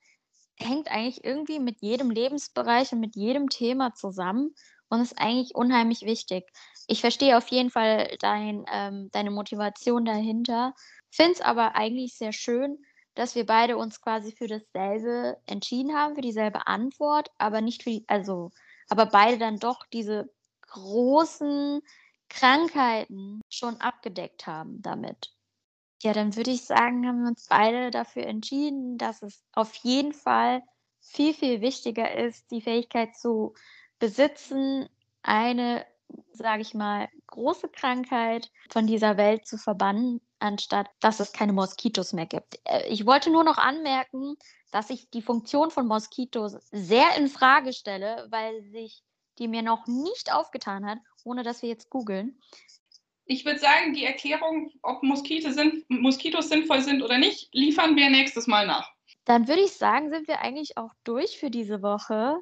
hängt 0.59 0.91
eigentlich 0.91 1.25
irgendwie 1.25 1.59
mit 1.59 1.81
jedem 1.81 2.11
Lebensbereich 2.11 2.93
und 2.93 3.01
mit 3.01 3.15
jedem 3.17 3.49
Thema 3.49 3.95
zusammen 3.95 4.55
und 4.89 5.01
ist 5.01 5.19
eigentlich 5.19 5.55
unheimlich 5.55 6.03
wichtig. 6.03 6.45
Ich 6.87 7.01
verstehe 7.01 7.37
auf 7.37 7.49
jeden 7.49 7.71
Fall 7.71 8.17
dein, 8.21 8.65
ähm, 8.73 9.11
deine 9.13 9.31
Motivation 9.31 10.05
dahinter, 10.05 10.75
finde 11.11 11.33
es 11.33 11.41
aber 11.41 11.75
eigentlich 11.75 12.17
sehr 12.17 12.33
schön, 12.33 12.79
dass 13.15 13.35
wir 13.35 13.47
beide 13.47 13.77
uns 13.77 14.01
quasi 14.01 14.33
für 14.33 14.47
dasselbe 14.47 15.37
entschieden 15.47 15.95
haben, 15.95 16.15
für 16.15 16.21
dieselbe 16.21 16.67
Antwort, 16.67 17.31
aber 17.39 17.61
nicht 17.61 17.83
für 17.83 17.91
die, 17.91 18.05
also, 18.09 18.51
aber 18.89 19.07
beide 19.07 19.39
dann 19.39 19.59
doch 19.59 19.85
diese 19.93 20.31
großen 20.63 21.81
Krankheiten 22.29 23.41
schon 23.49 23.81
abgedeckt 23.81 24.47
haben 24.47 24.83
damit. 24.83 25.33
Ja, 26.03 26.13
dann 26.13 26.37
würde 26.37 26.51
ich 26.51 26.65
sagen, 26.65 27.07
haben 27.07 27.23
wir 27.23 27.29
uns 27.29 27.47
beide 27.49 27.91
dafür 27.91 28.27
entschieden, 28.27 28.99
dass 28.99 29.23
es 29.23 29.43
auf 29.53 29.75
jeden 29.77 30.13
Fall 30.13 30.63
viel, 31.01 31.33
viel 31.35 31.61
wichtiger 31.61 32.15
ist, 32.15 32.51
die 32.51 32.61
Fähigkeit 32.61 33.17
zu 33.17 33.55
besitzen, 33.99 34.89
eine, 35.23 35.87
sage 36.33 36.63
ich 36.63 36.75
mal, 36.75 37.09
große 37.29 37.69
Krankheit 37.69 38.51
von 38.71 38.87
dieser 38.87 39.17
Welt 39.17 39.47
zu 39.47 39.57
verbannen, 39.57 40.21
anstatt 40.39 40.89
dass 41.01 41.21
es 41.21 41.33
keine 41.33 41.53
Moskitos 41.53 42.13
mehr 42.13 42.27
gibt. 42.27 42.61
Äh, 42.65 42.87
ich 42.89 43.07
wollte 43.07 43.31
nur 43.31 43.45
noch 43.45 43.59
anmerken, 43.59 44.37
dass 44.71 44.91
ich 44.91 45.11
die 45.11 45.23
Funktion 45.23 45.71
von 45.71 45.87
Moskitos 45.87 46.57
sehr 46.71 47.17
in 47.17 47.29
Frage 47.29 47.73
stelle, 47.73 48.27
weil 48.31 48.63
sich 48.63 49.03
die 49.39 49.49
mir 49.49 49.63
noch 49.63 49.87
nicht 49.87 50.33
aufgetan 50.33 50.87
hat, 50.87 50.99
ohne 51.25 51.43
dass 51.43 51.63
wir 51.63 51.69
jetzt 51.69 51.91
googeln. 51.91 52.41
Ich 53.27 53.45
würde 53.45 53.59
sagen, 53.59 53.93
die 53.93 54.05
Erklärung, 54.05 54.71
ob 54.83 55.03
Moskite 55.03 55.53
sind, 55.53 55.85
Moskitos 55.91 56.49
sinnvoll 56.49 56.81
sind 56.81 57.03
oder 57.03 57.19
nicht, 57.19 57.53
liefern 57.53 57.97
wir 57.97 58.09
nächstes 58.09 58.47
Mal 58.47 58.67
nach. 58.67 58.89
Dann 59.25 59.49
würde 59.49 59.63
ich 59.63 59.73
sagen, 59.73 60.11
sind 60.11 60.29
wir 60.29 60.41
eigentlich 60.41 60.77
auch 60.77 60.93
durch 61.03 61.39
für 61.39 61.51
diese 61.51 61.83
Woche. 61.83 62.39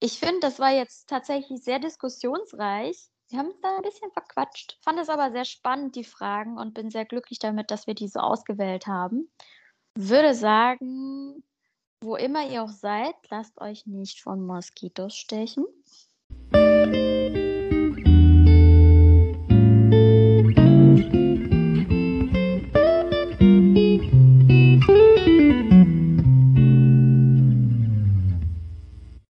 Ich 0.00 0.18
finde, 0.18 0.40
das 0.40 0.58
war 0.58 0.70
jetzt 0.70 1.08
tatsächlich 1.08 1.62
sehr 1.64 1.78
diskussionsreich. 1.78 2.98
Wir 3.30 3.38
haben 3.38 3.48
es 3.48 3.60
da 3.60 3.76
ein 3.76 3.82
bisschen 3.82 4.10
verquatscht. 4.12 4.78
Fand 4.82 4.98
es 4.98 5.08
aber 5.08 5.32
sehr 5.32 5.46
spannend, 5.46 5.96
die 5.96 6.04
Fragen, 6.04 6.58
und 6.58 6.74
bin 6.74 6.90
sehr 6.90 7.06
glücklich 7.06 7.38
damit, 7.38 7.70
dass 7.70 7.86
wir 7.86 7.94
die 7.94 8.08
so 8.08 8.20
ausgewählt 8.20 8.86
haben. 8.86 9.30
Würde 9.94 10.34
sagen, 10.34 11.42
wo 12.00 12.16
immer 12.16 12.48
ihr 12.48 12.62
auch 12.62 12.70
seid, 12.70 13.14
lasst 13.30 13.60
euch 13.60 13.86
nicht 13.86 14.20
von 14.20 14.44
Moskitos 14.44 15.16
stechen. 15.16 15.66